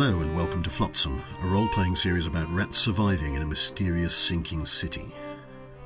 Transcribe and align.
Hello 0.00 0.20
and 0.20 0.36
welcome 0.36 0.62
to 0.62 0.70
Flotsam, 0.70 1.20
a 1.42 1.46
role 1.48 1.66
playing 1.66 1.96
series 1.96 2.28
about 2.28 2.48
rats 2.54 2.78
surviving 2.78 3.34
in 3.34 3.42
a 3.42 3.46
mysterious 3.46 4.14
sinking 4.14 4.64
city. 4.64 5.12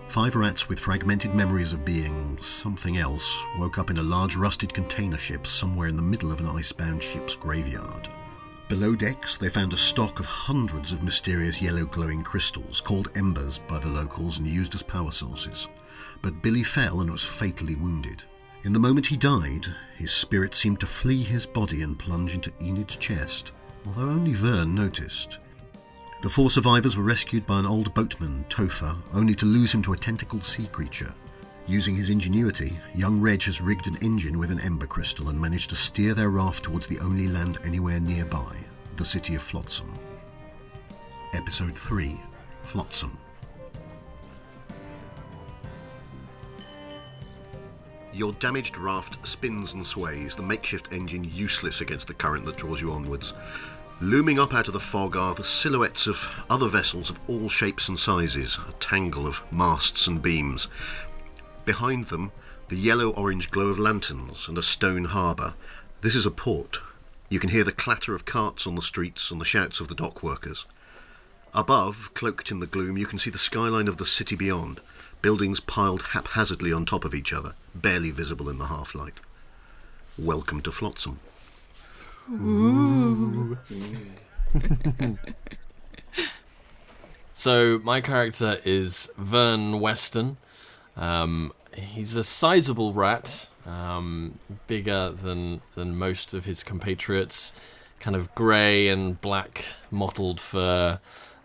Five 0.08 0.36
rats 0.36 0.68
with 0.68 0.78
fragmented 0.78 1.34
memories 1.34 1.72
of 1.72 1.86
being 1.86 2.36
something 2.42 2.98
else 2.98 3.42
woke 3.56 3.78
up 3.78 3.88
in 3.88 3.96
a 3.96 4.02
large 4.02 4.36
rusted 4.36 4.74
container 4.74 5.16
ship 5.16 5.46
somewhere 5.46 5.88
in 5.88 5.96
the 5.96 6.02
middle 6.02 6.30
of 6.30 6.40
an 6.40 6.46
icebound 6.46 7.02
ship's 7.02 7.36
graveyard. 7.36 8.10
Below 8.68 8.96
decks, 8.96 9.38
they 9.38 9.48
found 9.48 9.72
a 9.72 9.78
stock 9.78 10.20
of 10.20 10.26
hundreds 10.26 10.92
of 10.92 11.02
mysterious 11.02 11.62
yellow 11.62 11.86
glowing 11.86 12.22
crystals 12.22 12.82
called 12.82 13.10
embers 13.14 13.60
by 13.60 13.78
the 13.78 13.88
locals 13.88 14.36
and 14.36 14.46
used 14.46 14.74
as 14.74 14.82
power 14.82 15.10
sources. 15.10 15.68
But 16.20 16.42
Billy 16.42 16.64
fell 16.64 17.00
and 17.00 17.10
was 17.10 17.24
fatally 17.24 17.76
wounded. 17.76 18.24
In 18.62 18.74
the 18.74 18.78
moment 18.78 19.06
he 19.06 19.16
died, 19.16 19.68
his 19.96 20.12
spirit 20.12 20.54
seemed 20.54 20.80
to 20.80 20.86
flee 20.86 21.22
his 21.22 21.46
body 21.46 21.80
and 21.80 21.98
plunge 21.98 22.34
into 22.34 22.52
Enid's 22.60 22.98
chest, 22.98 23.52
although 23.86 24.08
only 24.08 24.32
Vern 24.32 24.74
noticed. 24.74 25.38
The 26.22 26.30
four 26.30 26.50
survivors 26.50 26.96
were 26.96 27.02
rescued 27.02 27.46
by 27.46 27.58
an 27.58 27.66
old 27.66 27.92
boatman, 27.94 28.44
Topher, 28.48 28.96
only 29.12 29.34
to 29.34 29.46
lose 29.46 29.74
him 29.74 29.82
to 29.82 29.92
a 29.92 29.96
tentacled 29.96 30.44
sea 30.44 30.66
creature. 30.68 31.12
Using 31.66 31.94
his 31.94 32.10
ingenuity, 32.10 32.78
young 32.94 33.20
Reg 33.20 33.42
has 33.44 33.60
rigged 33.60 33.86
an 33.86 33.96
engine 34.02 34.38
with 34.38 34.50
an 34.50 34.60
ember 34.60 34.86
crystal 34.86 35.28
and 35.28 35.40
managed 35.40 35.70
to 35.70 35.76
steer 35.76 36.14
their 36.14 36.30
raft 36.30 36.64
towards 36.64 36.86
the 36.86 36.98
only 37.00 37.28
land 37.28 37.58
anywhere 37.64 38.00
nearby, 38.00 38.56
the 38.96 39.04
city 39.04 39.34
of 39.34 39.42
Flotsam. 39.42 39.92
Episode 41.34 41.76
3 41.76 42.20
Flotsam. 42.62 43.18
Your 48.14 48.32
damaged 48.34 48.76
raft 48.76 49.26
spins 49.26 49.72
and 49.72 49.86
sways, 49.86 50.36
the 50.36 50.42
makeshift 50.42 50.92
engine 50.92 51.24
useless 51.24 51.80
against 51.80 52.06
the 52.06 52.14
current 52.14 52.44
that 52.44 52.58
draws 52.58 52.82
you 52.82 52.92
onwards. 52.92 53.32
Looming 54.02 54.38
up 54.38 54.52
out 54.52 54.66
of 54.66 54.74
the 54.74 54.80
fog 54.80 55.16
are 55.16 55.34
the 55.34 55.44
silhouettes 55.44 56.06
of 56.06 56.28
other 56.50 56.68
vessels 56.68 57.08
of 57.08 57.20
all 57.28 57.48
shapes 57.48 57.88
and 57.88 57.98
sizes, 57.98 58.58
a 58.68 58.72
tangle 58.72 59.26
of 59.26 59.42
masts 59.50 60.06
and 60.06 60.20
beams. 60.20 60.68
Behind 61.64 62.06
them, 62.06 62.32
the 62.68 62.76
yellow 62.76 63.10
orange 63.10 63.50
glow 63.50 63.68
of 63.68 63.78
lanterns 63.78 64.46
and 64.46 64.58
a 64.58 64.62
stone 64.62 65.04
harbour. 65.04 65.54
This 66.00 66.14
is 66.14 66.26
a 66.26 66.30
port. 66.30 66.80
You 67.28 67.38
can 67.38 67.50
hear 67.50 67.64
the 67.64 67.72
clatter 67.72 68.14
of 68.14 68.24
carts 68.26 68.66
on 68.66 68.74
the 68.74 68.82
streets 68.82 69.30
and 69.30 69.40
the 69.40 69.46
shouts 69.46 69.80
of 69.80 69.88
the 69.88 69.94
dock 69.94 70.22
workers. 70.22 70.66
Above, 71.54 72.12
cloaked 72.12 72.50
in 72.50 72.60
the 72.60 72.66
gloom, 72.66 72.98
you 72.98 73.06
can 73.06 73.18
see 73.18 73.30
the 73.30 73.38
skyline 73.38 73.88
of 73.88 73.98
the 73.98 74.06
city 74.06 74.36
beyond, 74.36 74.80
buildings 75.22 75.60
piled 75.60 76.02
haphazardly 76.12 76.72
on 76.72 76.84
top 76.84 77.04
of 77.04 77.14
each 77.14 77.32
other, 77.32 77.54
barely 77.74 78.10
visible 78.10 78.48
in 78.48 78.58
the 78.58 78.66
half 78.66 78.94
light. 78.94 79.14
Welcome 80.18 80.60
to 80.62 80.72
Flotsam. 80.72 81.18
So 87.32 87.80
my 87.82 88.00
character 88.00 88.58
is 88.64 89.10
Vern 89.16 89.80
Weston. 89.80 90.36
Um, 90.96 91.52
he's 91.74 92.14
a 92.14 92.22
sizable 92.22 92.92
rat, 92.92 93.48
um, 93.66 94.38
bigger 94.66 95.10
than 95.10 95.62
than 95.74 95.96
most 95.96 96.34
of 96.34 96.44
his 96.44 96.62
compatriots. 96.62 97.52
Kind 97.98 98.14
of 98.14 98.34
grey 98.34 98.88
and 98.88 99.20
black 99.20 99.64
mottled 99.90 100.40
fur. 100.40 101.00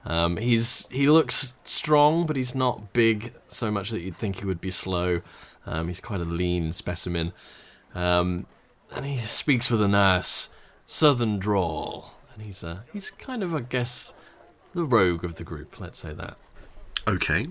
Um, 0.07 0.37
he's 0.37 0.87
he 0.89 1.09
looks 1.09 1.55
strong, 1.63 2.25
but 2.25 2.37
he's 2.37 2.55
not 2.55 2.93
big 2.93 3.33
so 3.47 3.69
much 3.69 3.89
that 3.91 3.99
you'd 3.99 4.15
think 4.15 4.39
he 4.39 4.45
would 4.45 4.61
be 4.61 4.71
slow. 4.71 5.21
Um, 5.65 5.87
he's 5.87 5.99
quite 5.99 6.21
a 6.21 6.25
lean 6.25 6.71
specimen, 6.71 7.33
um, 7.93 8.47
and 8.95 9.05
he 9.05 9.17
speaks 9.17 9.69
with 9.69 9.81
a 9.81 9.87
nice 9.87 10.49
southern 10.85 11.39
drawl. 11.39 12.11
And 12.33 12.41
he's 12.41 12.63
uh, 12.63 12.79
he's 12.93 13.11
kind 13.11 13.43
of 13.43 13.53
I 13.53 13.59
guess 13.59 14.13
the 14.73 14.85
rogue 14.85 15.25
of 15.25 15.35
the 15.35 15.43
group. 15.43 15.77
Let's 15.77 15.99
say 15.99 16.13
that. 16.13 16.37
Okay, 17.05 17.47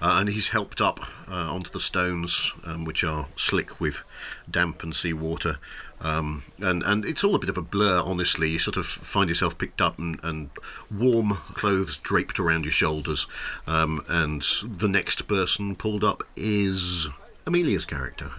uh, 0.00 0.18
and 0.20 0.28
he's 0.28 0.48
helped 0.48 0.80
up 0.80 1.00
uh, 1.28 1.52
onto 1.52 1.70
the 1.70 1.80
stones, 1.80 2.52
um, 2.64 2.84
which 2.84 3.02
are 3.02 3.26
slick 3.36 3.80
with 3.80 4.02
damp 4.48 4.82
and 4.82 4.94
sea 4.94 5.12
water. 5.12 5.58
Um, 6.00 6.44
and, 6.58 6.82
and 6.82 7.04
it's 7.04 7.24
all 7.24 7.34
a 7.34 7.38
bit 7.38 7.48
of 7.48 7.56
a 7.56 7.62
blur, 7.62 8.00
honestly. 8.04 8.50
You 8.50 8.58
sort 8.58 8.76
of 8.76 8.86
find 8.86 9.28
yourself 9.28 9.58
picked 9.58 9.80
up 9.80 9.98
and, 9.98 10.22
and 10.22 10.50
warm 10.90 11.30
clothes 11.54 11.96
draped 11.98 12.38
around 12.38 12.64
your 12.64 12.72
shoulders. 12.72 13.26
Um, 13.66 14.04
and 14.08 14.42
the 14.62 14.88
next 14.88 15.26
person 15.26 15.74
pulled 15.74 16.04
up 16.04 16.22
is 16.36 17.08
Amelia's 17.46 17.86
character. 17.86 18.30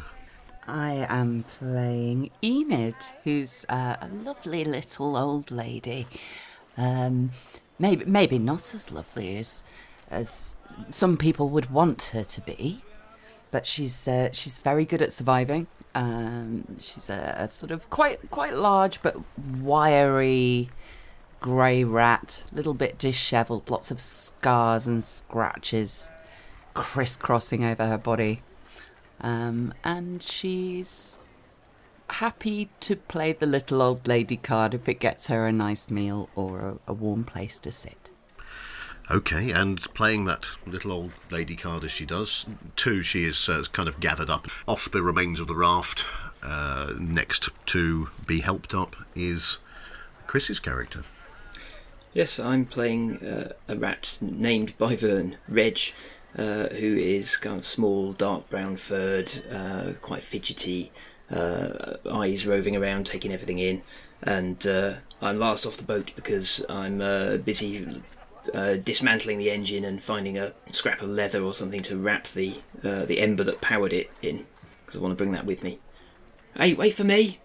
I 0.67 1.07
am 1.09 1.43
playing 1.43 2.29
Enid, 2.43 2.95
who's 3.23 3.65
uh, 3.69 3.95
a 4.01 4.07
lovely 4.09 4.65
little 4.65 5.15
old 5.15 5.49
lady. 5.49 6.07
Um, 6.77 7.31
maybe 7.79 8.05
maybe 8.05 8.37
not 8.37 8.73
as 8.73 8.91
lovely 8.91 9.37
as 9.37 9.63
as 10.09 10.57
some 10.89 11.17
people 11.17 11.49
would 11.49 11.71
want 11.71 12.11
her 12.13 12.23
to 12.23 12.41
be, 12.41 12.83
but 13.49 13.65
she's 13.65 14.07
uh, 14.07 14.29
she's 14.33 14.59
very 14.59 14.85
good 14.85 15.01
at 15.01 15.13
surviving. 15.13 15.67
Um, 15.95 16.77
she's 16.79 17.09
a, 17.09 17.35
a 17.37 17.47
sort 17.47 17.71
of 17.71 17.89
quite 17.89 18.29
quite 18.29 18.53
large 18.53 19.01
but 19.01 19.17
wiry 19.59 20.69
grey 21.39 21.83
rat, 21.83 22.43
little 22.51 22.73
bit 22.73 22.97
dishevelled, 22.97 23.69
lots 23.69 23.91
of 23.91 23.99
scars 24.01 24.87
and 24.87 25.03
scratches 25.03 26.11
crisscrossing 26.73 27.63
over 27.63 27.87
her 27.87 27.97
body. 27.97 28.41
Um, 29.19 29.73
and 29.83 30.21
she's 30.21 31.19
happy 32.09 32.69
to 32.79 32.95
play 32.95 33.33
the 33.33 33.47
little 33.47 33.81
old 33.81 34.07
lady 34.07 34.37
card 34.37 34.73
if 34.73 34.87
it 34.87 34.99
gets 34.99 35.27
her 35.27 35.47
a 35.47 35.51
nice 35.51 35.89
meal 35.89 36.29
or 36.35 36.59
a, 36.59 36.91
a 36.91 36.93
warm 36.93 37.23
place 37.23 37.59
to 37.61 37.71
sit. 37.71 38.06
Okay, 39.09 39.51
and 39.51 39.81
playing 39.93 40.25
that 40.25 40.45
little 40.65 40.91
old 40.91 41.11
lady 41.31 41.55
card 41.55 41.85
as 41.85 41.91
she 41.91 42.05
does, 42.05 42.45
too, 42.75 43.03
she 43.03 43.23
is 43.23 43.47
uh, 43.47 43.63
kind 43.71 43.87
of 43.87 44.01
gathered 44.01 44.29
up 44.29 44.49
off 44.67 44.91
the 44.91 45.01
remains 45.01 45.39
of 45.39 45.47
the 45.47 45.55
raft. 45.55 46.05
Uh, 46.43 46.91
next 46.99 47.49
to 47.67 48.09
be 48.25 48.41
helped 48.41 48.73
up 48.73 48.97
is 49.15 49.59
Chris's 50.27 50.59
character. 50.59 51.05
Yes, 52.13 52.37
I'm 52.37 52.65
playing 52.65 53.25
uh, 53.25 53.53
a 53.69 53.77
rat 53.77 54.17
named 54.19 54.77
by 54.77 54.97
Vern, 54.97 55.37
Reg, 55.47 55.79
uh, 56.37 56.67
who 56.67 56.95
is 56.97 57.37
kind 57.37 57.59
of 57.59 57.65
small, 57.65 58.11
dark 58.11 58.49
brown 58.49 58.75
furred, 58.75 59.41
uh, 59.49 59.93
quite 60.01 60.23
fidgety, 60.23 60.91
uh, 61.31 61.95
eyes 62.11 62.45
roving 62.45 62.75
around, 62.75 63.05
taking 63.05 63.31
everything 63.31 63.59
in. 63.59 63.83
And 64.21 64.67
uh, 64.67 64.95
I'm 65.21 65.39
last 65.39 65.65
off 65.65 65.77
the 65.77 65.83
boat 65.83 66.11
because 66.15 66.65
I'm 66.67 66.99
uh, 66.99 67.37
busy 67.37 68.01
uh, 68.53 68.75
dismantling 68.75 69.37
the 69.37 69.51
engine 69.51 69.85
and 69.85 70.01
finding 70.01 70.37
a 70.37 70.53
scrap 70.67 71.01
of 71.01 71.09
leather 71.09 71.43
or 71.43 71.53
something 71.53 71.81
to 71.83 71.97
wrap 71.97 72.27
the 72.27 72.55
uh, 72.83 73.05
the 73.05 73.19
ember 73.19 73.43
that 73.43 73.61
powered 73.61 73.93
it 73.93 74.09
in, 74.21 74.45
because 74.85 74.99
I 74.99 75.03
want 75.03 75.11
to 75.11 75.15
bring 75.15 75.31
that 75.33 75.45
with 75.45 75.63
me. 75.63 75.79
Hey, 76.55 76.73
wait 76.73 76.93
for 76.93 77.03
me! 77.03 77.39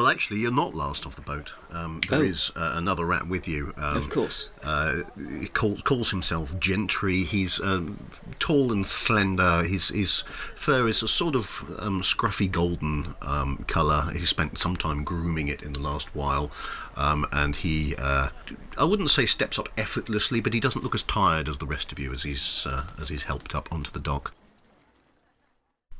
Well, 0.00 0.08
actually, 0.08 0.40
you're 0.40 0.50
not 0.50 0.74
last 0.74 1.04
off 1.04 1.14
the 1.14 1.20
boat. 1.20 1.52
Um, 1.70 2.00
there 2.08 2.20
Oh. 2.20 2.22
is 2.22 2.50
uh, 2.56 2.72
another 2.74 3.04
rat 3.04 3.28
with 3.28 3.46
you. 3.46 3.74
Um, 3.76 3.98
of 3.98 4.08
course. 4.08 4.48
Uh, 4.64 5.02
he 5.38 5.46
call, 5.48 5.76
calls 5.76 6.10
himself 6.10 6.58
Gentry. 6.58 7.22
He's 7.24 7.60
um, 7.60 8.08
tall 8.38 8.72
and 8.72 8.86
slender. 8.86 9.62
His 9.62 9.88
his 9.88 10.24
fur 10.54 10.88
is 10.88 11.02
a 11.02 11.08
sort 11.08 11.34
of 11.36 11.62
um, 11.78 12.00
scruffy 12.00 12.50
golden 12.50 13.14
um, 13.20 13.66
colour. 13.68 14.10
He 14.14 14.24
spent 14.24 14.56
some 14.56 14.74
time 14.74 15.04
grooming 15.04 15.48
it 15.48 15.60
in 15.60 15.74
the 15.74 15.80
last 15.80 16.14
while, 16.14 16.50
um, 16.96 17.26
and 17.30 17.54
he 17.56 17.94
uh, 17.98 18.30
I 18.78 18.84
wouldn't 18.84 19.10
say 19.10 19.26
steps 19.26 19.58
up 19.58 19.68
effortlessly, 19.76 20.40
but 20.40 20.54
he 20.54 20.60
doesn't 20.60 20.82
look 20.82 20.94
as 20.94 21.02
tired 21.02 21.46
as 21.46 21.58
the 21.58 21.66
rest 21.66 21.92
of 21.92 21.98
you 21.98 22.10
as 22.14 22.22
he's 22.22 22.66
uh, 22.66 22.84
as 22.98 23.10
he's 23.10 23.24
helped 23.24 23.54
up 23.54 23.70
onto 23.70 23.90
the 23.90 24.00
dock. 24.00 24.32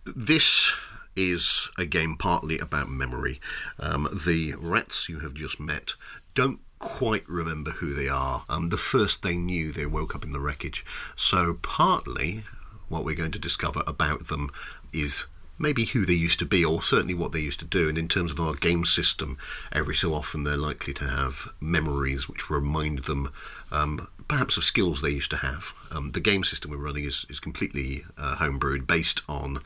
This 0.06 0.73
is 1.20 1.69
a 1.76 1.84
game 1.84 2.17
partly 2.17 2.58
about 2.58 2.88
memory. 2.88 3.40
Um, 3.78 4.08
the 4.12 4.55
rats 4.58 5.08
you 5.08 5.20
have 5.20 5.34
just 5.34 5.61
met 5.61 5.94
don't 6.34 6.61
quite 6.78 7.28
remember 7.28 7.72
who 7.72 7.93
they 7.93 8.08
are. 8.08 8.44
Um, 8.49 8.70
the 8.70 8.78
first 8.78 9.22
they 9.22 9.37
knew, 9.37 9.70
they 9.70 9.87
woke 9.87 10.14
up 10.14 10.25
in 10.25 10.32
the 10.32 10.40
wreckage. 10.40 10.84
So, 11.17 11.58
partly 11.62 12.44
what 12.88 13.05
we're 13.05 13.14
going 13.14 13.32
to 13.32 13.38
discover 13.38 13.82
about 13.87 14.28
them 14.28 14.50
is 14.93 15.26
maybe 15.58 15.84
who 15.84 16.06
they 16.06 16.14
used 16.14 16.38
to 16.38 16.46
be, 16.46 16.64
or 16.64 16.82
certainly 16.82 17.14
what 17.14 17.32
they 17.32 17.40
used 17.40 17.61
to 17.61 17.66
do. 17.66 17.88
And 17.88 17.99
in 17.99 18.08
terms 18.08 18.32
of 18.32 18.40
our 18.40 18.55
game 18.55 18.87
system, 18.87 19.37
every 19.70 19.94
so 19.94 20.14
often 20.14 20.43
they're 20.43 20.56
likely 20.56 20.94
to 20.94 21.05
have 21.05 21.52
memories 21.61 22.28
which 22.28 22.49
remind 22.49 23.00
them 23.00 23.31
um, 23.70 24.08
perhaps 24.26 24.56
of 24.56 24.64
skills 24.64 25.02
they 25.02 25.11
used 25.11 25.31
to 25.31 25.37
have. 25.37 25.73
Um, 25.93 26.12
the 26.12 26.20
game 26.20 26.44
system 26.44 26.70
we're 26.70 26.78
running 26.78 27.05
is, 27.05 27.26
is 27.28 27.40
completely 27.40 28.05
uh, 28.16 28.37
homebrewed, 28.37 28.87
based 28.87 29.23
on 29.28 29.61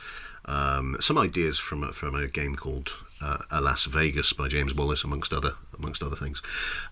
um, 0.47 0.97
some 1.01 1.19
ideas 1.19 1.59
from 1.59 1.83
a, 1.83 1.93
from 1.93 2.15
a 2.15 2.29
game 2.29 2.57
called 2.57 2.93
uh, 3.23 3.39
Las 3.61 3.87
Vegas 3.87 4.33
by 4.33 4.49
James 4.49 4.75
Wallace, 4.75 5.05
amongst 5.05 5.33
other 5.33 5.53
amongst 5.77 6.03
other 6.03 6.17
things. 6.17 6.43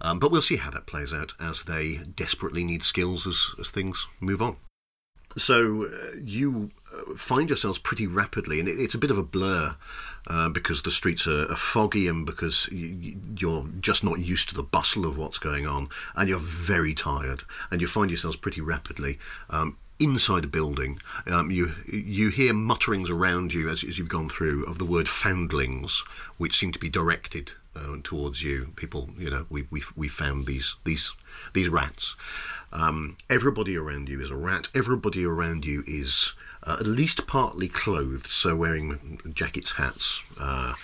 Um, 0.01 0.19
but 0.19 0.31
we'll 0.31 0.41
see 0.41 0.57
how 0.57 0.71
that 0.71 0.87
plays 0.87 1.13
out 1.13 1.35
as 1.41 1.65
they 1.65 1.99
desperately 2.17 2.65
need 2.65 2.83
skills 2.83 3.27
as, 3.27 3.55
as 3.61 3.71
things 3.71 4.07
move 4.21 4.43
on. 4.43 4.57
so 5.37 5.87
uh, 5.87 6.17
you 6.23 6.71
uh, 6.93 7.15
find 7.15 7.49
yourselves 7.51 7.79
pretty 7.79 8.07
rapidly, 8.07 8.61
and 8.61 8.69
it, 8.69 8.79
it's 8.79 8.95
a 8.95 8.99
bit 8.99 9.11
of 9.11 9.19
a 9.19 9.23
blur 9.23 9.77
uh, 10.29 10.49
because 10.49 10.83
the 10.83 10.91
streets 10.91 11.27
are, 11.27 11.51
are 11.51 11.57
foggy 11.57 12.09
and 12.09 12.25
because 12.25 12.69
you, 12.71 13.17
you're 13.39 13.67
just 13.81 14.05
not 14.05 14.21
used 14.21 14.49
to 14.49 14.55
the 14.55 14.63
bustle 14.63 15.05
of 15.05 15.17
what's 15.19 15.39
going 15.39 15.67
on, 15.67 15.89
and 16.17 16.29
you're 16.29 16.39
very 16.39 16.95
tired, 16.95 17.43
and 17.71 17.81
you 17.81 17.87
find 17.87 18.11
yourselves 18.11 18.37
pretty 18.37 18.61
rapidly. 18.61 19.19
Um, 19.51 19.77
inside 19.99 20.45
a 20.45 20.49
building, 20.49 21.01
um, 21.27 21.51
you 21.51 21.75
you 21.87 22.29
hear 22.31 22.53
mutterings 22.55 23.11
around 23.11 23.53
you 23.53 23.69
as, 23.69 23.85
as 23.85 23.99
you've 23.99 24.09
gone 24.09 24.29
through 24.29 24.65
of 24.65 24.79
the 24.79 24.85
word 24.85 25.09
"foundlings," 25.09 26.03
which 26.37 26.57
seem 26.57 26.73
to 26.73 26.79
be 26.79 26.89
directed 26.89 27.53
uh, 27.77 27.97
towards 28.03 28.43
you. 28.43 28.73
People, 28.77 29.11
you 29.19 29.31
know, 29.31 29.47
we 29.49 29.67
we 29.71 29.83
we 29.97 30.09
found 30.09 30.47
these 30.47 30.77
these 30.85 31.13
these 31.53 31.69
rats. 31.69 32.17
Um, 32.73 33.17
everybody 33.29 33.77
around 33.77 34.09
you 34.09 34.21
is 34.21 34.31
a 34.31 34.37
rat. 34.37 34.69
Everybody 34.75 35.25
around 35.25 35.65
you 35.65 35.85
is 35.87 36.33
uh, 36.65 36.77
at 36.81 36.87
least 36.87 37.27
partly 37.27 37.69
clothed, 37.69 38.27
so 38.29 38.57
wearing 38.57 39.21
jackets, 39.35 39.73
hats, 39.73 40.23
uh, 40.41 40.75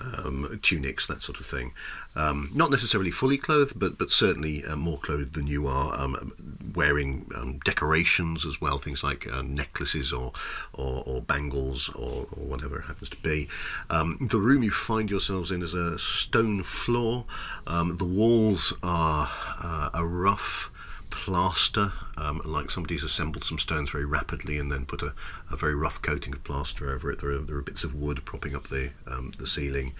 um, 0.00 0.58
tunics, 0.62 1.06
that 1.06 1.22
sort 1.22 1.40
of 1.40 1.46
thing. 1.46 1.72
Um, 2.16 2.50
not 2.52 2.70
necessarily 2.70 3.10
fully 3.10 3.38
clothed, 3.38 3.78
but 3.78 3.98
but 3.98 4.10
certainly 4.10 4.64
uh, 4.64 4.76
more 4.76 4.98
clothed 4.98 5.34
than 5.34 5.46
you 5.46 5.66
are. 5.66 5.98
Um, 5.98 6.32
wearing 6.74 7.30
um, 7.36 7.58
decorations 7.64 8.46
as 8.46 8.60
well, 8.60 8.78
things 8.78 9.02
like 9.02 9.26
uh, 9.26 9.42
necklaces 9.42 10.12
or, 10.12 10.32
or, 10.72 11.02
or 11.06 11.20
bangles 11.20 11.88
or, 11.90 12.26
or, 12.32 12.44
whatever 12.44 12.78
it 12.78 12.84
happens 12.84 13.10
to 13.10 13.16
be. 13.18 13.48
Um, 13.88 14.18
the 14.30 14.38
room 14.38 14.62
you 14.62 14.70
find 14.70 15.10
yourselves 15.10 15.50
in 15.50 15.62
is 15.62 15.74
a 15.74 15.98
stone 15.98 16.62
floor. 16.62 17.24
Um, 17.66 17.96
the 17.96 18.04
walls 18.04 18.72
are 18.82 19.28
uh, 19.62 19.90
a 19.94 20.04
rough 20.04 20.70
plaster, 21.10 21.92
um, 22.16 22.40
like 22.44 22.70
somebody's 22.70 23.04
assembled 23.04 23.44
some 23.44 23.58
stones 23.58 23.90
very 23.90 24.04
rapidly 24.04 24.58
and 24.58 24.70
then 24.70 24.86
put 24.86 25.02
a, 25.02 25.12
a 25.50 25.56
very 25.56 25.74
rough 25.74 26.00
coating 26.00 26.32
of 26.32 26.42
plaster 26.44 26.90
over 26.90 27.10
it. 27.10 27.20
There 27.20 27.30
are, 27.30 27.38
there 27.38 27.56
are 27.56 27.62
bits 27.62 27.84
of 27.84 27.94
wood 27.94 28.24
propping 28.24 28.54
up 28.54 28.68
the 28.68 28.90
um, 29.06 29.32
the 29.38 29.46
ceiling. 29.46 29.92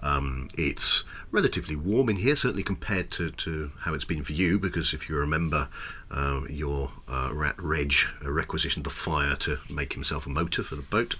Um, 0.00 0.48
it's 0.56 1.04
relatively 1.30 1.76
warm 1.76 2.08
in 2.08 2.16
here, 2.16 2.36
certainly 2.36 2.62
compared 2.62 3.10
to, 3.12 3.30
to 3.30 3.72
how 3.80 3.94
it's 3.94 4.04
been 4.04 4.24
for 4.24 4.32
you, 4.32 4.58
because 4.58 4.92
if 4.92 5.08
you 5.08 5.16
remember, 5.16 5.68
uh, 6.10 6.42
your 6.48 6.90
uh, 7.08 7.30
rat 7.32 7.56
Reg 7.58 7.92
requisitioned 8.22 8.84
the 8.84 8.90
fire 8.90 9.36
to 9.36 9.58
make 9.70 9.94
himself 9.94 10.26
a 10.26 10.30
motor 10.30 10.62
for 10.62 10.76
the 10.76 10.82
boat. 10.82 11.16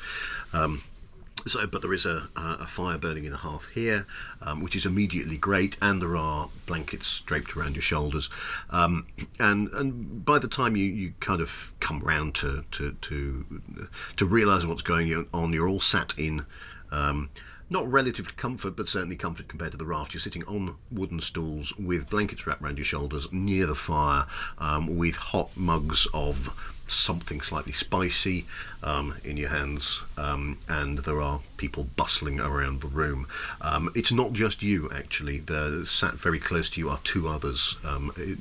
So, 1.46 1.67
but 1.67 1.82
there 1.82 1.93
is 1.93 2.06
a, 2.06 2.29
a 2.37 2.67
fire 2.67 2.96
burning 2.96 3.25
in 3.25 3.31
the 3.31 3.37
hearth 3.38 3.69
here, 3.75 4.06
um, 4.41 4.62
which 4.62 4.75
is 4.75 4.87
immediately 4.87 5.37
great, 5.37 5.76
and 5.82 6.00
there 6.00 6.17
are 6.17 6.49
blankets 6.67 7.20
draped 7.20 7.56
around 7.56 7.75
your 7.75 7.82
shoulders. 7.82 8.31
Um, 8.70 9.06
and 9.38 9.69
and 9.73 10.25
by 10.25 10.38
the 10.38 10.49
time 10.49 10.75
you, 10.75 10.87
you 10.87 11.12
kind 11.20 11.41
of 11.41 11.73
come 11.81 12.00
round 12.00 12.35
to 12.37 12.64
to 12.73 12.93
to, 12.93 13.88
to 14.17 14.26
realise 14.26 14.64
what's 14.64 14.82
going 14.82 15.26
on, 15.32 15.52
you're 15.52 15.69
all 15.69 15.81
sat 15.81 16.19
in. 16.19 16.46
Um, 16.91 17.31
not 17.70 17.91
relative 17.91 18.29
to 18.29 18.35
comfort, 18.35 18.76
but 18.76 18.88
certainly 18.88 19.17
comfort 19.17 19.49
compared 19.49 19.73
to 19.73 19.79
the 19.79 19.87
raft. 19.87 20.12
You're 20.12 20.20
sitting 20.20 20.44
on 20.44 20.76
wooden 20.93 21.20
stools 21.20 21.73
with 21.79 22.11
blankets 22.11 22.46
wrapped 22.46 22.62
around 22.62 22.76
your 22.79 22.85
shoulders 22.85 23.32
near 23.32 23.67
the 23.67 23.75
fire, 23.75 24.26
um, 24.58 24.96
with 24.96 25.17
hot 25.17 25.56
mugs 25.56 26.06
of 26.12 26.74
something 26.86 27.40
slightly 27.40 27.72
spicy 27.72 28.44
um, 28.82 29.14
in 29.25 29.36
your 29.36 29.48
hands, 29.48 30.02
um, 30.19 30.58
and 30.69 30.98
there 31.00 31.20
are 31.20 31.40
people 31.56 31.84
bustling 31.96 32.40
around 32.40 32.81
the 32.81 32.88
room. 32.88 33.26
Um, 33.60 33.90
it's 33.94 34.12
not 34.12 34.32
just 34.32 34.62
you, 34.62 34.90
actually. 34.94 35.38
The, 35.38 35.86
sat 35.86 36.14
very 36.14 36.38
close 36.38 36.69
to 36.70 36.81
you 36.81 36.90
are 36.90 37.00
two 37.04 37.28
others, 37.28 37.76
um, 37.84 38.38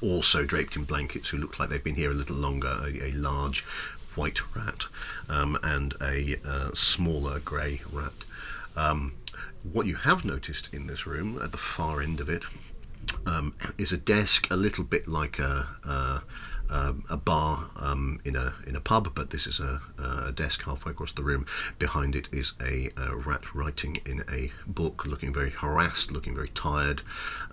also 0.00 0.44
draped 0.44 0.76
in 0.76 0.84
blankets, 0.84 1.28
who 1.28 1.38
look 1.38 1.58
like 1.58 1.68
they've 1.68 1.84
been 1.84 1.94
here 1.94 2.10
a 2.10 2.14
little 2.14 2.36
longer. 2.36 2.76
A, 2.82 3.10
a 3.10 3.12
large 3.12 3.62
white 4.14 4.40
rat 4.56 4.84
um, 5.28 5.58
and 5.62 5.94
a 6.00 6.36
uh, 6.46 6.70
smaller 6.74 7.40
grey 7.40 7.82
rat. 7.92 8.12
Um, 8.76 9.14
what 9.72 9.86
you 9.86 9.96
have 9.96 10.24
noticed 10.24 10.72
in 10.72 10.86
this 10.86 11.06
room, 11.06 11.40
at 11.42 11.52
the 11.52 11.58
far 11.58 12.00
end 12.00 12.20
of 12.20 12.28
it, 12.28 12.44
is 13.78 13.92
a 13.92 13.96
desk 13.96 14.50
a 14.50 14.56
little 14.56 14.84
bit 14.84 15.06
like 15.06 15.38
a. 15.38 15.68
a 15.84 16.22
um, 16.70 17.04
a 17.10 17.16
bar 17.16 17.66
um, 17.78 18.20
in 18.24 18.36
a 18.36 18.54
in 18.66 18.76
a 18.76 18.80
pub, 18.80 19.14
but 19.14 19.30
this 19.30 19.46
is 19.46 19.60
a, 19.60 19.80
a, 19.98 20.32
desk 20.32 20.64
halfway 20.64 20.92
across 20.92 21.12
the 21.12 21.22
room. 21.22 21.46
Behind 21.78 22.14
it 22.14 22.28
is 22.32 22.54
a, 22.60 22.90
a 22.96 23.14
rat 23.14 23.54
writing 23.54 23.98
in 24.06 24.22
a 24.30 24.52
book, 24.66 25.04
looking 25.06 25.32
very 25.32 25.50
harassed, 25.50 26.10
looking 26.10 26.34
very 26.34 26.48
tired, 26.48 27.02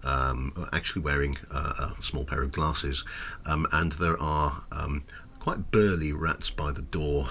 um, 0.04 0.68
actually 0.74 1.02
wearing 1.02 1.38
a 1.52 1.94
small 2.02 2.24
pair 2.24 2.42
of 2.42 2.52
glasses, 2.52 3.04
um, 3.46 3.68
and 3.72 3.94
there 3.94 4.20
are 4.22 4.64
um, 4.72 5.04
quite 5.40 5.72
burly 5.72 6.12
rats 6.12 6.50
by 6.50 6.72
the 6.72 6.82
door, 6.82 7.30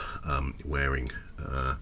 wearing 0.64 1.10
uh, 1.44 1.76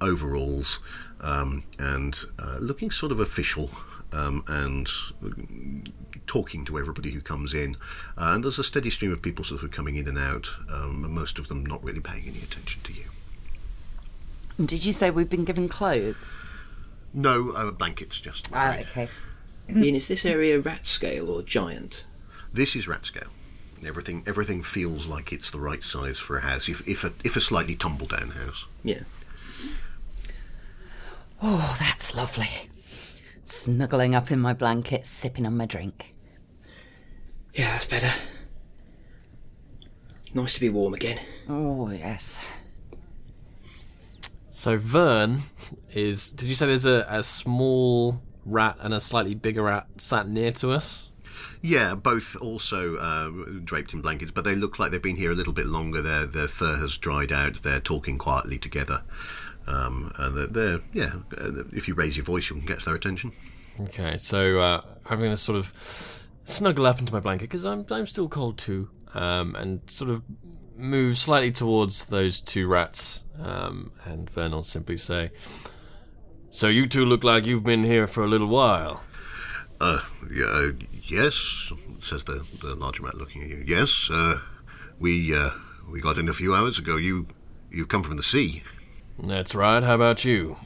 overalls 0.00 0.80
and 1.20 2.24
uh, 2.38 2.58
looking 2.58 2.90
sort 2.90 3.12
of 3.12 3.20
official 3.20 3.70
um, 4.12 4.44
and 4.48 4.88
talking 6.26 6.64
to 6.64 6.78
everybody 6.78 7.10
who 7.10 7.20
comes 7.20 7.54
in. 7.54 7.74
Uh, 8.16 8.32
and 8.34 8.44
there's 8.44 8.58
a 8.58 8.64
steady 8.64 8.90
stream 8.90 9.12
of 9.12 9.22
people 9.22 9.44
sort 9.44 9.62
of 9.62 9.70
coming 9.70 9.96
in 9.96 10.08
and 10.08 10.18
out, 10.18 10.48
um, 10.70 11.04
and 11.04 11.12
most 11.12 11.38
of 11.38 11.48
them 11.48 11.64
not 11.64 11.82
really 11.82 12.00
paying 12.00 12.24
any 12.26 12.38
attention 12.38 12.80
to 12.82 12.92
you. 12.92 13.04
Did 14.64 14.84
you 14.84 14.92
say 14.92 15.10
we've 15.10 15.30
been 15.30 15.44
given 15.44 15.68
clothes? 15.68 16.36
No, 17.14 17.50
uh, 17.50 17.70
blankets 17.70 18.20
just. 18.20 18.48
Ah, 18.52 18.78
okay. 18.78 19.08
I 19.68 19.72
mean, 19.72 19.94
is 19.94 20.08
this 20.08 20.24
area 20.24 20.58
rat 20.60 20.86
scale 20.86 21.30
or 21.30 21.42
giant? 21.42 22.04
This 22.52 22.76
is 22.76 22.88
rat 22.88 23.06
scale. 23.06 23.28
Everything 23.84 24.22
everything 24.26 24.62
feels 24.62 25.06
like 25.06 25.32
it's 25.32 25.50
the 25.50 25.58
right 25.58 25.82
size 25.82 26.18
for 26.18 26.36
a 26.36 26.40
house, 26.42 26.68
if 26.68 26.86
if 26.86 27.04
a 27.04 27.12
if 27.24 27.36
a 27.36 27.40
slightly 27.40 27.74
tumble 27.74 28.06
down 28.06 28.30
house. 28.30 28.66
Yeah. 28.84 29.00
Oh, 31.42 31.76
that's 31.80 32.14
lovely 32.14 32.70
snuggling 33.52 34.14
up 34.14 34.30
in 34.30 34.40
my 34.40 34.54
blanket, 34.54 35.06
sipping 35.06 35.46
on 35.46 35.56
my 35.56 35.66
drink. 35.66 36.14
Yeah, 37.54 37.72
that's 37.72 37.86
better. 37.86 38.12
Nice 40.34 40.54
to 40.54 40.60
be 40.60 40.70
warm 40.70 40.94
again. 40.94 41.18
Oh, 41.48 41.90
yes. 41.90 42.46
So 44.50 44.78
Vern 44.78 45.42
is. 45.90 46.32
Did 46.32 46.48
you 46.48 46.54
say 46.54 46.66
there's 46.66 46.86
a, 46.86 47.04
a 47.08 47.22
small 47.22 48.22
rat 48.46 48.78
and 48.80 48.94
a 48.94 49.00
slightly 49.00 49.34
bigger 49.34 49.64
rat 49.64 49.86
sat 49.98 50.26
near 50.26 50.52
to 50.52 50.70
us? 50.70 51.10
Yeah, 51.60 51.94
both 51.94 52.36
also 52.36 52.96
uh, 52.96 53.30
draped 53.64 53.92
in 53.92 54.00
blankets, 54.00 54.32
but 54.32 54.44
they 54.44 54.54
look 54.54 54.78
like 54.78 54.90
they've 54.90 55.02
been 55.02 55.16
here 55.16 55.30
a 55.30 55.34
little 55.34 55.52
bit 55.52 55.66
longer. 55.66 56.00
Their 56.00 56.26
their 56.26 56.48
fur 56.48 56.76
has 56.76 56.96
dried 56.96 57.32
out. 57.32 57.62
They're 57.62 57.80
talking 57.80 58.18
quietly 58.18 58.58
together. 58.58 59.02
Um, 59.66 60.12
and 60.18 60.36
they're, 60.36 60.46
they're, 60.46 60.80
yeah, 60.92 61.12
uh, 61.38 61.64
if 61.72 61.86
you 61.88 61.94
raise 61.94 62.16
your 62.16 62.24
voice, 62.24 62.50
you 62.50 62.56
can 62.56 62.66
catch 62.66 62.84
their 62.84 62.94
attention. 62.94 63.32
Okay, 63.80 64.18
so 64.18 64.60
uh, 64.60 64.80
I'm 65.08 65.18
going 65.18 65.30
to 65.30 65.36
sort 65.36 65.58
of 65.58 66.26
snuggle 66.44 66.86
up 66.86 66.98
into 66.98 67.12
my 67.12 67.20
blanket 67.20 67.44
because 67.48 67.64
I'm 67.64 67.86
I'm 67.90 68.06
still 68.06 68.28
cold 68.28 68.58
too, 68.58 68.90
um, 69.14 69.54
and 69.56 69.88
sort 69.88 70.10
of 70.10 70.22
move 70.76 71.16
slightly 71.16 71.52
towards 71.52 72.06
those 72.06 72.40
two 72.40 72.66
rats. 72.66 73.24
Um, 73.40 73.92
and 74.04 74.30
Vern'll 74.30 74.62
simply 74.62 74.96
say, 74.96 75.30
"So 76.50 76.68
you 76.68 76.86
two 76.86 77.04
look 77.04 77.24
like 77.24 77.46
you've 77.46 77.64
been 77.64 77.84
here 77.84 78.06
for 78.06 78.22
a 78.22 78.28
little 78.28 78.48
while." 78.48 79.02
Uh, 79.80 80.00
yeah, 80.30 80.44
uh, 80.44 80.72
yes," 81.04 81.72
says 82.00 82.24
the 82.24 82.44
the 82.60 82.74
larger 82.74 83.04
rat, 83.04 83.14
looking 83.14 83.42
at 83.42 83.48
you. 83.48 83.64
"Yes, 83.66 84.10
uh, 84.12 84.40
we 84.98 85.34
uh, 85.34 85.50
we 85.90 86.00
got 86.00 86.18
in 86.18 86.28
a 86.28 86.34
few 86.34 86.54
hours 86.54 86.78
ago. 86.78 86.96
You 86.96 87.26
you 87.70 87.86
come 87.86 88.02
from 88.02 88.16
the 88.16 88.22
sea." 88.22 88.62
That's 89.18 89.54
right. 89.54 89.82
How 89.82 89.94
about 89.94 90.24
you? 90.24 90.56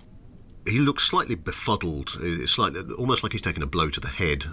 He 0.67 0.79
looks 0.79 1.05
slightly 1.05 1.35
befuddled, 1.35 2.17
uh, 2.17 2.47
slightly, 2.47 2.81
almost 2.95 3.23
like 3.23 3.33
he's 3.33 3.43
taken 3.43 3.63
a 3.63 3.67
blow 3.67 3.89
to 3.91 4.01
the 4.01 4.09
head. 4.09 4.47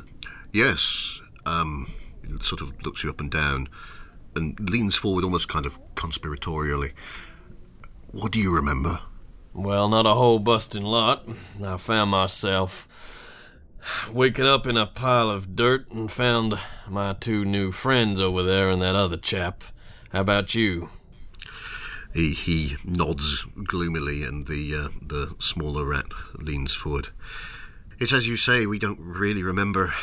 Yes, 0.52 1.20
um, 1.46 1.92
sort 2.42 2.62
of 2.62 2.74
looks 2.86 3.04
you 3.04 3.10
up 3.10 3.20
and 3.20 3.32
down 3.32 3.68
and 4.36 4.60
leans 4.70 4.96
forward 4.96 5.24
almost 5.24 5.50
kind 5.50 5.66
of 5.66 5.80
conspiratorially. 5.96 6.94
What 8.12 8.32
do 8.32 8.40
you 8.40 8.54
remember? 8.54 9.00
Well, 9.54 9.88
not 9.90 10.06
a 10.06 10.14
whole 10.14 10.40
busting 10.40 10.84
lot. 10.84 11.28
I 11.64 11.78
found 11.78 12.12
myself 12.12 13.30
waking 14.12 14.46
up 14.46 14.66
in 14.66 14.78
a 14.78 14.86
pile 14.86 15.30
of 15.30 15.56
dirt 15.56 15.92
and 15.92 16.12
found 16.12 16.56
my 16.88 17.14
two 17.14 17.46
new 17.46 17.72
friends 17.72 18.20
over 18.20 18.44
there 18.44 18.70
and 18.70 18.82
that 18.82 18.96
other 18.96 19.18
chap. 19.18 19.64
How 20.12 20.22
about 20.22 20.56
you? 20.56 20.90
He, 22.14 22.34
he 22.34 22.78
nods 22.84 23.46
gloomily, 23.64 24.24
and 24.24 24.46
the 24.48 24.76
uh, 24.76 24.90
the 25.02 25.36
smaller 25.40 25.86
rat 25.86 26.06
leans 26.36 26.74
forward. 26.76 27.10
It's 28.00 28.14
as 28.14 28.28
you 28.28 28.38
say, 28.38 28.66
we 28.66 28.80
don't 28.80 29.00
really 29.00 29.44
remember 29.44 29.94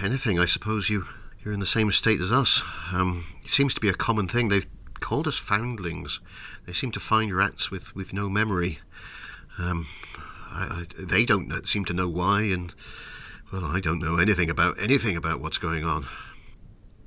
anything. 0.00 0.38
I 0.38 0.46
suppose 0.46 0.90
you 0.90 1.06
you're 1.46 1.54
in 1.54 1.60
the 1.60 1.66
same 1.66 1.92
state 1.92 2.20
as 2.20 2.32
us. 2.32 2.62
Um, 2.92 3.24
it 3.44 3.50
seems 3.52 3.72
to 3.74 3.80
be 3.80 3.88
a 3.88 3.94
common 3.94 4.26
thing. 4.26 4.48
They've 4.48 4.66
called 4.98 5.28
us 5.28 5.38
foundlings. 5.38 6.18
They 6.66 6.72
seem 6.72 6.90
to 6.90 7.00
find 7.00 7.32
rats 7.32 7.70
with, 7.70 7.94
with 7.94 8.12
no 8.12 8.28
memory. 8.28 8.80
Um, 9.56 9.86
I, 10.50 10.86
I, 10.98 11.02
they 11.04 11.24
don't 11.24 11.68
seem 11.68 11.84
to 11.84 11.94
know 11.94 12.08
why, 12.08 12.42
and 12.42 12.74
well, 13.52 13.64
I 13.64 13.78
don't 13.78 14.00
know 14.00 14.16
anything 14.16 14.50
about 14.50 14.80
anything 14.82 15.16
about 15.16 15.40
what's 15.40 15.58
going 15.58 15.84
on. 15.84 16.06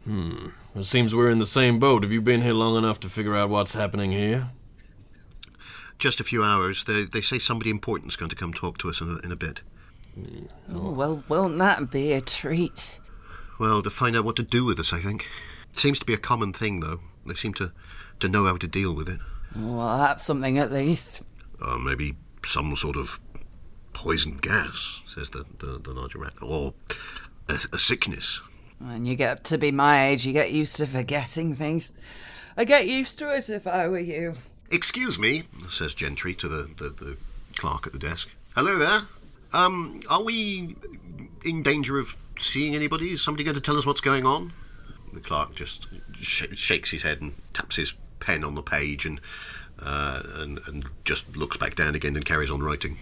Hmm. 0.10 0.48
It 0.74 0.86
seems 0.86 1.14
we're 1.14 1.30
in 1.30 1.38
the 1.38 1.46
same 1.46 1.78
boat. 1.78 2.02
Have 2.02 2.12
you 2.12 2.20
been 2.20 2.42
here 2.42 2.56
long 2.56 2.76
enough 2.76 3.00
to 3.02 3.10
figure 3.10 3.36
out 3.36 3.52
what's 3.52 3.76
happening 3.76 4.12
here? 4.12 4.50
Just 6.00 6.20
a 6.20 6.24
few 6.24 6.44
hours. 6.44 6.84
They, 6.86 7.04
they 7.04 7.22
say 7.22 7.38
somebody 7.38 7.70
important's 7.70 8.16
going 8.16 8.32
to 8.32 8.36
come 8.36 8.52
talk 8.52 8.80
to 8.80 8.90
us 8.90 9.02
in 9.02 9.08
a, 9.08 9.18
in 9.20 9.32
a 9.32 9.36
bit. 9.36 9.62
Hmm. 10.16 10.46
Oh, 10.74 10.90
well, 10.94 11.24
won't 11.30 11.60
that 11.60 11.92
be 11.92 12.14
a 12.14 12.22
treat? 12.22 13.00
Well, 13.60 13.84
to 13.84 13.92
find 13.92 14.18
out 14.18 14.26
what 14.26 14.36
to 14.38 14.42
do 14.42 14.66
with 14.66 14.80
us, 14.80 14.92
I 14.92 15.00
think. 15.00 15.30
Seems 15.74 16.00
to 16.00 16.06
be 16.08 16.16
a 16.16 16.18
common 16.18 16.54
thing, 16.54 16.80
though. 16.80 17.02
They 17.28 17.36
seem 17.36 17.54
to, 17.56 17.72
to 18.20 18.28
know 18.28 18.48
how 18.48 18.58
to 18.58 18.68
deal 18.68 18.96
with 18.96 19.10
it. 19.10 19.20
Well, 19.56 19.96
that's 20.00 20.24
something 20.24 20.58
at 20.58 20.72
least. 20.72 21.22
Or 21.62 21.78
maybe 21.78 22.18
some 22.44 22.76
sort 22.76 22.98
of 22.98 23.20
poison 23.94 24.38
gas, 24.38 25.02
says 25.06 25.30
the, 25.30 25.46
the, 25.60 25.78
the 25.78 25.92
larger 25.92 26.18
rat. 26.18 26.34
Or 26.42 26.74
a, 27.48 27.60
a 27.74 27.78
sickness. 27.78 28.42
When 28.80 29.06
you 29.06 29.16
get 29.16 29.44
to 29.46 29.58
be 29.58 29.72
my 29.72 30.08
age, 30.08 30.26
you 30.26 30.34
get 30.34 30.52
used 30.52 30.78
to 30.78 30.88
forgetting 30.88 31.56
things. 31.56 31.94
I 32.56 32.64
get 32.64 32.88
used 32.88 33.20
to 33.20 33.36
it 33.36 33.50
if 33.50 33.68
I 33.68 33.88
were 33.88 34.00
you. 34.00 34.36
Excuse 34.72 35.20
me, 35.20 35.44
says 35.70 35.94
Gentry 35.94 36.34
to 36.36 36.48
the, 36.48 36.70
the, 36.78 36.90
the 36.90 37.18
clerk 37.58 37.88
at 37.88 37.94
the 37.94 38.00
desk. 38.00 38.30
Hello 38.56 38.78
there. 38.78 39.02
Um, 39.52 40.00
are 40.10 40.24
we 40.24 40.76
in 41.44 41.64
danger 41.64 42.00
of 42.00 42.16
seeing 42.38 42.76
anybody? 42.76 43.12
Is 43.12 43.24
somebody 43.24 43.44
going 43.44 43.56
to 43.56 43.62
tell 43.62 43.78
us 43.78 43.86
what's 43.86 44.02
going 44.02 44.26
on? 44.26 44.54
The 45.14 45.20
clerk 45.20 45.56
just 45.56 45.88
sh- 46.14 46.46
shakes 46.54 46.92
his 46.92 47.04
head 47.04 47.22
and 47.22 47.34
taps 47.54 47.76
his 47.76 47.94
pen 48.20 48.44
on 48.44 48.56
the 48.56 48.62
page 48.62 49.06
and, 49.06 49.20
uh, 49.80 50.22
and 50.36 50.60
and 50.68 50.86
just 51.04 51.36
looks 51.36 51.58
back 51.58 51.76
down 51.76 51.96
again 51.96 52.16
and 52.16 52.24
carries 52.24 52.52
on 52.52 52.62
writing. 52.62 52.98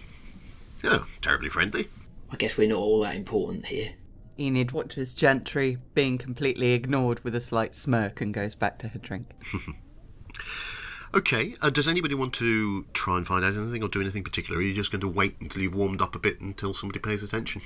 Oh, 0.84 1.06
terribly 1.20 1.50
friendly. 1.50 1.88
I 2.30 2.36
guess 2.36 2.56
we're 2.56 2.68
not 2.68 2.78
all 2.78 3.00
that 3.00 3.14
important 3.14 3.66
here. 3.66 3.90
Enid 4.38 4.72
watches 4.72 5.14
Gentry 5.14 5.78
being 5.94 6.18
completely 6.18 6.72
ignored 6.72 7.20
with 7.24 7.34
a 7.34 7.40
slight 7.40 7.74
smirk 7.74 8.20
and 8.20 8.32
goes 8.32 8.54
back 8.54 8.78
to 8.78 8.88
her 8.88 8.98
drink. 8.98 9.30
Okay, 11.14 11.54
uh, 11.62 11.70
does 11.70 11.88
anybody 11.88 12.14
want 12.14 12.34
to 12.34 12.84
try 12.92 13.16
and 13.16 13.26
find 13.26 13.42
out 13.42 13.54
anything 13.54 13.82
or 13.82 13.88
do 13.88 14.00
anything 14.00 14.22
particular? 14.22 14.58
Or 14.58 14.62
are 14.62 14.64
you 14.64 14.74
just 14.74 14.92
going 14.92 15.00
to 15.00 15.08
wait 15.08 15.36
until 15.40 15.62
you've 15.62 15.74
warmed 15.74 16.02
up 16.02 16.14
a 16.14 16.18
bit 16.18 16.40
until 16.40 16.74
somebody 16.74 16.98
pays 16.98 17.22
attention? 17.22 17.62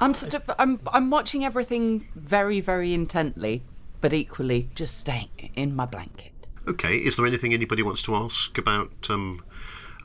I'm 0.00 0.14
sort 0.14 0.34
of 0.34 0.50
I'm 0.58 0.80
I'm 0.92 1.10
watching 1.10 1.44
everything 1.44 2.08
very 2.16 2.60
very 2.60 2.92
intently, 2.92 3.62
but 4.00 4.12
equally 4.12 4.70
just 4.74 4.98
staying 4.98 5.52
in 5.54 5.76
my 5.76 5.84
blanket. 5.86 6.32
Okay, 6.66 6.96
is 6.96 7.16
there 7.16 7.26
anything 7.26 7.54
anybody 7.54 7.82
wants 7.82 8.02
to 8.02 8.14
ask 8.16 8.58
about 8.58 9.08
um, 9.08 9.44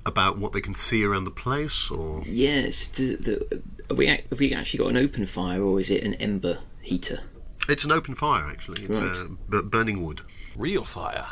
about 0.06 0.38
what 0.38 0.52
they 0.52 0.62
can 0.62 0.74
see 0.74 1.04
around 1.04 1.24
the 1.24 1.32
place, 1.32 1.90
or 1.90 2.22
Yes, 2.26 2.88
do 2.88 3.18
the, 3.18 3.64
are 3.90 3.96
we, 3.96 4.08
have 4.08 4.40
we 4.40 4.54
actually 4.54 4.80
got 4.80 4.88
an 4.90 4.98
open 4.98 5.26
fire 5.26 5.62
or 5.62 5.80
is 5.80 5.90
it 5.90 6.04
an 6.04 6.14
ember 6.16 6.60
heater? 6.82 7.20
it's 7.68 7.84
an 7.84 7.92
open 7.92 8.14
fire 8.14 8.46
actually? 8.50 8.84
It's 8.86 9.20
Right. 9.20 9.28
uh, 9.54 9.62
burning 9.64 10.04
wood. 10.04 10.22
Real 10.56 10.84
fire. 10.84 11.26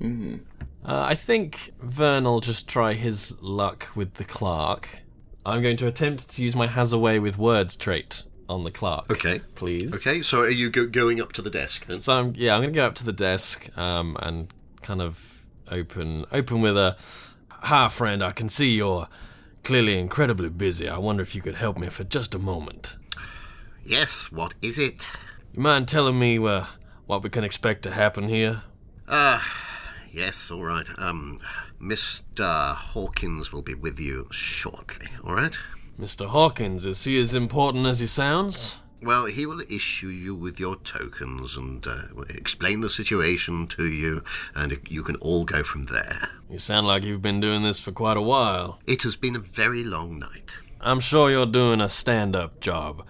Uh, 0.00 0.36
I 0.84 1.14
think 1.14 1.72
Vern 1.80 2.24
will 2.24 2.40
just 2.40 2.68
try 2.68 2.92
his 2.92 3.40
luck 3.42 3.88
with 3.94 4.14
the 4.14 4.24
clerk. 4.24 4.88
I'm 5.44 5.62
going 5.62 5.76
to 5.78 5.86
attempt 5.86 6.30
to 6.30 6.42
use 6.42 6.54
my 6.54 6.66
has 6.66 6.92
a 6.92 6.98
way 6.98 7.18
with 7.18 7.38
words 7.38 7.76
trait 7.76 8.22
on 8.48 8.64
the 8.64 8.70
clerk. 8.70 9.10
Okay. 9.10 9.40
Please. 9.54 9.92
Okay, 9.94 10.22
so 10.22 10.40
are 10.42 10.50
you 10.50 10.70
go- 10.70 10.86
going 10.86 11.20
up 11.20 11.32
to 11.34 11.42
the 11.42 11.50
desk 11.50 11.86
then? 11.86 12.00
So 12.00 12.12
I'm 12.18 12.32
yeah, 12.36 12.54
I'm 12.54 12.60
gonna 12.62 12.72
go 12.72 12.84
up 12.86 12.94
to 12.96 13.04
the 13.04 13.12
desk 13.12 13.76
um, 13.76 14.16
and 14.20 14.52
kind 14.82 15.02
of 15.02 15.46
open 15.70 16.24
open 16.32 16.60
with 16.60 16.76
a 16.76 16.96
Hi 17.50 17.88
friend, 17.88 18.22
I 18.22 18.30
can 18.32 18.48
see 18.48 18.70
you're 18.70 19.08
clearly 19.62 19.98
incredibly 19.98 20.48
busy. 20.48 20.88
I 20.88 20.98
wonder 20.98 21.22
if 21.22 21.34
you 21.34 21.42
could 21.42 21.56
help 21.56 21.78
me 21.78 21.88
for 21.88 22.04
just 22.04 22.34
a 22.34 22.38
moment. 22.38 22.96
Yes. 23.84 24.30
What 24.30 24.54
is 24.62 24.78
it? 24.78 25.10
You 25.54 25.62
mind 25.62 25.88
telling 25.88 26.18
me 26.18 26.38
uh, 26.38 26.64
what 27.06 27.22
we 27.22 27.30
can 27.30 27.44
expect 27.44 27.82
to 27.82 27.90
happen 27.90 28.28
here? 28.28 28.62
Uh, 29.06 29.40
yes. 30.12 30.50
All 30.50 30.64
right. 30.64 30.86
Um, 30.98 31.38
Mr. 31.80 32.74
Hawkins 32.74 33.52
will 33.52 33.62
be 33.62 33.74
with 33.74 33.98
you 33.98 34.26
shortly. 34.30 35.06
All 35.24 35.34
right. 35.34 35.56
Mr. 35.98 36.26
Hawkins, 36.26 36.86
is 36.86 37.02
he 37.04 37.20
as 37.20 37.34
important 37.34 37.86
as 37.86 37.98
he 38.00 38.06
sounds? 38.06 38.78
Well, 39.00 39.26
he 39.26 39.46
will 39.46 39.60
issue 39.70 40.08
you 40.08 40.34
with 40.34 40.58
your 40.58 40.76
tokens 40.76 41.56
and 41.56 41.86
uh, 41.86 42.22
explain 42.30 42.80
the 42.80 42.88
situation 42.88 43.68
to 43.68 43.86
you, 43.86 44.24
and 44.54 44.76
you 44.88 45.02
can 45.04 45.16
all 45.16 45.44
go 45.44 45.62
from 45.62 45.86
there. 45.86 46.30
You 46.50 46.58
sound 46.58 46.86
like 46.86 47.04
you've 47.04 47.22
been 47.22 47.40
doing 47.40 47.62
this 47.62 47.78
for 47.78 47.92
quite 47.92 48.16
a 48.16 48.22
while. 48.22 48.80
It 48.86 49.04
has 49.04 49.14
been 49.14 49.36
a 49.36 49.40
very 49.40 49.84
long 49.84 50.18
night. 50.18 50.58
I'm 50.80 51.00
sure 51.00 51.30
you're 51.30 51.46
doing 51.46 51.80
a 51.80 51.88
stand 51.88 52.34
up 52.34 52.60
job. 52.60 53.04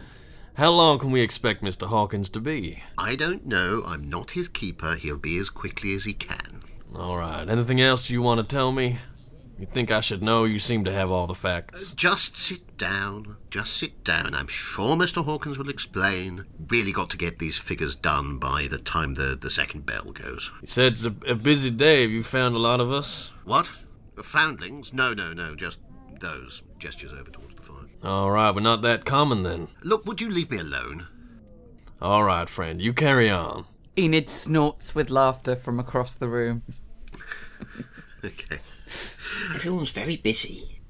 How 0.54 0.70
long 0.70 0.98
can 0.98 1.10
we 1.10 1.20
expect 1.20 1.62
Mr. 1.62 1.86
Hawkins 1.86 2.28
to 2.30 2.40
be? 2.40 2.82
I 2.98 3.14
don't 3.14 3.46
know. 3.46 3.84
I'm 3.86 4.08
not 4.08 4.30
his 4.32 4.48
keeper. 4.48 4.96
He'll 4.96 5.16
be 5.16 5.38
as 5.38 5.50
quickly 5.50 5.94
as 5.94 6.04
he 6.04 6.12
can. 6.12 6.62
Alright, 6.94 7.48
anything 7.48 7.80
else 7.80 8.10
you 8.10 8.22
want 8.22 8.40
to 8.40 8.46
tell 8.46 8.72
me? 8.72 8.98
You 9.58 9.66
think 9.66 9.90
I 9.90 10.00
should 10.00 10.22
know? 10.22 10.44
You 10.44 10.60
seem 10.60 10.84
to 10.84 10.92
have 10.92 11.10
all 11.10 11.26
the 11.26 11.34
facts. 11.34 11.92
Uh, 11.92 11.96
just 11.96 12.36
sit 12.36 12.76
down. 12.78 13.36
Just 13.50 13.76
sit 13.76 14.04
down. 14.04 14.34
I'm 14.34 14.46
sure 14.46 14.94
Mr. 14.96 15.24
Hawkins 15.24 15.58
will 15.58 15.68
explain. 15.68 16.44
Really 16.68 16.92
got 16.92 17.10
to 17.10 17.16
get 17.16 17.40
these 17.40 17.58
figures 17.58 17.96
done 17.96 18.38
by 18.38 18.68
the 18.70 18.78
time 18.78 19.14
the, 19.14 19.36
the 19.40 19.50
second 19.50 19.84
bell 19.84 20.12
goes. 20.12 20.52
You 20.60 20.68
said 20.68 20.92
it's 20.92 21.04
a, 21.04 21.14
a 21.26 21.34
busy 21.34 21.70
day. 21.70 22.02
Have 22.02 22.12
you 22.12 22.22
found 22.22 22.54
a 22.54 22.58
lot 22.58 22.78
of 22.80 22.92
us? 22.92 23.32
What? 23.44 23.68
Foundlings? 24.22 24.92
No, 24.92 25.12
no, 25.12 25.32
no. 25.32 25.56
Just 25.56 25.80
those. 26.20 26.62
Gestures 26.78 27.12
over 27.12 27.30
towards 27.30 27.56
the 27.56 27.62
fire. 27.62 27.86
Alright, 28.04 28.54
we're 28.54 28.60
not 28.60 28.82
that 28.82 29.04
common 29.04 29.42
then. 29.42 29.68
Look, 29.82 30.06
would 30.06 30.20
you 30.20 30.30
leave 30.30 30.52
me 30.52 30.58
alone? 30.58 31.08
Alright, 32.00 32.48
friend, 32.48 32.80
you 32.80 32.92
carry 32.92 33.28
on. 33.28 33.64
Enid 33.98 34.28
snorts 34.28 34.94
with 34.94 35.10
laughter 35.10 35.56
from 35.56 35.80
across 35.80 36.14
the 36.14 36.28
room. 36.28 36.62
Okay. 38.24 38.58
Everyone's 39.54 39.90
very 39.90 40.16
busy. 40.16 40.80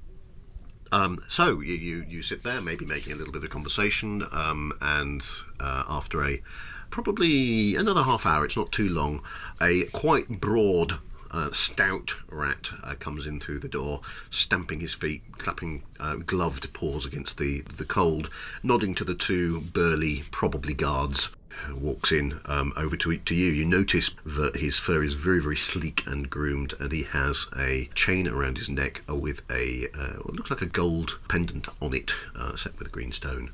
Um, 0.91 1.19
so 1.27 1.59
you, 1.59 1.75
you 1.75 2.05
you 2.07 2.21
sit 2.23 2.43
there, 2.43 2.61
maybe 2.61 2.85
making 2.85 3.13
a 3.13 3.15
little 3.15 3.33
bit 3.33 3.43
of 3.43 3.49
conversation, 3.49 4.23
um, 4.31 4.73
and 4.81 5.25
uh, 5.59 5.83
after 5.87 6.23
a 6.23 6.41
probably 6.89 7.75
another 7.75 8.03
half 8.03 8.25
hour, 8.25 8.45
it's 8.45 8.57
not 8.57 8.71
too 8.71 8.89
long, 8.89 9.21
a 9.61 9.83
quite 9.85 10.41
broad. 10.41 10.99
Uh, 11.31 11.51
stout 11.51 12.15
rat 12.31 12.71
uh, 12.83 12.95
comes 12.95 13.27
in 13.27 13.39
through 13.39 13.59
the 13.59 13.69
door, 13.69 14.01
stamping 14.31 14.79
his 14.79 14.95
feet, 14.95 15.21
clapping 15.37 15.83
uh, 15.99 16.15
gloved 16.15 16.73
paws 16.73 17.05
against 17.05 17.37
the, 17.37 17.61
the 17.77 17.85
cold, 17.85 18.31
nodding 18.63 18.95
to 18.95 19.03
the 19.03 19.13
two 19.13 19.61
burly, 19.61 20.23
probably 20.31 20.73
guards. 20.73 21.29
Walks 21.75 22.11
in 22.11 22.39
um, 22.45 22.73
over 22.77 22.95
to 22.97 23.17
to 23.17 23.35
you. 23.35 23.51
You 23.51 23.65
notice 23.65 24.11
that 24.25 24.57
his 24.57 24.77
fur 24.77 25.03
is 25.03 25.13
very, 25.13 25.39
very 25.41 25.57
sleek 25.57 26.05
and 26.07 26.29
groomed, 26.29 26.73
and 26.79 26.91
he 26.91 27.03
has 27.03 27.47
a 27.57 27.89
chain 27.95 28.27
around 28.27 28.57
his 28.57 28.69
neck 28.69 29.01
with 29.07 29.41
a 29.49 29.87
uh, 29.93 30.17
what 30.23 30.35
looks 30.35 30.49
like 30.49 30.61
a 30.61 30.65
gold 30.65 31.19
pendant 31.27 31.67
on 31.81 31.93
it, 31.93 32.13
uh, 32.35 32.55
set 32.55 32.77
with 32.77 32.87
a 32.87 32.91
green 32.91 33.11
stone. 33.11 33.51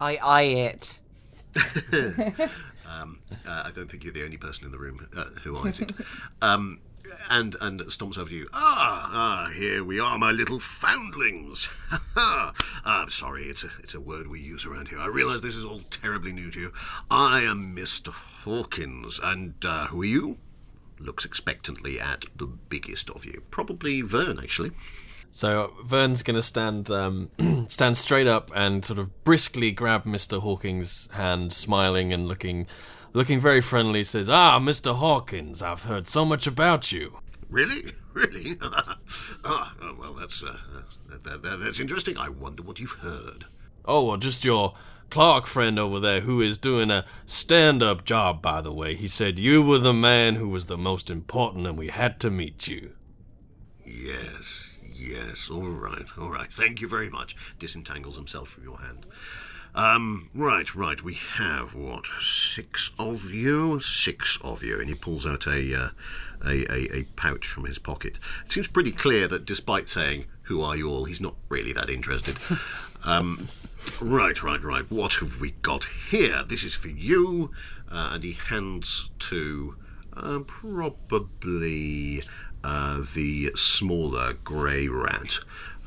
I 0.00 0.16
eye 0.16 0.42
it. 0.42 1.00
Uh, 3.46 3.64
I 3.64 3.70
don't 3.74 3.90
think 3.90 4.04
you're 4.04 4.12
the 4.12 4.24
only 4.24 4.36
person 4.36 4.64
in 4.66 4.72
the 4.72 4.78
room 4.78 5.08
uh, 5.16 5.24
who 5.42 5.56
eyes 5.58 5.80
it. 5.80 5.92
Um, 6.42 6.80
and 7.30 7.56
and 7.60 7.80
stomps 7.82 8.18
over 8.18 8.28
to 8.28 8.34
you. 8.34 8.48
Ah, 8.52 9.10
ah, 9.12 9.50
here 9.54 9.84
we 9.84 9.98
are, 9.98 10.18
my 10.18 10.30
little 10.30 10.58
foundlings. 10.58 11.68
ah, 12.16 12.52
I'm 12.84 13.10
sorry, 13.10 13.44
it's 13.44 13.64
a 13.64 13.70
it's 13.82 13.94
a 13.94 14.00
word 14.00 14.26
we 14.28 14.40
use 14.40 14.66
around 14.66 14.88
here. 14.88 14.98
I 14.98 15.06
realise 15.06 15.40
this 15.40 15.56
is 15.56 15.64
all 15.64 15.80
terribly 15.90 16.32
new 16.32 16.50
to 16.50 16.60
you. 16.60 16.72
I 17.10 17.42
am 17.42 17.74
Mister 17.74 18.10
Hawkins, 18.10 19.20
and 19.22 19.54
uh, 19.64 19.86
who 19.86 20.02
are 20.02 20.06
you? 20.06 20.38
Looks 20.98 21.24
expectantly 21.24 21.98
at 21.98 22.26
the 22.36 22.46
biggest 22.46 23.10
of 23.10 23.24
you, 23.24 23.42
probably 23.50 24.02
Vern, 24.02 24.38
actually. 24.38 24.70
So 25.30 25.72
Vern's 25.82 26.22
gonna 26.22 26.42
stand 26.42 26.90
um, 26.90 27.30
stand 27.68 27.96
straight 27.96 28.26
up 28.26 28.50
and 28.54 28.84
sort 28.84 28.98
of 28.98 29.24
briskly 29.24 29.70
grab 29.72 30.04
Mr. 30.04 30.40
Hawkins' 30.40 31.08
hand, 31.14 31.54
smiling 31.54 32.12
and 32.12 32.28
looking 32.28 32.66
looking 33.12 33.38
very 33.40 33.60
friendly. 33.60 34.04
Says, 34.04 34.28
"Ah, 34.28 34.58
Mr. 34.60 34.94
Hawkins, 34.94 35.62
I've 35.62 35.82
heard 35.84 36.06
so 36.06 36.24
much 36.24 36.46
about 36.46 36.92
you." 36.92 37.18
Really, 37.48 37.92
really? 38.12 38.56
ah, 38.62 39.74
oh, 39.82 39.96
well, 39.98 40.14
that's 40.14 40.42
uh, 40.42 40.56
that, 41.10 41.24
that, 41.24 41.42
that- 41.42 41.60
that's 41.60 41.80
interesting. 41.80 42.16
I 42.18 42.28
wonder 42.28 42.62
what 42.62 42.80
you've 42.80 42.92
heard. 43.00 43.46
Oh, 43.84 44.04
well, 44.04 44.16
just 44.16 44.44
your 44.44 44.74
clerk 45.10 45.46
friend 45.46 45.78
over 45.78 46.00
there 46.00 46.20
who 46.20 46.40
is 46.40 46.56
doing 46.56 46.90
a 46.90 47.04
stand 47.26 47.82
up 47.82 48.04
job, 48.04 48.40
by 48.40 48.60
the 48.62 48.72
way. 48.72 48.94
He 48.94 49.08
said 49.08 49.38
you 49.38 49.60
were 49.62 49.78
the 49.78 49.92
man 49.92 50.36
who 50.36 50.48
was 50.48 50.66
the 50.66 50.78
most 50.78 51.10
important 51.10 51.66
and 51.66 51.76
we 51.76 51.88
had 51.88 52.18
to 52.20 52.30
meet 52.30 52.66
you. 52.68 52.92
Yes, 53.84 54.70
yes, 54.90 55.50
all 55.50 55.68
right, 55.68 56.06
all 56.18 56.30
right. 56.30 56.50
Thank 56.50 56.80
you 56.80 56.88
very 56.88 57.10
much. 57.10 57.36
Disentangles 57.58 58.16
himself 58.16 58.48
from 58.48 58.64
your 58.64 58.78
hand. 58.78 59.04
Um, 59.74 60.28
right, 60.34 60.74
right. 60.74 61.02
We 61.02 61.14
have 61.14 61.74
what 61.74 62.04
six 62.20 62.90
of 62.98 63.32
you, 63.32 63.80
six 63.80 64.38
of 64.42 64.62
you, 64.62 64.78
and 64.78 64.88
he 64.88 64.94
pulls 64.94 65.26
out 65.26 65.46
a, 65.46 65.74
uh, 65.74 65.88
a, 66.44 66.70
a 66.70 66.98
a 66.98 67.02
pouch 67.16 67.46
from 67.46 67.64
his 67.64 67.78
pocket. 67.78 68.18
It 68.44 68.52
seems 68.52 68.68
pretty 68.68 68.92
clear 68.92 69.26
that, 69.28 69.46
despite 69.46 69.88
saying 69.88 70.26
"Who 70.42 70.60
are 70.60 70.76
you 70.76 70.90
all," 70.90 71.04
he's 71.04 71.22
not 71.22 71.36
really 71.48 71.72
that 71.72 71.88
interested. 71.88 72.36
um, 73.04 73.48
right, 74.00 74.42
right, 74.42 74.62
right. 74.62 74.90
What 74.90 75.14
have 75.14 75.40
we 75.40 75.52
got 75.62 75.86
here? 76.10 76.44
This 76.46 76.64
is 76.64 76.74
for 76.74 76.88
you, 76.88 77.50
uh, 77.90 78.10
and 78.12 78.24
he 78.24 78.32
hands 78.32 79.10
to 79.20 79.76
uh, 80.14 80.40
probably 80.40 82.22
uh, 82.62 83.04
the 83.14 83.52
smaller 83.54 84.34
grey 84.44 84.86
rat. 84.86 85.38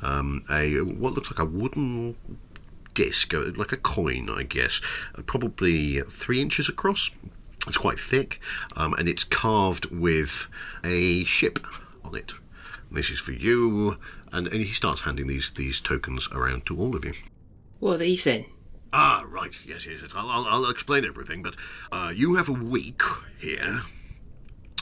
Um, 0.02 0.44
a 0.50 0.82
what 0.82 1.14
looks 1.14 1.32
like 1.32 1.40
a 1.40 1.46
wooden 1.46 2.16
disc, 2.96 3.32
like 3.34 3.72
a 3.72 3.78
coin, 3.78 4.30
I 4.30 4.44
guess, 4.44 4.82
uh, 5.16 5.22
probably 5.22 6.02
three 6.02 6.42
inches 6.42 6.68
across. 6.68 7.12
It's 7.68 7.78
quite 7.78 8.00
thick, 8.00 8.40
um, 8.76 8.94
and 8.94 9.08
it's 9.08 9.24
carved 9.24 9.86
with 9.92 10.48
a 10.84 11.24
ship 11.26 11.60
on 12.04 12.16
it. 12.16 12.34
This 12.92 13.10
is 13.10 13.20
for 13.20 13.32
you, 13.32 13.98
and, 14.32 14.48
and 14.48 14.64
he 14.64 14.74
starts 14.74 15.02
handing 15.02 15.28
these 15.28 15.52
these 15.52 15.80
tokens 15.82 16.30
around 16.32 16.66
to 16.68 16.80
all 16.80 16.96
of 16.96 17.06
you. 17.06 17.14
What 17.80 17.96
are 17.96 17.98
these 17.98 18.24
then? 18.24 18.46
Ah, 18.94 19.26
right. 19.28 19.54
Yes, 19.66 19.86
yes. 19.86 20.00
yes. 20.02 20.12
I'll, 20.16 20.30
I'll, 20.30 20.46
I'll 20.46 20.70
explain 20.70 21.06
everything, 21.06 21.44
but 21.44 21.56
uh, 21.92 22.12
you 22.16 22.36
have 22.36 22.48
a 22.48 22.54
week 22.54 23.02
here 23.40 23.82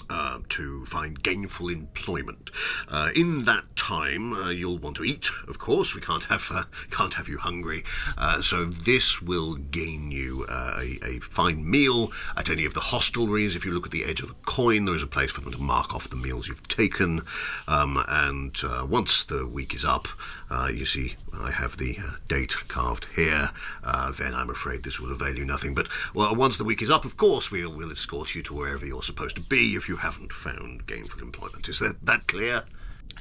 uh, 0.10 0.40
to 0.50 0.86
find 0.86 1.22
gainful 1.24 1.70
employment. 1.70 2.50
Uh, 2.88 3.10
in 3.16 3.46
that 3.46 3.76
time, 3.76 4.34
uh, 4.34 4.50
you'll 4.50 4.78
want 4.78 4.98
to 4.98 5.04
eat. 5.04 5.30
Of 5.48 5.60
course, 5.60 5.96
we 5.96 6.02
can't 6.02 6.24
have 6.26 6.48
uh, 6.52 6.64
can't 6.92 7.14
have 7.16 7.28
you 7.28 7.38
hungry. 7.38 7.84
Uh, 8.18 8.42
so 8.42 8.66
this 8.66 9.22
will 9.22 9.56
gain 9.56 10.12
you 10.12 10.46
uh, 10.50 10.80
a, 10.82 11.00
a 11.06 11.20
fine 11.20 11.70
meal 11.70 12.12
at 12.38 12.50
any 12.50 12.66
of 12.66 12.74
the 12.74 12.80
hostelries. 12.80 13.56
If 13.56 13.66
you 13.66 13.72
look 13.72 13.86
at 13.86 13.92
the 13.92 14.06
edge 14.06 14.22
of 14.22 14.30
the 14.30 14.36
coin, 14.46 14.86
there 14.86 14.96
is 14.96 15.04
a 15.04 15.08
place 15.08 15.32
for 15.32 15.42
them 15.42 15.52
to 15.54 15.62
mark 15.62 15.94
off 15.94 16.10
the 16.10 16.16
meals 16.16 16.48
you've 16.48 16.68
taken. 16.68 17.22
Um, 17.68 18.04
and 18.08 18.58
once 18.90 19.24
the 19.24 19.46
week 19.48 19.74
is 19.74 19.86
up, 19.86 20.08
uh, 20.54 20.68
you 20.68 20.86
see 20.86 21.16
I 21.34 21.50
have 21.50 21.78
the 21.78 21.98
uh, 22.00 22.12
date 22.28 22.56
carved 22.68 23.08
here. 23.16 23.50
Uh, 23.84 24.12
then 24.12 24.36
I'm 24.36 24.52
afraid 24.52 24.84
this 24.84 25.00
will 25.00 25.12
avail 25.12 25.36
you 25.36 25.46
nothing. 25.46 25.74
But 25.74 25.88
well, 26.14 26.36
once 26.36 26.58
the 26.58 26.64
week 26.64 26.82
is 26.82 26.92
up, 26.92 27.06
of 27.06 27.18
course, 27.18 27.50
we'll, 27.50 27.74
we'll 27.74 27.92
escort 27.92 28.36
you 28.36 28.44
to 28.44 28.54
wherever 28.54 28.86
you're 28.86 29.02
supposed 29.02 29.36
to 29.38 29.42
be 29.42 29.76
if 29.76 29.90
you 29.90 29.98
haven't 29.98 30.32
found 30.32 30.86
gainful 30.86 31.22
employment. 31.22 31.68
Is 31.68 31.80
that, 31.80 32.06
that 32.06 32.28
clear? 32.28 32.64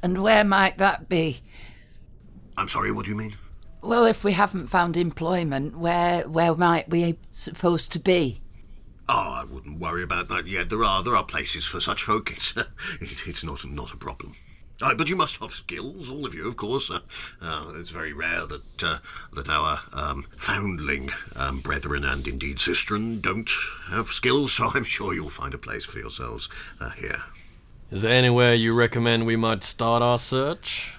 And 0.02 0.22
where 0.22 0.44
might 0.44 0.76
that 0.78 1.08
be? 1.08 1.40
I'm 2.58 2.68
sorry, 2.68 2.92
what 2.92 3.06
do 3.06 3.10
you 3.10 3.16
mean? 3.16 3.34
Well, 3.80 4.04
if 4.04 4.24
we 4.24 4.32
haven't 4.32 4.66
found 4.66 4.96
employment, 4.96 5.76
where 5.76 6.28
where 6.28 6.54
might 6.54 6.90
we 6.90 7.18
supposed 7.32 7.92
to 7.92 7.98
be? 7.98 8.42
Oh, 9.08 9.40
I 9.40 9.44
wouldn't 9.44 9.80
worry 9.80 10.02
about 10.02 10.28
that 10.28 10.46
yet. 10.46 10.68
There 10.68 10.84
are 10.84 11.02
there 11.02 11.16
are 11.16 11.24
places 11.24 11.64
for 11.66 11.80
such 11.80 12.04
folk. 12.04 12.30
It's 12.30 12.56
it, 13.00 13.26
it's 13.26 13.42
not 13.42 13.64
not 13.64 13.92
a 13.92 13.96
problem. 13.96 14.36
Uh, 14.82 14.94
but 14.96 15.08
you 15.08 15.14
must 15.14 15.36
have 15.36 15.52
skills, 15.52 16.08
all 16.08 16.26
of 16.26 16.34
you, 16.34 16.48
of 16.48 16.56
course. 16.56 16.90
Uh, 16.90 16.98
uh, 17.40 17.72
it's 17.76 17.90
very 17.90 18.12
rare 18.12 18.44
that 18.46 18.82
uh, 18.82 18.98
that 19.32 19.48
our 19.48 19.80
um, 19.92 20.26
foundling 20.36 21.08
um, 21.36 21.60
brethren 21.60 22.04
and 22.04 22.26
indeed 22.26 22.56
sistren 22.56 23.22
don't 23.22 23.50
have 23.88 24.08
skills. 24.08 24.52
So 24.52 24.72
I'm 24.74 24.84
sure 24.84 25.14
you'll 25.14 25.30
find 25.30 25.54
a 25.54 25.58
place 25.58 25.84
for 25.84 25.98
yourselves 25.98 26.48
uh, 26.80 26.90
here. 26.90 27.22
Is 27.90 28.02
there 28.02 28.12
anywhere 28.12 28.54
you 28.54 28.74
recommend 28.74 29.24
we 29.24 29.36
might 29.36 29.62
start 29.62 30.02
our 30.02 30.18
search? 30.18 30.98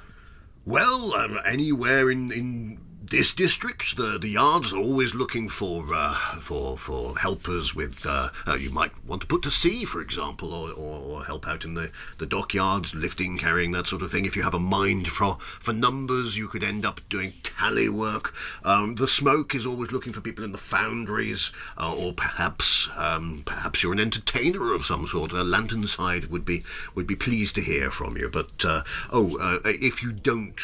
Well, 0.66 1.14
um, 1.14 1.40
anywhere 1.46 2.10
in, 2.10 2.32
in 2.32 2.80
this 3.14 3.32
district, 3.32 3.96
the 3.96 4.18
the 4.18 4.28
yards 4.28 4.74
are 4.74 4.80
always 4.80 5.14
looking 5.14 5.48
for 5.48 5.86
uh, 5.94 6.16
for 6.42 6.80
for 6.80 7.16
helpers 7.20 7.76
with. 7.76 8.04
Uh, 8.08 8.30
uh, 8.48 8.56
you 8.56 8.72
might 8.72 8.92
want 9.06 9.22
to 9.22 9.28
put 9.28 9.44
to 9.44 9.52
sea, 9.52 9.86
for 9.86 10.02
example, 10.02 10.52
or, 10.52 10.72
or, 10.72 11.00
or 11.00 11.24
help 11.24 11.48
out 11.48 11.64
in 11.64 11.76
the, 11.76 11.92
the 12.18 12.26
dockyards, 12.26 12.96
lifting, 12.96 13.38
carrying, 13.38 13.70
that 13.72 13.86
sort 13.86 14.02
of 14.02 14.10
thing. 14.10 14.26
If 14.26 14.36
you 14.36 14.42
have 14.42 14.56
a 14.56 14.60
mind 14.60 15.10
for 15.10 15.36
for 15.36 15.74
numbers, 15.74 16.40
you 16.40 16.48
could 16.48 16.64
end 16.64 16.88
up 16.88 17.02
doing 17.08 17.34
tally 17.44 17.88
work. 17.88 18.34
Um, 18.64 18.96
the 18.96 19.08
smoke 19.08 19.54
is 19.54 19.68
always 19.68 19.92
looking 19.92 20.12
for 20.12 20.22
people 20.22 20.44
in 20.44 20.52
the 20.52 20.58
foundries, 20.58 21.52
uh, 21.78 21.96
or 21.96 22.14
perhaps 22.14 22.90
um, 22.98 23.44
perhaps 23.46 23.84
you're 23.84 23.94
an 23.94 24.00
entertainer 24.00 24.74
of 24.74 24.86
some 24.86 25.06
sort. 25.06 25.32
A 25.34 25.44
lantern 25.44 25.86
side 25.86 26.32
would 26.32 26.46
be 26.46 26.64
would 26.96 27.06
be 27.06 27.16
pleased 27.16 27.54
to 27.56 27.62
hear 27.62 27.92
from 27.92 28.18
you. 28.18 28.28
But 28.28 28.66
uh, 28.66 28.82
oh, 29.12 29.38
uh, 29.40 29.60
if 29.66 30.02
you 30.02 30.14
don't 30.14 30.60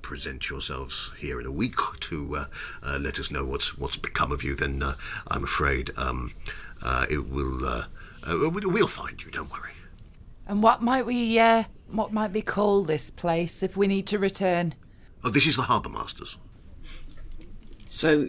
present 0.00 0.48
yourselves 0.48 1.10
here 1.18 1.40
in 1.40 1.46
a 1.46 1.50
week 1.50 1.87
to 1.96 2.36
uh, 2.36 2.44
uh, 2.82 2.98
let 3.00 3.18
us 3.18 3.30
know 3.30 3.44
what's 3.44 3.76
what's 3.78 3.96
become 3.96 4.32
of 4.32 4.42
you, 4.42 4.54
then 4.54 4.82
uh, 4.82 4.94
I'm 5.28 5.44
afraid 5.44 5.90
um, 5.96 6.32
uh, 6.82 7.06
it 7.10 7.28
will. 7.28 7.64
Uh, 7.66 7.84
uh, 8.24 8.50
we- 8.50 8.66
we'll 8.66 8.86
find 8.86 9.22
you. 9.22 9.30
Don't 9.30 9.50
worry. 9.50 9.70
And 10.46 10.62
what 10.62 10.82
might 10.82 11.06
we 11.06 11.38
uh, 11.38 11.64
what 11.90 12.12
might 12.12 12.32
we 12.32 12.42
call 12.42 12.82
this 12.82 13.10
place 13.10 13.62
if 13.62 13.76
we 13.76 13.86
need 13.86 14.06
to 14.08 14.18
return? 14.18 14.74
Oh, 15.24 15.30
this 15.30 15.46
is 15.46 15.56
the 15.56 15.62
harbour 15.62 15.88
masters. 15.88 16.36
So, 17.90 18.28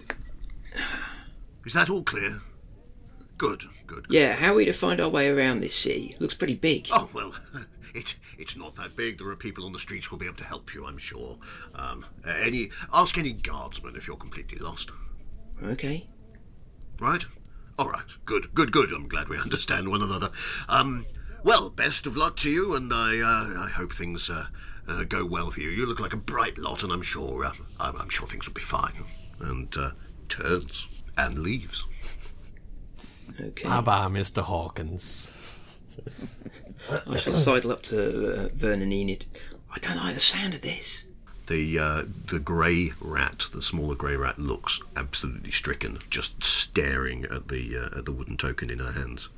Is 1.66 1.74
that 1.74 1.90
all 1.90 2.04
clear? 2.04 2.42
Good, 3.38 3.64
good. 3.88 4.06
yeah, 4.10 4.34
how 4.36 4.52
are 4.52 4.56
we 4.56 4.66
to 4.66 4.74
find 4.74 5.00
our 5.00 5.08
way 5.10 5.30
around 5.30 5.62
this 5.62 5.74
sea? 5.76 6.16
Looks 6.20 6.34
pretty 6.34 6.56
big. 6.56 6.88
Oh 6.92 7.10
well, 7.14 7.34
it 7.94 8.16
it's 8.40 8.56
not 8.56 8.76
that 8.78 8.96
big. 8.96 9.18
There 9.18 9.30
are 9.30 9.36
people 9.36 9.66
on 9.66 9.74
the 9.74 9.80
streets 9.80 10.08
who'll 10.08 10.18
be 10.18 10.26
able 10.26 10.38
to 10.38 10.46
help 10.46 10.74
you. 10.74 10.86
I'm 10.86 10.98
sure. 10.98 11.38
Um, 11.76 12.06
any 12.26 12.72
ask 12.94 13.18
any 13.18 13.34
guardsman 13.34 13.96
if 13.96 14.08
you're 14.08 14.18
completely 14.18 14.58
lost. 14.58 14.92
Okay. 15.64 16.08
Right? 17.00 17.26
All 17.78 17.90
right. 17.90 18.06
Good, 18.26 18.54
good, 18.54 18.72
good. 18.72 18.92
I'm 18.92 19.08
glad 19.08 19.28
we 19.30 19.38
understand 19.42 19.90
one 19.90 20.02
another. 20.02 20.32
Um, 20.68 21.06
well, 21.44 21.70
best 21.70 22.06
of 22.06 22.18
luck 22.18 22.38
to 22.38 22.50
you, 22.50 22.76
and 22.76 22.94
I, 22.94 23.20
uh, 23.20 23.66
I 23.66 23.70
hope 23.70 23.94
things 23.94 24.30
uh, 24.30 24.48
uh, 24.88 25.04
go 25.04 25.26
well 25.26 25.52
for 25.52 25.62
you. 25.62 25.70
You 25.70 25.86
look 25.86 26.00
like 26.00 26.14
a 26.14 26.18
bright 26.18 26.58
lot, 26.58 26.84
and 26.84 26.92
I'm 26.92 27.02
sure, 27.02 27.46
uh, 27.46 27.54
I'm, 27.80 27.96
I'm 27.98 28.10
sure 28.10 28.28
things 28.28 28.48
will 28.48 28.54
be 28.54 28.62
fine. 28.62 28.94
And 29.40 29.76
uh, 29.78 29.92
turns 30.28 30.88
and 31.18 31.38
leaves. 31.38 31.86
Okay. 33.40 33.68
Bye 33.68 33.82
bye, 33.82 34.08
Mr. 34.08 34.42
Hawkins. 34.42 35.32
I 37.08 37.18
shall 37.18 37.34
sidle 37.34 37.72
up 37.72 37.82
to 37.84 38.46
uh, 38.46 38.50
Vern 38.54 38.82
and 38.82 38.94
Enid. 38.94 39.26
I 39.74 39.80
don't 39.80 39.98
like 39.98 40.14
the 40.14 40.20
sound 40.20 40.54
of 40.56 40.62
this. 40.62 41.06
The 41.48 41.80
uh, 41.80 42.04
the 42.28 42.40
grey 42.40 42.92
rat, 43.02 43.46
the 43.52 43.62
smaller 43.62 43.96
grey 43.96 44.16
rat, 44.16 44.38
looks 44.38 44.82
absolutely 44.96 45.52
stricken, 45.52 45.98
just 46.10 46.44
staring 46.44 47.26
at 47.26 47.48
the 47.48 47.76
uh, 47.78 47.98
at 48.00 48.06
the 48.06 48.12
wooden 48.12 48.38
token 48.38 48.70
in 48.70 48.80
her 48.80 48.92
hands. 48.92 49.30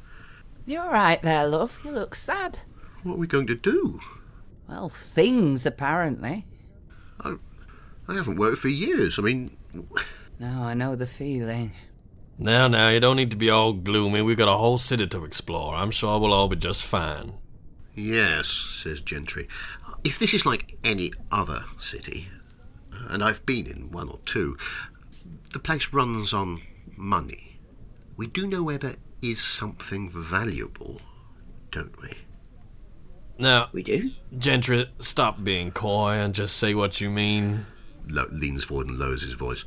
You're 0.65 0.89
right 0.91 1.21
there, 1.21 1.47
love. 1.47 1.79
You 1.83 1.91
look 1.91 2.15
sad. 2.15 2.59
What 3.03 3.13
are 3.13 3.17
we 3.17 3.27
going 3.27 3.47
to 3.47 3.55
do? 3.55 3.99
Well, 4.67 4.89
things 4.89 5.65
apparently. 5.65 6.45
I, 7.19 7.35
I 8.07 8.15
haven't 8.15 8.37
worked 8.37 8.59
for 8.59 8.67
years. 8.67 9.17
I 9.17 9.21
mean, 9.21 9.57
No, 10.39 10.63
I 10.63 10.73
know 10.73 10.95
the 10.95 11.07
feeling. 11.07 11.71
Now, 12.41 12.67
now, 12.67 12.89
you 12.89 12.99
don't 12.99 13.17
need 13.17 13.29
to 13.29 13.37
be 13.37 13.51
all 13.51 13.71
gloomy. 13.71 14.23
We've 14.23 14.35
got 14.35 14.47
a 14.51 14.57
whole 14.57 14.79
city 14.79 15.05
to 15.05 15.25
explore. 15.25 15.75
I'm 15.75 15.91
sure 15.91 16.19
we'll 16.19 16.33
all 16.33 16.47
be 16.47 16.55
just 16.55 16.83
fine. 16.83 17.33
Yes, 17.93 18.47
says 18.47 18.99
Gentry. 18.99 19.47
If 20.03 20.17
this 20.17 20.33
is 20.33 20.43
like 20.43 20.75
any 20.83 21.11
other 21.31 21.65
city, 21.77 22.29
and 23.09 23.23
I've 23.23 23.45
been 23.45 23.67
in 23.67 23.91
one 23.91 24.09
or 24.09 24.17
two, 24.25 24.57
the 25.51 25.59
place 25.59 25.93
runs 25.93 26.33
on 26.33 26.61
money. 26.97 27.59
We 28.17 28.25
do 28.25 28.47
know 28.47 28.63
where 28.63 28.79
there 28.79 28.95
is 29.21 29.39
something 29.39 30.09
valuable, 30.09 30.99
don't 31.69 32.01
we? 32.01 32.09
Now, 33.37 33.69
We 33.71 33.83
do? 33.83 34.09
Gentry, 34.35 34.89
stop 34.97 35.43
being 35.43 35.71
coy 35.71 36.13
and 36.13 36.33
just 36.33 36.57
say 36.57 36.73
what 36.73 36.99
you 36.99 37.11
mean. 37.11 37.67
Lo- 38.07 38.25
leans 38.31 38.63
forward 38.63 38.87
and 38.87 38.97
lowers 38.97 39.21
his 39.21 39.33
voice. 39.33 39.63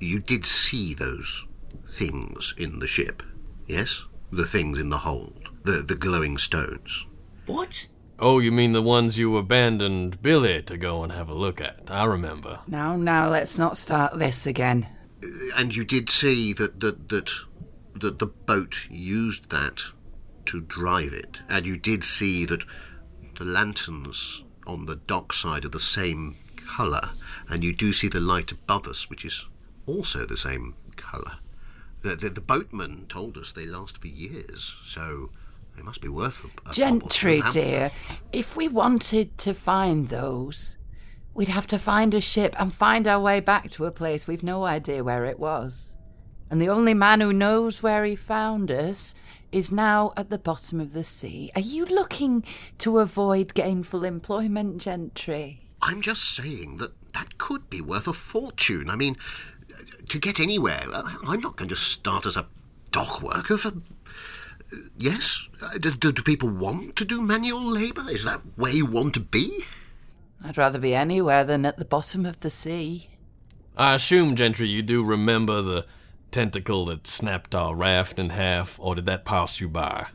You 0.00 0.20
did 0.20 0.46
see 0.46 0.94
those 0.94 1.46
things 1.88 2.54
in 2.56 2.78
the 2.78 2.86
ship, 2.86 3.22
yes? 3.66 4.04
The 4.30 4.46
things 4.46 4.78
in 4.78 4.90
the 4.90 4.98
hold, 4.98 5.48
the 5.64 5.82
the 5.82 5.94
glowing 5.94 6.38
stones. 6.38 7.06
What? 7.46 7.88
Oh, 8.18 8.40
you 8.40 8.50
mean 8.50 8.72
the 8.72 8.82
ones 8.82 9.18
you 9.18 9.36
abandoned 9.36 10.20
Billy 10.20 10.60
to 10.62 10.76
go 10.76 11.04
and 11.04 11.12
have 11.12 11.28
a 11.28 11.34
look 11.34 11.60
at? 11.60 11.88
I 11.88 12.04
remember. 12.04 12.58
Now, 12.66 12.96
now, 12.96 13.28
let's 13.28 13.58
not 13.58 13.76
start 13.76 14.18
this 14.18 14.44
again. 14.44 14.88
Uh, 15.22 15.28
and 15.56 15.74
you 15.74 15.84
did 15.84 16.10
see 16.10 16.52
that 16.54 16.80
that 16.80 17.08
that 17.08 17.30
that 17.94 18.18
the 18.18 18.26
boat 18.26 18.86
used 18.90 19.50
that 19.50 19.82
to 20.46 20.60
drive 20.60 21.12
it, 21.12 21.40
and 21.48 21.66
you 21.66 21.76
did 21.76 22.04
see 22.04 22.44
that 22.46 22.64
the 23.36 23.44
lanterns 23.44 24.44
on 24.66 24.86
the 24.86 24.96
dock 24.96 25.32
side 25.32 25.64
are 25.64 25.70
the 25.70 25.80
same 25.80 26.36
colour, 26.56 27.10
and 27.48 27.64
you 27.64 27.72
do 27.72 27.92
see 27.92 28.08
the 28.08 28.20
light 28.20 28.52
above 28.52 28.86
us, 28.86 29.08
which 29.08 29.24
is 29.24 29.46
also 29.86 30.26
the 30.26 30.36
same 30.36 30.74
colour. 30.96 31.38
The, 32.02 32.16
the, 32.16 32.28
the 32.28 32.40
boatman 32.40 33.06
told 33.08 33.36
us 33.36 33.52
they 33.52 33.66
last 33.66 33.98
for 33.98 34.08
years, 34.08 34.76
so 34.84 35.30
they 35.76 35.82
must 35.82 36.00
be 36.00 36.08
worth 36.08 36.44
a, 36.44 36.70
a 36.70 36.72
Gentry, 36.72 37.42
dear, 37.50 37.90
if 38.32 38.56
we 38.56 38.68
wanted 38.68 39.36
to 39.38 39.54
find 39.54 40.08
those, 40.08 40.78
We'd 41.38 41.46
have 41.46 41.68
to 41.68 41.78
find 41.78 42.14
a 42.14 42.20
ship 42.20 42.56
and 42.58 42.74
find 42.74 43.06
our 43.06 43.20
way 43.20 43.38
back 43.38 43.70
to 43.70 43.86
a 43.86 43.92
place 43.92 44.26
we've 44.26 44.42
no 44.42 44.64
idea 44.64 45.04
where 45.04 45.24
it 45.24 45.38
was. 45.38 45.96
And 46.50 46.60
the 46.60 46.68
only 46.68 46.94
man 46.94 47.20
who 47.20 47.32
knows 47.32 47.80
where 47.80 48.04
he 48.04 48.16
found 48.16 48.72
us 48.72 49.14
is 49.52 49.70
now 49.70 50.12
at 50.16 50.30
the 50.30 50.38
bottom 50.38 50.80
of 50.80 50.94
the 50.94 51.04
sea. 51.04 51.52
Are 51.54 51.60
you 51.60 51.84
looking 51.84 52.44
to 52.78 52.98
avoid 52.98 53.54
gainful 53.54 54.02
employment, 54.02 54.80
Gentry? 54.80 55.70
I'm 55.80 56.02
just 56.02 56.24
saying 56.24 56.78
that 56.78 57.12
that 57.12 57.38
could 57.38 57.70
be 57.70 57.80
worth 57.80 58.08
a 58.08 58.12
fortune. 58.12 58.90
I 58.90 58.96
mean, 58.96 59.16
to 60.08 60.18
get 60.18 60.40
anywhere, 60.40 60.82
uh, 60.92 61.02
I'm 61.26 61.40
not 61.40 61.56
going 61.56 61.68
to 61.70 61.76
start 61.76 62.26
as 62.26 62.36
a 62.36 62.46
dock 62.90 63.22
worker 63.22 63.56
for. 63.56 63.72
Yes? 64.98 65.48
Uh, 65.62 65.78
Do, 65.78 65.90
do, 65.92 66.12
do 66.12 66.22
people 66.22 66.50
want 66.50 66.96
to 66.96 67.04
do 67.04 67.22
manual 67.22 67.64
labour? 67.64 68.04
Is 68.10 68.24
that 68.24 68.40
where 68.56 68.72
you 68.72 68.86
want 68.86 69.14
to 69.14 69.20
be? 69.20 69.64
I'd 70.44 70.58
rather 70.58 70.78
be 70.78 70.94
anywhere 70.94 71.44
than 71.44 71.64
at 71.64 71.78
the 71.78 71.84
bottom 71.84 72.26
of 72.26 72.40
the 72.40 72.50
sea. 72.50 73.08
I 73.76 73.94
assume, 73.94 74.34
Gentry, 74.34 74.68
you 74.68 74.82
do 74.82 75.04
remember 75.04 75.62
the 75.62 75.86
tentacle 76.30 76.84
that 76.86 77.06
snapped 77.06 77.54
our 77.54 77.74
raft 77.74 78.18
in 78.18 78.30
half, 78.30 78.78
or 78.80 78.94
did 78.94 79.06
that 79.06 79.24
pass 79.24 79.60
you 79.60 79.68
by? 79.68 80.08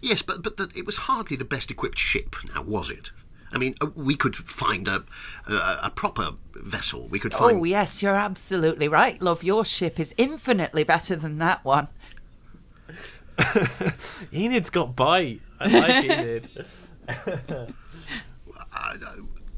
Yes, 0.00 0.22
but 0.22 0.42
but 0.42 0.56
the, 0.56 0.70
it 0.76 0.86
was 0.86 0.96
hardly 0.98 1.36
the 1.36 1.44
best 1.44 1.70
equipped 1.70 1.98
ship. 1.98 2.36
Now 2.54 2.62
was 2.62 2.90
it? 2.90 3.10
I 3.56 3.58
mean, 3.58 3.74
uh, 3.80 3.86
we 3.94 4.16
could 4.16 4.36
find 4.36 4.86
a 4.86 5.02
a, 5.48 5.78
a 5.84 5.92
proper 5.94 6.32
vessel. 6.54 7.08
We 7.08 7.18
could 7.18 7.32
find. 7.32 7.58
Oh, 7.58 7.64
yes, 7.64 8.02
you're 8.02 8.14
absolutely 8.14 8.86
right, 8.86 9.20
love. 9.22 9.42
Your 9.42 9.64
ship 9.64 9.98
is 9.98 10.14
infinitely 10.18 10.84
better 10.84 11.16
than 11.16 11.38
that 11.38 11.64
one. 11.64 11.88
Enid's 14.32 14.68
got 14.68 14.94
bite. 14.94 15.40
I 15.58 15.68
like 15.68 16.04
Enid. 16.18 16.66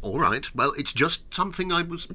All 0.01 0.21
right. 0.21 0.55
Well, 0.55 0.73
it's 0.79 0.93
just 0.93 1.35
something 1.35 1.73
I 1.73 1.83
was 1.83 2.07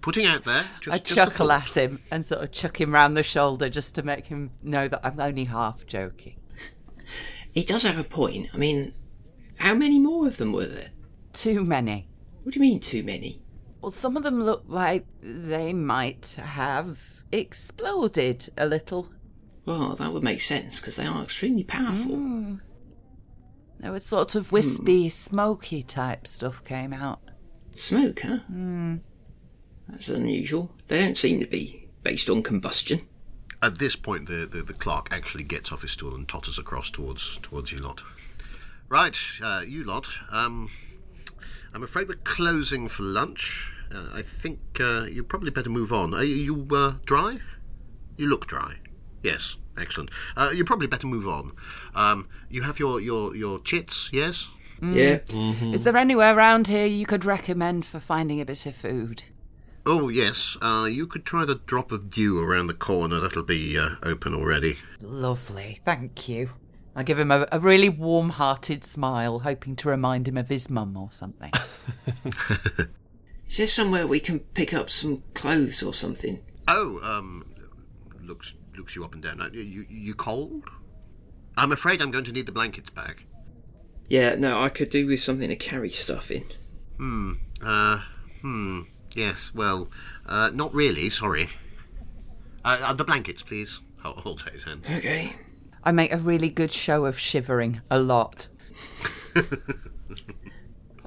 putting 0.00 0.24
out 0.24 0.44
there. 0.44 0.66
Just, 0.80 0.94
I 0.94 0.98
just 0.98 1.10
a 1.10 1.14
chuckle 1.16 1.50
at 1.50 1.76
him 1.76 2.00
and 2.08 2.24
sort 2.24 2.42
of 2.42 2.52
chuck 2.52 2.80
him 2.80 2.94
round 2.94 3.16
the 3.16 3.24
shoulder 3.24 3.68
just 3.68 3.96
to 3.96 4.04
make 4.04 4.26
him 4.26 4.52
know 4.62 4.86
that 4.86 5.00
I'm 5.02 5.18
only 5.18 5.44
half 5.44 5.86
joking. 5.86 6.36
He 7.52 7.64
does 7.64 7.82
have 7.82 7.98
a 7.98 8.04
point. 8.04 8.48
I 8.54 8.58
mean, 8.58 8.94
how 9.58 9.74
many 9.74 9.98
more 9.98 10.28
of 10.28 10.36
them 10.36 10.52
were 10.52 10.66
there? 10.66 10.90
Too 11.32 11.64
many. 11.64 12.08
What 12.42 12.54
do 12.54 12.60
you 12.60 12.62
mean, 12.62 12.80
too 12.80 13.02
many? 13.02 13.42
Well, 13.80 13.90
some 13.90 14.16
of 14.16 14.22
them 14.22 14.42
look 14.42 14.64
like 14.68 15.06
they 15.22 15.72
might 15.72 16.36
have 16.38 17.24
exploded 17.32 18.48
a 18.56 18.66
little. 18.66 19.10
Well, 19.64 19.94
that 19.94 20.12
would 20.12 20.22
make 20.22 20.40
sense 20.40 20.80
because 20.80 20.96
they 20.96 21.06
are 21.06 21.22
extremely 21.22 21.64
powerful. 21.64 22.58
There 23.80 23.92
was 23.92 24.04
sort 24.04 24.34
of 24.36 24.52
wispy, 24.52 25.08
smoky 25.08 25.82
type 25.82 26.26
stuff 26.26 26.64
came 26.64 26.92
out. 26.92 27.20
Smoke, 27.74 28.20
huh? 28.20 28.38
That's 29.88 30.08
unusual. 30.08 30.72
They 30.86 31.00
don't 31.00 31.18
seem 31.18 31.40
to 31.40 31.46
be 31.46 31.88
based 32.02 32.30
on 32.30 32.42
combustion. 32.42 33.08
At 33.60 33.78
this 33.78 33.96
point, 33.96 34.26
the, 34.26 34.46
the, 34.46 34.62
the 34.62 34.74
clerk 34.74 35.08
actually 35.12 35.44
gets 35.44 35.72
off 35.72 35.82
his 35.82 35.92
stool 35.92 36.14
and 36.14 36.28
totters 36.28 36.58
across 36.58 36.90
towards 36.90 37.38
towards 37.42 37.72
you 37.72 37.78
lot. 37.78 38.02
Right, 38.88 39.16
uh, 39.42 39.62
you 39.66 39.84
lot. 39.84 40.08
Um, 40.30 40.68
I'm 41.74 41.82
afraid 41.82 42.08
we're 42.08 42.14
closing 42.16 42.88
for 42.88 43.02
lunch. 43.02 43.72
Uh, 43.94 44.10
I 44.14 44.22
think 44.22 44.60
uh, 44.80 45.04
you 45.04 45.24
probably 45.24 45.50
better 45.50 45.70
move 45.70 45.92
on. 45.92 46.14
Are 46.14 46.24
you 46.24 46.66
uh, 46.70 46.94
dry? 47.06 47.38
You 48.16 48.28
look 48.28 48.46
dry. 48.46 48.76
Yes, 49.22 49.56
excellent. 49.78 50.10
Uh, 50.36 50.50
you 50.54 50.64
probably 50.64 50.86
better 50.86 51.06
move 51.06 51.26
on. 51.26 51.52
Um, 51.94 52.28
you 52.50 52.62
have 52.62 52.78
your, 52.78 53.00
your, 53.00 53.34
your 53.34 53.58
chits, 53.60 54.10
yes? 54.12 54.48
Yeah. 54.82 55.20
Is 55.30 55.84
there 55.84 55.96
anywhere 55.96 56.36
around 56.36 56.66
here 56.66 56.86
you 56.86 57.06
could 57.06 57.24
recommend 57.24 57.84
for 57.84 58.00
finding 58.00 58.40
a 58.40 58.44
bit 58.44 58.66
of 58.66 58.74
food? 58.74 59.24
Oh, 59.86 60.08
yes. 60.08 60.56
Uh, 60.60 60.88
you 60.90 61.06
could 61.06 61.24
try 61.24 61.44
the 61.44 61.54
drop 61.54 61.92
of 61.92 62.10
dew 62.10 62.40
around 62.40 62.66
the 62.66 62.74
corner. 62.74 63.20
That'll 63.20 63.44
be 63.44 63.78
uh, 63.78 63.90
open 64.02 64.34
already. 64.34 64.78
Lovely, 65.00 65.80
thank 65.84 66.28
you. 66.28 66.50
I 66.94 67.02
give 67.02 67.18
him 67.18 67.30
a, 67.30 67.46
a 67.50 67.58
really 67.58 67.88
warm 67.88 68.30
hearted 68.30 68.84
smile, 68.84 69.40
hoping 69.40 69.76
to 69.76 69.88
remind 69.88 70.28
him 70.28 70.36
of 70.36 70.48
his 70.48 70.68
mum 70.68 70.96
or 70.96 71.10
something. 71.10 71.52
Is 73.48 73.56
there 73.56 73.66
somewhere 73.66 74.06
we 74.06 74.20
can 74.20 74.40
pick 74.40 74.74
up 74.74 74.90
some 74.90 75.22
clothes 75.34 75.82
or 75.82 75.92
something? 75.94 76.40
Oh, 76.68 77.00
um, 77.02 77.44
looks 78.20 78.54
looks 78.76 78.96
you 78.96 79.04
up 79.04 79.14
and 79.14 79.22
down. 79.22 79.50
You 79.52 79.86
you 79.88 80.14
cold? 80.14 80.64
I'm 81.56 81.72
afraid 81.72 82.00
I'm 82.00 82.10
going 82.10 82.24
to 82.24 82.32
need 82.32 82.46
the 82.46 82.52
blankets 82.52 82.90
back. 82.90 83.24
Yeah, 84.08 84.34
no, 84.34 84.62
I 84.62 84.68
could 84.68 84.90
do 84.90 85.06
with 85.06 85.20
something 85.20 85.48
to 85.48 85.56
carry 85.56 85.90
stuff 85.90 86.30
in. 86.30 86.44
Hmm. 86.96 87.32
Uh, 87.62 88.00
hmm. 88.40 88.82
Yes. 89.14 89.52
Well, 89.54 89.90
uh, 90.26 90.50
not 90.52 90.74
really. 90.74 91.10
Sorry. 91.10 91.48
Uh, 92.64 92.78
uh, 92.82 92.92
the 92.92 93.04
blankets, 93.04 93.42
please. 93.42 93.80
Hold, 94.02 94.18
hold 94.18 94.44
out 94.46 94.52
his 94.52 94.64
hand. 94.64 94.84
Okay. 94.90 95.36
I 95.84 95.92
make 95.92 96.12
a 96.12 96.18
really 96.18 96.48
good 96.50 96.72
show 96.72 97.04
of 97.06 97.18
shivering 97.18 97.80
a 97.90 97.98
lot. 97.98 98.48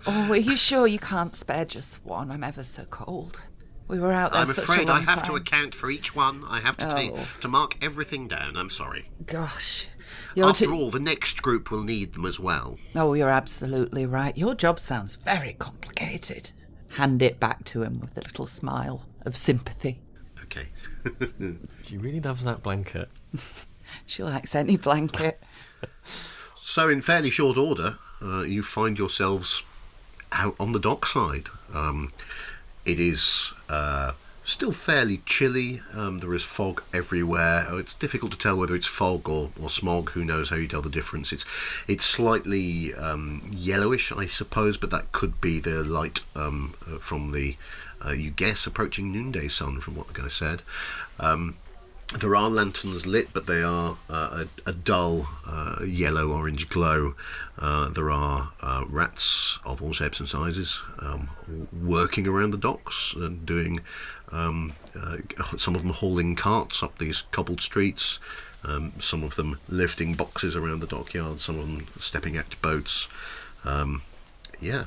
oh, 0.07 0.31
are 0.31 0.37
you 0.37 0.55
sure 0.55 0.87
you 0.87 0.99
can't 0.99 1.35
spare 1.35 1.65
just 1.65 2.03
one? 2.05 2.31
I'm 2.31 2.43
ever 2.43 2.63
so 2.63 2.83
cold. 2.85 3.43
We 3.87 3.99
were 3.99 4.11
out 4.11 4.31
there 4.31 4.41
I'm 4.41 4.47
such 4.47 4.63
afraid 4.65 4.89
a 4.89 4.91
I 4.91 4.95
long 4.95 5.05
have 5.05 5.19
time. 5.19 5.29
to 5.29 5.35
account 5.35 5.75
for 5.75 5.91
each 5.91 6.15
one. 6.15 6.43
I 6.47 6.59
have 6.59 6.75
to 6.77 6.89
take 6.91 7.11
Oh. 7.13 7.27
to 7.41 7.47
mark 7.47 7.77
everything 7.83 8.27
down. 8.27 8.57
I'm 8.57 8.71
sorry. 8.71 9.11
Gosh, 9.27 9.87
you're 10.33 10.49
After 10.49 10.65
too- 10.65 10.73
all, 10.73 10.89
the 10.89 10.99
next 10.99 11.41
group 11.43 11.69
will 11.69 11.83
need 11.83 12.13
them 12.13 12.25
as 12.25 12.39
well. 12.39 12.79
Oh, 12.95 13.13
you're 13.13 13.29
absolutely 13.29 14.05
right. 14.07 14.35
Your 14.35 14.55
job 14.55 14.79
sounds 14.79 15.15
very 15.17 15.53
complicated. 15.53 16.51
Hand 16.93 17.21
it 17.21 17.39
back 17.39 17.63
to 17.65 17.83
him 17.83 17.99
with 17.99 18.17
a 18.17 18.21
little 18.21 18.47
smile 18.47 19.05
of 19.21 19.35
sympathy. 19.37 20.01
Okay. 20.43 20.67
She 21.85 21.97
really 21.97 22.19
loves 22.19 22.43
that 22.45 22.63
blanket. 22.63 23.09
She 24.05 24.23
likes 24.23 24.55
any 24.55 24.77
blanket. 24.77 25.41
So, 26.67 26.89
in 26.89 27.01
fairly 27.01 27.29
short 27.29 27.57
order, 27.57 27.95
uh, 28.21 28.41
you 28.41 28.61
find 28.63 28.97
yourselves 28.97 29.63
out 30.33 30.55
on 30.59 30.71
the 30.73 30.79
dockside. 30.79 31.47
Um, 31.73 32.11
it 32.85 32.99
is 32.99 33.53
uh, 33.69 34.11
still 34.43 34.71
fairly 34.71 35.21
chilly. 35.25 35.81
Um, 35.93 36.19
there 36.19 36.33
is 36.33 36.43
fog 36.43 36.83
everywhere. 36.93 37.67
Oh, 37.69 37.77
It's 37.77 37.93
difficult 37.93 38.31
to 38.33 38.37
tell 38.37 38.57
whether 38.57 38.75
it's 38.75 38.87
fog 38.87 39.29
or, 39.29 39.51
or 39.61 39.69
smog. 39.69 40.09
Who 40.11 40.25
knows 40.25 40.49
how 40.49 40.55
you 40.55 40.67
tell 40.67 40.81
the 40.81 40.89
difference? 40.89 41.31
It's 41.31 41.45
it's 41.87 42.03
slightly 42.03 42.93
um, 42.95 43.41
yellowish, 43.51 44.11
I 44.11 44.25
suppose, 44.25 44.75
but 44.75 44.89
that 44.89 45.11
could 45.11 45.39
be 45.39 45.59
the 45.59 45.83
light 45.83 46.21
um, 46.35 46.73
uh, 46.91 46.97
from 46.97 47.31
the 47.31 47.55
uh, 48.05 48.11
you 48.11 48.31
guess 48.31 48.67
approaching 48.67 49.11
noonday 49.11 49.47
sun, 49.47 49.79
from 49.79 49.95
what 49.95 50.07
the 50.07 50.21
guy 50.21 50.27
said. 50.27 50.61
Um, 51.19 51.55
there 52.13 52.35
are 52.35 52.49
lanterns 52.49 53.05
lit, 53.05 53.33
but 53.33 53.47
they 53.47 53.61
are 53.63 53.97
uh, 54.09 54.45
a, 54.65 54.69
a 54.69 54.73
dull 54.73 55.27
uh, 55.47 55.83
yellow 55.83 56.31
orange 56.31 56.69
glow. 56.69 57.15
Uh, 57.57 57.89
there 57.89 58.11
are 58.11 58.51
uh, 58.61 58.85
rats 58.87 59.59
of 59.65 59.81
all 59.81 59.91
shapes 59.91 60.19
and 60.19 60.29
sizes 60.29 60.81
um, 60.99 61.29
working 61.83 62.27
around 62.27 62.51
the 62.51 62.57
docks 62.57 63.13
and 63.15 63.45
doing. 63.45 63.79
Um, 64.31 64.73
uh, 64.99 65.17
some 65.57 65.75
of 65.75 65.81
them 65.81 65.91
hauling 65.91 66.35
carts 66.35 66.83
up 66.83 66.97
these 66.97 67.23
cobbled 67.31 67.61
streets. 67.61 68.19
Um, 68.63 68.93
some 68.99 69.23
of 69.23 69.35
them 69.35 69.59
lifting 69.69 70.15
boxes 70.15 70.55
around 70.55 70.79
the 70.79 70.87
dockyard. 70.87 71.39
Some 71.39 71.59
of 71.59 71.67
them 71.67 71.87
stepping 71.99 72.37
out 72.37 72.49
to 72.51 72.57
boats. 72.57 73.07
Um, 73.63 74.03
yeah, 74.59 74.85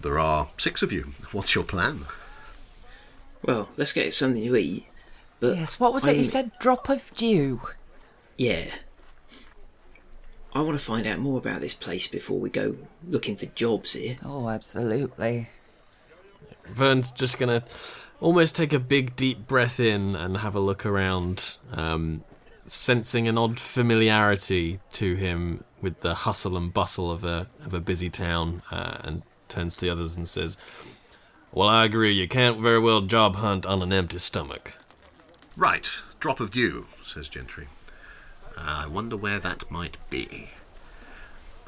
there 0.00 0.18
are 0.18 0.48
six 0.58 0.82
of 0.82 0.92
you. 0.92 1.12
What's 1.32 1.54
your 1.54 1.64
plan? 1.64 2.06
Well, 3.42 3.68
let's 3.76 3.92
get 3.92 4.14
something 4.14 4.44
to 4.44 4.56
eat. 4.56 4.86
But 5.42 5.56
Yes, 5.56 5.80
what 5.80 5.92
was 5.92 6.06
it? 6.06 6.14
He 6.14 6.22
said 6.22 6.52
drop 6.60 6.88
of 6.88 7.12
dew. 7.16 7.60
Yeah. 8.38 8.66
I 10.54 10.60
want 10.62 10.78
to 10.78 10.84
find 10.84 11.04
out 11.04 11.18
more 11.18 11.36
about 11.36 11.60
this 11.60 11.74
place 11.74 12.06
before 12.06 12.38
we 12.38 12.48
go 12.48 12.76
looking 13.08 13.34
for 13.34 13.46
jobs 13.46 13.94
here. 13.94 14.18
Oh, 14.24 14.48
absolutely. 14.48 15.48
Vern's 16.68 17.10
just 17.10 17.40
gonna 17.40 17.64
almost 18.20 18.54
take 18.54 18.72
a 18.72 18.78
big 18.78 19.16
deep 19.16 19.48
breath 19.48 19.80
in 19.80 20.14
and 20.14 20.36
have 20.36 20.54
a 20.54 20.60
look 20.60 20.86
around, 20.86 21.56
um, 21.72 22.22
sensing 22.64 23.26
an 23.26 23.36
odd 23.36 23.58
familiarity 23.58 24.78
to 24.92 25.16
him 25.16 25.64
with 25.80 26.02
the 26.02 26.14
hustle 26.14 26.56
and 26.56 26.72
bustle 26.72 27.10
of 27.10 27.24
a 27.24 27.48
of 27.66 27.74
a 27.74 27.80
busy 27.80 28.10
town, 28.10 28.62
uh, 28.70 28.98
and 29.02 29.22
turns 29.48 29.74
to 29.74 29.86
the 29.86 29.90
others 29.90 30.16
and 30.16 30.28
says, 30.28 30.56
"Well, 31.50 31.68
I 31.68 31.84
agree. 31.84 32.12
You 32.12 32.28
can't 32.28 32.60
very 32.60 32.78
well 32.78 33.00
job 33.00 33.36
hunt 33.36 33.66
on 33.66 33.82
an 33.82 33.92
empty 33.92 34.20
stomach." 34.20 34.74
Right, 35.56 35.88
drop 36.18 36.40
of 36.40 36.50
dew, 36.50 36.86
says 37.04 37.28
Gentry. 37.28 37.66
I 38.56 38.86
wonder 38.86 39.16
where 39.16 39.38
that 39.38 39.70
might 39.70 39.96
be. 40.08 40.50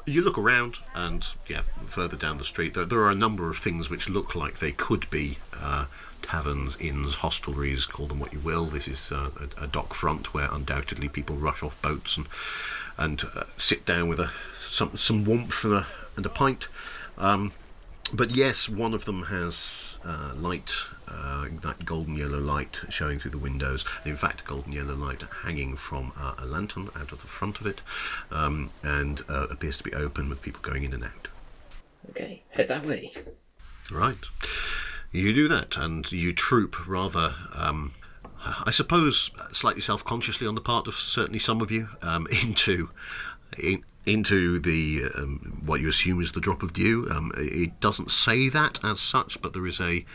You 0.07 0.21
look 0.21 0.37
around, 0.37 0.79
and 0.93 1.27
yeah, 1.47 1.61
further 1.87 2.17
down 2.17 2.37
the 2.37 2.45
street, 2.45 2.73
there, 2.73 2.85
there 2.85 3.01
are 3.01 3.11
a 3.11 3.15
number 3.15 3.49
of 3.49 3.57
things 3.57 3.89
which 3.89 4.09
look 4.09 4.35
like 4.35 4.59
they 4.59 4.71
could 4.71 5.09
be 5.09 5.37
uh, 5.53 5.85
taverns, 6.21 6.77
inns, 6.79 7.17
hostelries, 7.17 7.87
call 7.87 8.07
them 8.07 8.19
what 8.19 8.33
you 8.33 8.39
will. 8.39 8.65
This 8.65 8.87
is 8.87 9.11
uh, 9.11 9.29
a, 9.57 9.63
a 9.63 9.67
dock 9.67 9.93
front 9.93 10.33
where 10.33 10.51
undoubtedly 10.51 11.07
people 11.07 11.35
rush 11.35 11.61
off 11.63 11.79
boats 11.81 12.17
and 12.17 12.27
and 12.97 13.23
uh, 13.35 13.43
sit 13.57 13.85
down 13.85 14.07
with 14.07 14.19
a 14.19 14.31
some 14.61 14.95
some 14.97 15.25
warmth 15.25 15.63
and 15.63 15.73
a 15.73 15.87
and 16.15 16.25
a 16.25 16.29
pint. 16.29 16.67
Um, 17.17 17.53
but 18.13 18.31
yes, 18.31 18.69
one 18.69 18.93
of 18.93 19.05
them 19.05 19.23
has 19.23 19.97
uh, 20.05 20.33
light, 20.35 20.71
uh, 21.07 21.47
that 21.61 21.85
golden 21.85 22.15
yellow 22.15 22.39
light 22.39 22.81
showing 22.89 23.19
through 23.19 23.31
the 23.31 23.37
windows. 23.37 23.85
In 24.03 24.15
fact, 24.15 24.45
golden 24.45 24.71
yellow 24.71 24.95
light 24.95 25.23
hanging 25.43 25.75
from 25.75 26.11
uh, 26.17 26.35
a 26.37 26.45
lantern 26.45 26.89
out 26.95 27.11
of 27.11 27.21
the 27.21 27.27
front 27.27 27.59
of 27.59 27.67
it, 27.67 27.81
um, 28.31 28.69
and 28.83 29.21
uh, 29.29 29.47
appears 29.49 29.77
to 29.77 29.83
be 29.83 29.93
open 29.93 30.29
with 30.29 30.41
people 30.41 30.61
going 30.61 30.83
in 30.83 30.93
and 30.93 31.03
out. 31.03 31.27
Okay, 32.09 32.43
head 32.49 32.67
that 32.67 32.85
way. 32.85 33.11
Right. 33.91 34.17
You 35.11 35.33
do 35.33 35.47
that, 35.47 35.77
and 35.77 36.11
you 36.11 36.33
troop 36.33 36.87
rather, 36.87 37.35
um, 37.53 37.93
I 38.65 38.71
suppose, 38.71 39.31
slightly 39.53 39.81
self-consciously 39.81 40.45
on 40.45 40.55
the 40.55 40.61
part 40.61 40.87
of 40.87 40.95
certainly 40.95 41.39
some 41.39 41.61
of 41.61 41.71
you 41.71 41.89
um, 42.01 42.27
into 42.43 42.89
in, 43.57 43.83
into 44.05 44.59
the 44.59 45.03
um, 45.15 45.61
what 45.65 45.81
you 45.81 45.89
assume 45.89 46.21
is 46.21 46.31
the 46.31 46.41
drop 46.41 46.63
of 46.63 46.73
dew. 46.73 47.07
Um, 47.09 47.31
it 47.37 47.79
doesn't 47.79 48.11
say 48.11 48.49
that 48.49 48.83
as 48.83 48.99
such, 48.99 49.41
but 49.41 49.53
there 49.53 49.65
is 49.65 49.79
a, 49.79 50.05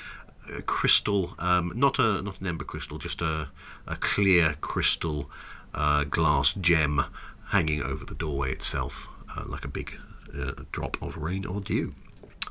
a 0.56 0.62
crystal, 0.62 1.34
um, 1.38 1.72
not 1.74 1.98
a 1.98 2.22
not 2.22 2.40
an 2.40 2.46
ember 2.46 2.64
crystal, 2.64 2.98
just 2.98 3.22
a 3.22 3.48
a 3.86 3.96
clear 3.96 4.56
crystal 4.60 5.30
uh, 5.74 6.04
glass 6.04 6.54
gem 6.54 7.02
hanging 7.48 7.82
over 7.82 8.04
the 8.04 8.14
doorway 8.14 8.52
itself, 8.52 9.08
uh, 9.36 9.44
like 9.46 9.64
a 9.64 9.68
big 9.68 9.94
uh, 10.38 10.52
drop 10.72 11.00
of 11.02 11.16
rain 11.16 11.44
or 11.44 11.60
dew, 11.60 11.94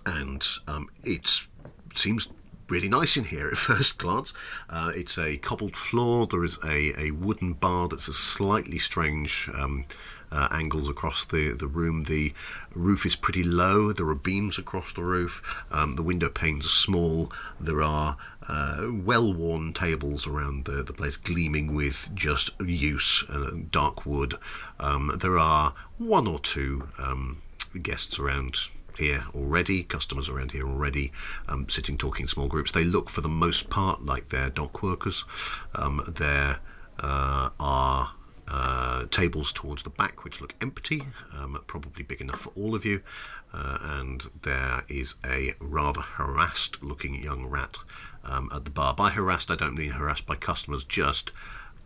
and 0.06 0.46
um, 0.68 0.90
it 1.04 1.48
seems 1.96 2.30
really 2.70 2.90
nice 2.90 3.18
in 3.18 3.24
here 3.26 3.48
at 3.52 3.58
first 3.58 3.98
glance. 3.98 4.34
Uh, 4.70 4.92
it's 4.96 5.18
a 5.18 5.38
cobbled 5.38 5.76
floor. 5.76 6.28
There 6.28 6.44
is 6.44 6.58
a, 6.64 7.00
a 7.00 7.12
wooden 7.12 7.54
bar 7.54 7.88
that's 7.88 8.08
a 8.08 8.14
slightly 8.14 8.80
strange 8.80 9.50
um, 9.54 9.86
uh, 10.32 10.48
angles 10.52 10.90
across 10.90 11.26
the, 11.26 11.54
the 11.54 11.68
room. 11.68 12.04
The 12.04 12.34
roof 12.74 13.06
is 13.06 13.16
pretty 13.16 13.44
low. 13.44 13.92
There 13.92 14.08
are 14.08 14.16
beams 14.16 14.58
across 14.58 14.94
the 14.94 15.04
roof. 15.04 15.64
Um, 15.72 15.96
the 15.96 16.04
window 16.04 16.30
panes 16.30 16.66
are 16.66 16.70
small. 16.70 17.32
There 17.60 17.82
are 17.82 18.18
uh, 18.48 18.88
well-worn 18.92 19.74
tables 19.74 20.28
around 20.28 20.66
the, 20.66 20.84
the 20.84 20.94
place, 20.94 21.18
gleaming 21.18 21.76
with 21.76 22.10
just 22.14 22.52
use, 22.60 23.24
uh, 23.30 23.52
dark 23.70 24.06
wood. 24.06 24.36
Um, 24.80 25.12
there 25.20 25.38
are 25.38 25.74
one 25.98 26.28
or 26.28 26.40
two 26.40 26.90
um, 26.98 27.42
guests 27.82 28.20
around 28.20 28.58
here 28.98 29.26
already, 29.34 29.84
customers 29.84 30.30
around 30.30 30.52
here 30.52 30.68
already, 30.68 31.12
um, 31.48 31.68
sitting 31.70 31.98
talking 31.98 32.24
in 32.24 32.28
small 32.28 32.48
groups. 32.48 32.72
They 32.72 32.84
look 32.84 33.10
for 33.10 33.22
the 33.22 33.30
most 33.30 33.70
part 33.70 34.06
like 34.06 34.30
they're 34.30 34.50
dock 34.50 34.84
workers. 34.84 35.26
Um, 35.76 36.02
there 36.08 36.60
uh, 37.00 37.50
are 37.60 38.12
uh, 38.52 39.06
tables 39.12 39.52
towards 39.52 39.84
the 39.84 39.90
back 39.90 40.24
which 40.24 40.42
look 40.42 40.56
empty, 40.62 41.04
um, 41.38 41.62
probably 41.68 42.04
big 42.04 42.22
enough 42.22 42.42
for 42.42 42.52
all 42.56 42.76
of 42.76 42.86
you. 42.86 43.02
Uh, 43.54 43.78
and 43.82 44.28
there 44.44 44.84
is 44.88 45.16
a 45.26 45.54
rather 45.60 46.02
harassed 46.02 46.84
looking 46.84 47.16
young 47.16 47.46
rat 47.48 47.78
um, 48.24 48.50
at 48.54 48.66
the 48.66 48.72
bar. 48.72 48.94
By 48.94 49.10
harassed, 49.10 49.50
I 49.50 49.56
don't 49.56 49.76
mean 49.76 49.92
harassed 49.92 50.26
by 50.26 50.36
customers, 50.36 50.84
just 50.84 51.32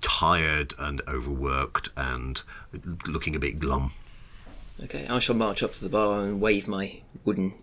tired 0.01 0.73
and 0.77 1.01
overworked 1.07 1.89
and 1.95 2.41
looking 3.07 3.35
a 3.35 3.39
bit 3.39 3.59
glum. 3.59 3.93
Okay, 4.83 5.07
I 5.07 5.19
shall 5.19 5.35
march 5.35 5.63
up 5.63 5.73
to 5.73 5.83
the 5.83 5.89
bar 5.89 6.21
and 6.21 6.41
wave 6.41 6.67
my 6.67 6.99
wooden 7.23 7.53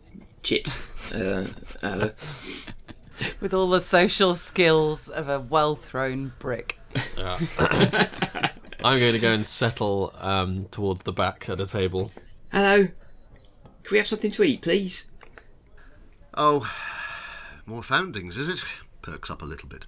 chit 0.42 0.74
uh, 1.12 1.46
at. 1.82 2.14
With 3.40 3.52
all 3.52 3.68
the 3.68 3.80
social 3.80 4.34
skills 4.34 5.08
of 5.08 5.28
a 5.28 5.40
well 5.40 5.76
thrown 5.76 6.32
brick. 6.38 6.78
I'm 8.82 8.98
going 8.98 9.12
to 9.12 9.18
go 9.18 9.32
and 9.32 9.46
settle 9.46 10.14
um, 10.18 10.64
towards 10.70 11.02
the 11.02 11.12
back 11.12 11.48
at 11.48 11.60
a 11.60 11.66
table. 11.66 12.12
Hello, 12.52 12.84
can 12.86 12.92
we 13.90 13.98
have 13.98 14.06
something 14.06 14.30
to 14.32 14.42
eat, 14.42 14.62
please? 14.62 15.06
Oh, 16.34 16.70
more 17.66 17.82
foundings, 17.82 18.36
is 18.36 18.48
it? 18.48 18.64
Perks 19.02 19.30
up 19.30 19.42
a 19.42 19.44
little 19.44 19.68
bit. 19.68 19.86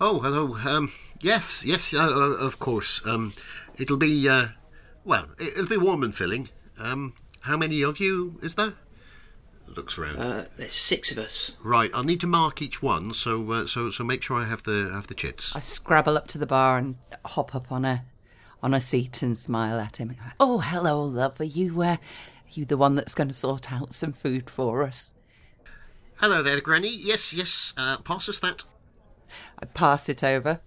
Oh, 0.00 0.20
hello. 0.20 0.56
Um, 0.68 0.92
yes, 1.20 1.64
yes, 1.64 1.94
uh, 1.94 1.98
uh, 2.00 2.44
of 2.44 2.58
course. 2.58 3.00
Um, 3.06 3.32
it'll 3.78 3.96
be, 3.96 4.28
uh, 4.28 4.48
well, 5.04 5.28
it- 5.38 5.54
it'll 5.54 5.66
be 5.68 5.76
warm 5.76 6.02
and 6.02 6.14
filling. 6.14 6.48
Um, 6.78 7.14
how 7.42 7.56
many 7.56 7.82
of 7.82 8.00
you 8.00 8.38
is 8.42 8.56
there? 8.56 8.74
Looks 9.68 9.96
around. 9.96 10.16
Uh, 10.18 10.44
there's 10.56 10.72
six 10.72 11.10
of 11.12 11.18
us. 11.18 11.56
right, 11.62 11.90
I'll 11.94 12.02
need 12.04 12.20
to 12.20 12.26
mark 12.26 12.60
each 12.60 12.82
one, 12.82 13.14
so 13.14 13.50
uh, 13.52 13.66
so 13.66 13.88
so 13.88 14.04
make 14.04 14.22
sure 14.22 14.38
I 14.38 14.44
have 14.44 14.64
the 14.64 14.90
have 14.92 15.06
the 15.06 15.14
chits. 15.14 15.56
I 15.56 15.60
scrabble 15.60 16.18
up 16.18 16.26
to 16.28 16.38
the 16.38 16.44
bar 16.46 16.76
and 16.76 16.96
hop 17.24 17.54
up 17.54 17.72
on 17.72 17.86
a 17.86 18.04
on 18.62 18.74
a 18.74 18.80
seat 18.80 19.22
and 19.22 19.36
smile 19.36 19.78
at 19.78 19.96
him. 19.96 20.14
Oh, 20.38 20.60
hello, 20.60 21.02
love. 21.02 21.40
Are 21.40 21.44
you 21.44 21.82
uh, 21.82 21.96
you 22.50 22.64
the 22.64 22.76
one 22.76 22.94
that's 22.94 23.14
going 23.14 23.28
to 23.28 23.34
sort 23.34 23.72
out 23.72 23.92
some 23.92 24.12
food 24.12 24.48
for 24.48 24.82
us? 24.82 25.12
Hello 26.16 26.42
there, 26.42 26.60
Granny. 26.60 26.94
Yes, 26.94 27.32
yes. 27.32 27.72
Uh, 27.76 27.98
pass 27.98 28.28
us 28.28 28.38
that. 28.38 28.62
I 29.58 29.66
pass 29.66 30.08
it 30.08 30.22
over. 30.22 30.60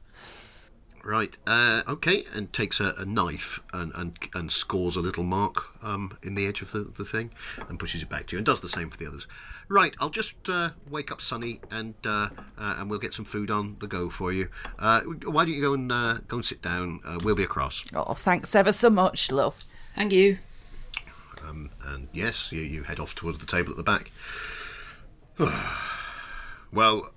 Right. 1.06 1.38
Uh, 1.46 1.84
okay. 1.88 2.24
And 2.34 2.52
takes 2.52 2.80
a, 2.80 2.96
a 2.98 3.06
knife 3.06 3.62
and, 3.72 3.92
and 3.94 4.18
and 4.34 4.52
scores 4.52 4.96
a 4.96 5.02
little 5.02 5.24
mark 5.24 5.76
um, 5.84 6.18
in 6.24 6.34
the 6.34 6.48
edge 6.48 6.64
of 6.64 6.72
the, 6.72 6.80
the 6.80 7.06
thing 7.06 7.32
and 7.70 7.80
pushes 7.80 8.02
it 8.02 8.10
back 8.10 8.26
to 8.28 8.36
you 8.36 8.40
and 8.40 8.46
does 8.46 8.60
the 8.60 8.68
same 8.68 8.90
for 8.90 8.98
the 8.98 9.06
others. 9.06 9.28
Right. 9.70 9.96
I'll 10.00 10.10
just 10.10 10.50
uh, 10.50 10.72
wake 10.90 11.12
up 11.12 11.22
Sunny 11.22 11.60
and 11.70 11.94
uh, 12.04 12.30
uh, 12.58 12.78
and 12.80 12.90
we'll 12.90 12.98
get 12.98 13.14
some 13.14 13.24
food 13.24 13.52
on 13.52 13.78
the 13.80 13.88
go 13.88 14.10
for 14.10 14.34
you. 14.34 14.50
Uh, 14.80 15.02
why 15.02 15.46
don't 15.46 15.54
you 15.54 15.62
go 15.62 15.74
and 15.74 15.92
uh, 15.92 16.18
go 16.28 16.38
and 16.38 16.46
sit 16.46 16.64
down? 16.64 17.02
Uh, 17.06 17.20
we'll 17.24 17.36
be 17.36 17.44
across. 17.44 17.86
Oh, 17.94 18.16
thanks 18.16 18.56
ever 18.56 18.72
so 18.72 18.90
much, 18.90 19.32
love. 19.32 19.64
Thank 19.96 20.12
you. 20.12 20.40
Um, 21.48 21.70
and 21.86 22.08
yes, 22.14 22.52
you, 22.52 22.62
you 22.62 22.82
head 22.82 23.00
off 23.00 23.14
towards 23.14 23.38
the 23.38 23.46
table 23.46 23.70
at 23.72 23.78
the 23.78 23.84
back. 23.84 24.10
well, 26.72 27.14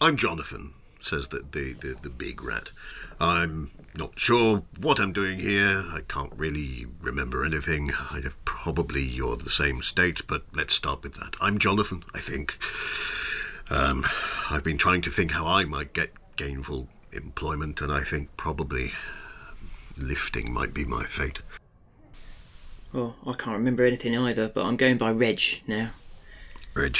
I'm 0.00 0.16
Jonathan, 0.16 0.74
says 1.00 1.28
the, 1.28 1.44
the, 1.50 1.72
the, 1.72 1.96
the 2.00 2.10
big 2.10 2.44
rat. 2.44 2.70
I'm 3.20 3.70
not 3.96 4.18
sure 4.18 4.62
what 4.80 5.00
I'm 5.00 5.12
doing 5.12 5.38
here. 5.38 5.82
I 5.88 6.00
can't 6.06 6.32
really 6.36 6.86
remember 7.00 7.44
anything. 7.44 7.90
I, 7.92 8.22
probably 8.44 9.02
you're 9.02 9.36
the 9.36 9.50
same 9.50 9.82
state, 9.82 10.26
but 10.26 10.44
let's 10.52 10.74
start 10.74 11.02
with 11.02 11.14
that. 11.14 11.34
I'm 11.40 11.58
Jonathan, 11.58 12.04
I 12.14 12.20
think. 12.20 12.58
Um, 13.70 14.04
I've 14.50 14.64
been 14.64 14.78
trying 14.78 15.00
to 15.02 15.10
think 15.10 15.32
how 15.32 15.46
I 15.46 15.64
might 15.64 15.92
get 15.92 16.12
gainful 16.36 16.88
employment, 17.12 17.80
and 17.80 17.92
I 17.92 18.00
think 18.00 18.36
probably 18.36 18.92
lifting 19.96 20.52
might 20.52 20.72
be 20.72 20.84
my 20.84 21.04
fate. 21.04 21.40
Well, 22.92 23.16
I 23.26 23.32
can't 23.32 23.58
remember 23.58 23.84
anything 23.84 24.16
either, 24.16 24.48
but 24.48 24.64
I'm 24.64 24.76
going 24.76 24.96
by 24.96 25.10
Reg 25.10 25.40
now. 25.66 25.90
Reg, 26.74 26.96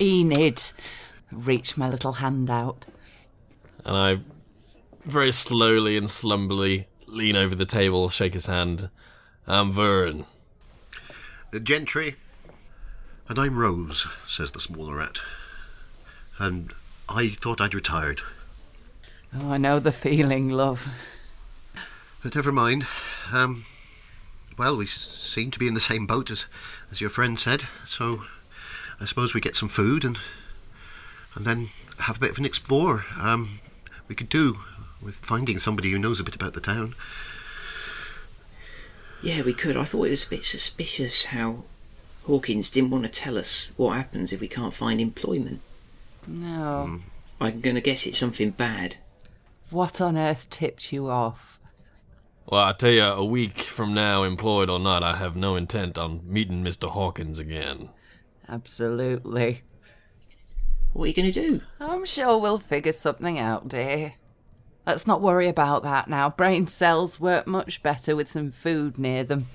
Enid. 0.00 0.60
Reach 1.32 1.76
my 1.76 1.88
little 1.90 2.14
hand 2.14 2.48
out. 2.48 2.86
And 3.84 3.96
I 3.96 4.20
very 5.04 5.32
slowly 5.32 5.96
and 5.96 6.08
slumberly 6.08 6.86
lean 7.06 7.36
over 7.36 7.54
the 7.54 7.64
table, 7.66 8.08
shake 8.08 8.34
his 8.34 8.46
hand. 8.46 8.90
I'm 9.46 9.72
Vern. 9.72 10.24
The 11.50 11.60
gentry. 11.60 12.16
And 13.28 13.38
I'm 13.38 13.58
Rose, 13.58 14.06
says 14.26 14.52
the 14.52 14.60
smaller 14.60 14.96
rat. 14.96 15.18
And 16.38 16.72
I 17.08 17.28
thought 17.28 17.60
I'd 17.60 17.74
retired. 17.74 18.20
Oh, 19.34 19.50
I 19.50 19.58
know 19.58 19.78
the 19.78 19.92
feeling, 19.92 20.48
love. 20.48 20.88
But 22.22 22.34
never 22.34 22.52
mind. 22.52 22.86
Um, 23.32 23.64
well, 24.56 24.76
we 24.78 24.86
s- 24.86 24.92
seem 24.92 25.50
to 25.50 25.58
be 25.58 25.68
in 25.68 25.74
the 25.74 25.80
same 25.80 26.06
boat 26.06 26.30
as, 26.30 26.46
as 26.90 27.00
your 27.02 27.10
friend 27.10 27.38
said, 27.38 27.64
so 27.86 28.22
I 28.98 29.04
suppose 29.04 29.34
we 29.34 29.40
get 29.40 29.56
some 29.56 29.68
food 29.68 30.04
and 30.04 30.18
and 31.34 31.44
then 31.44 31.68
have 32.00 32.16
a 32.16 32.20
bit 32.20 32.30
of 32.30 32.38
an 32.38 32.44
explore. 32.46 33.04
Um, 33.20 33.60
we 34.08 34.14
could 34.14 34.28
do 34.30 34.58
with 35.02 35.16
finding 35.16 35.58
somebody 35.58 35.90
who 35.90 35.98
knows 35.98 36.20
a 36.20 36.24
bit 36.24 36.34
about 36.34 36.54
the 36.54 36.60
town. 36.60 36.94
Yeah, 39.22 39.42
we 39.42 39.52
could. 39.52 39.76
I 39.76 39.84
thought 39.84 40.04
it 40.04 40.10
was 40.10 40.24
a 40.24 40.30
bit 40.30 40.44
suspicious 40.44 41.26
how 41.26 41.64
Hawkins 42.24 42.70
didn't 42.70 42.90
want 42.90 43.04
to 43.04 43.10
tell 43.10 43.36
us 43.36 43.70
what 43.76 43.96
happens 43.96 44.32
if 44.32 44.40
we 44.40 44.48
can't 44.48 44.74
find 44.74 45.00
employment. 45.00 45.60
No. 46.26 46.86
Hmm. 46.86 46.96
I'm 47.40 47.60
going 47.60 47.76
to 47.76 47.80
guess 47.80 48.06
it's 48.06 48.18
something 48.18 48.50
bad. 48.50 48.96
What 49.70 50.00
on 50.00 50.16
earth 50.16 50.50
tipped 50.50 50.92
you 50.92 51.08
off? 51.08 51.58
Well, 52.46 52.64
I 52.64 52.72
tell 52.72 52.90
you, 52.90 53.02
a 53.02 53.24
week 53.24 53.60
from 53.60 53.92
now, 53.92 54.22
employed 54.22 54.70
or 54.70 54.78
not, 54.78 55.02
I 55.02 55.16
have 55.16 55.36
no 55.36 55.54
intent 55.54 55.98
on 55.98 56.22
meeting 56.24 56.64
Mr. 56.64 56.88
Hawkins 56.88 57.38
again. 57.38 57.90
Absolutely. 58.48 59.62
What 60.92 61.04
are 61.04 61.08
you 61.08 61.14
going 61.14 61.32
to 61.32 61.40
do? 61.40 61.60
I'm 61.78 62.06
sure 62.06 62.38
we'll 62.38 62.58
figure 62.58 62.92
something 62.92 63.38
out, 63.38 63.68
dear. 63.68 64.14
Let's 64.88 65.06
not 65.06 65.20
worry 65.20 65.48
about 65.48 65.82
that 65.82 66.08
now. 66.08 66.30
Brain 66.30 66.66
cells 66.66 67.20
work 67.20 67.46
much 67.46 67.82
better 67.82 68.16
with 68.16 68.26
some 68.26 68.50
food 68.50 68.98
near 68.98 69.22
them. 69.22 69.48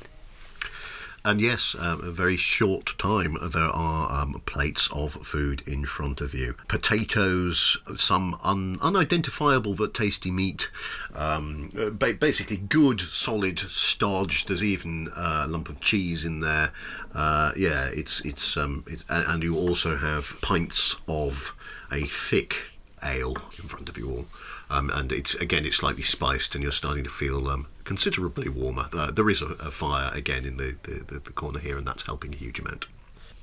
And 1.26 1.42
yes, 1.42 1.76
um, 1.80 2.02
a 2.04 2.12
very 2.12 2.38
short 2.38 2.96
time, 3.00 3.36
there 3.42 3.64
are 3.64 4.22
um, 4.22 4.44
plates 4.46 4.92
of 4.92 5.14
food 5.14 5.64
in 5.66 5.86
front 5.86 6.22
of 6.22 6.36
you. 6.36 6.54
Potatoes, 6.68 7.80
some 7.98 8.38
un- 8.44 8.78
unidentifiable 8.80 9.74
but 9.74 9.96
tasty 9.96 10.30
meat, 10.30 10.70
um, 11.16 11.72
uh, 11.76 11.90
ba- 11.90 12.14
basically 12.14 12.58
good, 12.58 13.02
solid 13.02 13.60
stodge. 13.60 14.46
There's 14.46 14.64
even 14.64 15.08
uh, 15.18 15.46
a 15.46 15.48
lump 15.48 15.68
of 15.68 15.80
cheese 15.80 16.26
in 16.26 16.42
there. 16.42 16.72
Uh, 17.16 17.54
yeah, 17.58 17.86
it's 17.88 18.22
it's 18.22 18.56
um, 18.56 18.84
it, 18.86 19.04
and 19.10 19.42
you 19.42 19.58
also 19.58 19.98
have 19.98 20.38
pints 20.44 20.98
of 21.08 21.56
a 21.92 22.04
thick 22.04 22.66
ale 23.04 23.36
in 23.58 23.68
front 23.68 23.90
of 23.90 23.98
you 23.98 24.12
all. 24.12 24.26
Um, 24.74 24.90
and 24.92 25.12
it's 25.12 25.36
again, 25.36 25.66
it's 25.66 25.78
slightly 25.78 26.02
spiced, 26.02 26.56
and 26.56 26.64
you're 26.64 26.72
starting 26.72 27.04
to 27.04 27.10
feel 27.10 27.48
um, 27.48 27.68
considerably 27.84 28.50
warmer. 28.50 28.88
Uh, 28.92 29.12
there 29.12 29.30
is 29.30 29.40
a, 29.40 29.50
a, 29.54 29.70
fire 29.70 30.10
again 30.16 30.46
in 30.46 30.58
the, 30.58 30.76
the, 30.82 31.20
the, 31.20 31.32
corner 31.32 31.60
here, 31.60 31.78
and 31.78 31.86
that's 31.86 32.08
helping 32.08 32.34
a 32.34 32.36
huge 32.36 32.60
amount. 32.60 32.88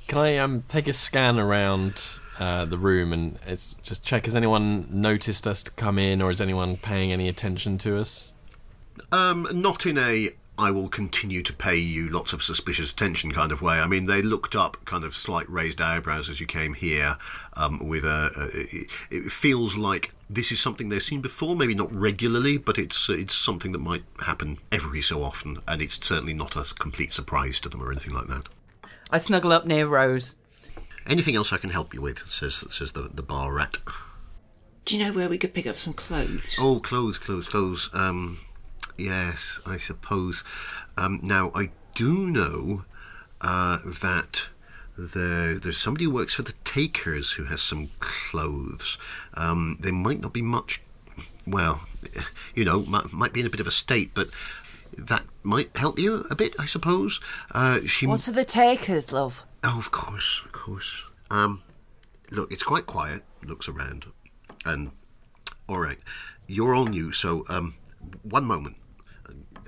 Can 0.09 0.19
I 0.19 0.39
um, 0.39 0.65
take 0.67 0.89
a 0.89 0.93
scan 0.93 1.39
around 1.39 2.19
uh, 2.41 2.65
the 2.65 2.77
room 2.77 3.13
and 3.13 3.39
just 3.47 4.03
check? 4.03 4.25
Has 4.25 4.35
anyone 4.35 4.89
noticed 4.91 5.47
us 5.47 5.63
to 5.63 5.71
come 5.71 6.01
in, 6.01 6.21
or 6.21 6.33
is 6.33 6.41
anyone 6.41 6.77
paying 6.77 7.13
any 7.13 7.29
attention 7.29 7.79
to 7.79 7.97
us? 7.97 8.33
Um, 9.13 9.47
not 9.53 9.87
in 9.87 9.99
a 9.99 10.31
I 10.61 10.71
will 10.73 10.89
continue 10.89 11.43
to 11.45 11.53
pay 11.55 11.77
you 11.77 12.09
lots 12.09 12.35
of 12.35 12.43
suspicious 12.43 12.93
attention 12.93 13.33
kind 13.33 13.51
of 13.51 13.63
way. 13.63 13.79
I 13.79 13.87
mean, 13.87 14.05
they 14.07 14.21
looked 14.21 14.55
up 14.55 14.85
kind 14.85 15.05
of 15.05 15.15
slight 15.15 15.49
raised 15.49 15.81
eyebrows 15.81 16.29
as 16.29 16.39
you 16.39 16.47
came 16.47 16.75
here 16.75 17.17
um, 17.57 17.89
with 17.89 18.05
a, 18.05 18.31
a 18.37 18.47
it, 18.59 18.91
it, 19.11 19.33
feels 19.33 19.79
like 19.79 20.13
this 20.33 20.53
is 20.53 20.61
something 20.61 20.89
they've 20.89 21.03
seen 21.03 21.21
before, 21.21 21.57
maybe 21.57 21.75
not 21.75 21.93
regularly, 21.93 22.57
but 22.57 22.79
it's 22.79 23.11
uh, 23.11 23.15
it's 23.15 23.35
something 23.35 23.73
that 23.73 23.79
might 23.79 24.05
happen 24.21 24.59
every 24.71 25.03
so 25.03 25.23
often, 25.23 25.59
and 25.67 25.83
it's 25.83 26.05
certainly 26.07 26.35
not 26.35 26.57
a 26.57 26.75
complete 26.79 27.13
surprise 27.13 27.61
to 27.61 27.69
them 27.69 27.83
or 27.83 27.91
anything 27.91 28.15
like 28.15 28.29
that. 28.29 28.49
I 29.11 29.19
snuggle 29.19 29.53
up 29.53 29.67
near 29.67 29.87
Rose. 29.87 30.37
Anything 31.07 31.35
else 31.35 31.53
I 31.53 31.59
can 31.59 31.71
help 31.71 31.93
you 31.93 32.01
with? 32.01 32.29
Says 32.29 32.65
says 32.69 32.93
the 32.93 33.11
the 33.13 33.23
bar 33.23 33.53
rat. 33.53 33.79
Do 34.85 34.97
you 34.97 35.05
know 35.05 35.13
where 35.13 35.29
we 35.29 35.39
could 35.39 35.53
pick 35.53 35.67
up 35.67 35.77
some 35.77 35.93
clothes? 35.93 36.57
Oh, 36.59 36.81
clothes, 36.81 37.19
clothes, 37.19 37.49
clothes. 37.49 37.91
Um, 37.93 38.39
Yes, 39.01 39.61
I 39.65 39.79
suppose. 39.79 40.45
Um, 40.99 41.21
now, 41.23 41.51
I 41.55 41.71
do 41.95 42.29
know 42.29 42.85
uh, 43.41 43.79
that 44.03 44.49
there, 45.01 45.59
there's 45.59 45.79
somebody 45.79 46.05
who 46.05 46.11
works 46.11 46.35
for 46.35 46.43
the 46.43 46.55
Takers 46.65 47.33
who 47.33 47.45
has 47.45 47.63
some 47.63 47.91
clothes. 47.99 48.99
Um, 49.35 49.79
they 49.81 49.91
might 49.91 50.21
not 50.21 50.33
be 50.33 50.43
much, 50.43 50.81
well, 51.47 51.83
you 52.55 52.65
know, 52.65 52.81
might, 52.83 53.13
might 53.13 53.33
be 53.33 53.41
in 53.41 53.47
a 53.47 53.51
bit 53.51 53.61
of 53.61 53.67
a 53.67 53.73
state, 53.73 54.13
but 54.15 54.29
that 54.97 55.25
might 55.43 55.77
help 55.77 55.99
you 55.99 56.27
a 56.31 56.35
bit, 56.35 56.55
I 56.59 56.67
suppose. 56.67 57.21
Uh, 57.53 57.81
she 57.87 58.07
What's 58.07 58.27
the 58.27 58.45
Takers, 58.45 59.13
love? 59.13 59.47
Oh, 59.65 59.79
of 59.79 59.91
course, 59.91 60.43
of 60.45 60.53
course. 60.53 61.05
Um, 61.31 61.63
look, 62.31 62.53
it's 62.53 62.63
quite 62.63 62.87
quiet. 62.87 63.23
Looks 63.43 63.69
around, 63.69 64.05
and 64.67 64.91
all 65.67 65.79
right, 65.79 65.99
you're 66.47 66.75
all 66.75 66.87
new, 66.87 67.11
so 67.11 67.45
um, 67.49 67.75
one 68.23 68.45
moment 68.45 68.77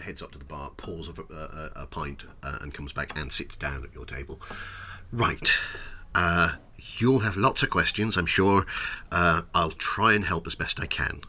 heads 0.02 0.22
up 0.22 0.32
to 0.32 0.38
the 0.38 0.44
bar, 0.44 0.70
pours 0.76 1.08
a, 1.08 1.12
a, 1.32 1.82
a 1.82 1.86
pint, 1.86 2.24
uh, 2.42 2.58
and 2.60 2.74
comes 2.74 2.92
back 2.92 3.16
and 3.18 3.32
sits 3.32 3.56
down 3.56 3.84
at 3.84 3.94
your 3.94 4.04
table. 4.04 4.40
Right. 5.12 5.50
Uh, 6.14 6.54
you'll 6.98 7.20
have 7.20 7.36
lots 7.36 7.62
of 7.62 7.70
questions, 7.70 8.16
I'm 8.16 8.26
sure. 8.26 8.66
Uh, 9.10 9.42
I'll 9.54 9.70
try 9.72 10.14
and 10.14 10.24
help 10.24 10.46
as 10.46 10.54
best 10.54 10.80
I 10.80 10.86
can. 10.86 11.20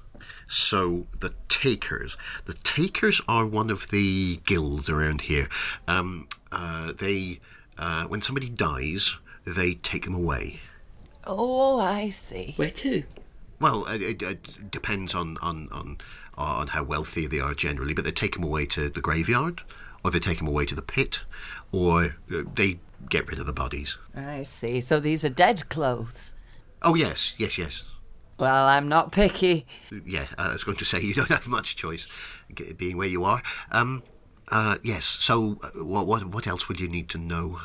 So, 0.48 1.08
the 1.20 1.34
Takers. 1.50 2.18
The 2.46 2.54
Takers 2.54 3.22
are 3.28 3.46
one 3.46 3.70
of 3.70 3.90
the 3.90 4.40
guilds 4.46 4.90
around 4.90 5.22
here. 5.22 5.50
Um, 5.88 6.28
uh, 6.52 6.94
they, 6.94 7.40
uh, 7.78 8.06
when 8.06 8.22
somebody 8.22 8.50
dies, 8.50 9.18
they 9.46 9.76
take 9.76 10.06
them 10.06 10.16
away. 10.16 10.60
Oh, 11.26 11.80
I 11.80 12.10
see. 12.10 12.54
Where 12.56 12.70
to? 12.70 13.04
Well, 13.60 13.86
it, 13.86 14.22
it, 14.22 14.72
depends 14.72 15.16
on, 15.16 15.38
on, 15.42 15.70
on 15.72 15.98
on 16.38 16.68
how 16.68 16.84
wealthy 16.84 17.28
they 17.28 17.40
are 17.40 17.54
generally, 17.54 17.94
but 17.94 18.06
they 18.06 18.12
take 18.12 18.34
them 18.34 18.44
away 18.44 18.66
to 18.66 18.90
the 18.90 19.02
graveyard, 19.02 19.62
or 20.04 20.12
they 20.12 20.20
take 20.20 20.40
them 20.40 20.48
away 20.48 20.66
to 20.66 20.76
the 20.76 20.82
pit, 20.82 21.22
or 21.72 22.16
uh, 22.34 22.44
they 22.56 22.80
get 23.10 23.28
rid 23.28 23.40
of 23.40 23.46
the 23.46 23.54
bodies. 23.54 23.98
I 24.16 24.44
see. 24.44 24.82
So 24.82 25.00
these 25.00 25.24
are 25.26 25.30
dead 25.30 25.70
clothes. 25.70 26.36
Oh 26.82 26.96
yes, 26.96 27.36
yes, 27.38 27.58
yes. 27.58 27.84
Well, 28.38 28.68
I'm 28.68 28.90
not 28.90 29.12
picky. 29.12 29.66
Yeah, 30.06 30.26
I 30.38 30.52
was 30.52 30.64
going 30.64 30.78
to 30.78 30.86
say 30.86 31.02
you 31.02 31.14
don't 31.14 31.30
have 31.30 31.48
much 31.48 31.76
choice, 31.76 32.08
being 32.78 32.98
where 32.98 33.08
you 33.08 33.24
are. 33.24 33.42
Um, 33.72 34.04
uh, 34.52 34.78
yes. 34.84 35.06
So, 35.06 35.58
uh, 35.64 35.84
what, 35.84 36.08
what, 36.08 36.26
what 36.26 36.48
else 36.48 36.68
would 36.68 36.80
you 36.80 36.88
need 36.88 37.10
to 37.10 37.18
know? 37.18 37.60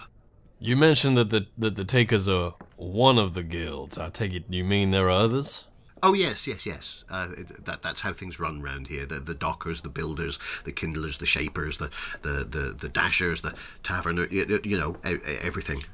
You 0.60 0.76
mentioned 0.76 1.16
that 1.16 1.30
the 1.30 1.46
that 1.56 1.76
the 1.76 1.84
takers 1.84 2.28
are 2.28 2.54
one 2.76 3.18
of 3.18 3.34
the 3.34 3.44
guilds. 3.44 3.96
I 3.96 4.08
take 4.10 4.34
it 4.34 4.44
you 4.50 4.64
mean 4.64 4.90
there 4.90 5.06
are 5.06 5.10
others? 5.10 5.67
Oh 6.02 6.14
yes, 6.14 6.46
yes, 6.46 6.66
yes. 6.66 7.04
Uh, 7.10 7.28
that 7.64 7.82
that's 7.82 8.00
how 8.00 8.12
things 8.12 8.38
run 8.38 8.62
round 8.62 8.86
here. 8.86 9.06
The 9.06 9.20
the 9.20 9.34
dockers, 9.34 9.80
the 9.80 9.88
builders, 9.88 10.38
the 10.64 10.72
kindlers, 10.72 11.18
the 11.18 11.26
shapers, 11.26 11.78
the 11.78 11.90
the 12.22 12.44
the, 12.44 12.76
the 12.78 12.88
dashers, 12.88 13.42
the 13.42 13.54
taverner. 13.82 14.26
You, 14.26 14.60
you 14.64 14.78
know 14.78 14.96
everything. 15.02 15.84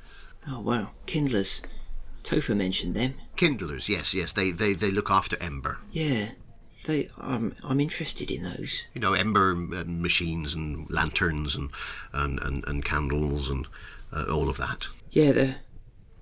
Oh 0.49 0.61
wow, 0.61 0.91
kindlers. 1.07 1.63
Topher 2.23 2.57
mentioned 2.57 2.95
them. 2.95 3.15
Kindlers, 3.37 3.89
yes, 3.89 4.15
yes. 4.15 4.33
They 4.33 4.51
they 4.51 4.73
they 4.73 4.91
look 4.91 5.11
after 5.11 5.37
ember. 5.43 5.79
Yeah, 5.91 6.31
they. 6.87 7.11
I'm 7.19 7.55
I'm 7.63 7.81
interested 7.81 8.31
in 8.31 8.43
those. 8.43 8.87
You 8.95 9.01
know, 9.01 9.15
ember 9.15 9.53
uh, 9.53 9.85
machines 9.87 10.55
and 10.55 10.89
lanterns 10.91 11.55
and 11.55 11.71
and 12.13 12.41
and, 12.41 12.67
and 12.67 12.85
candles 12.85 13.51
and 13.51 13.67
uh, 14.13 14.25
all 14.25 14.49
of 14.49 14.57
that. 14.57 14.89
Yeah, 15.11 15.33
they're 15.33 15.57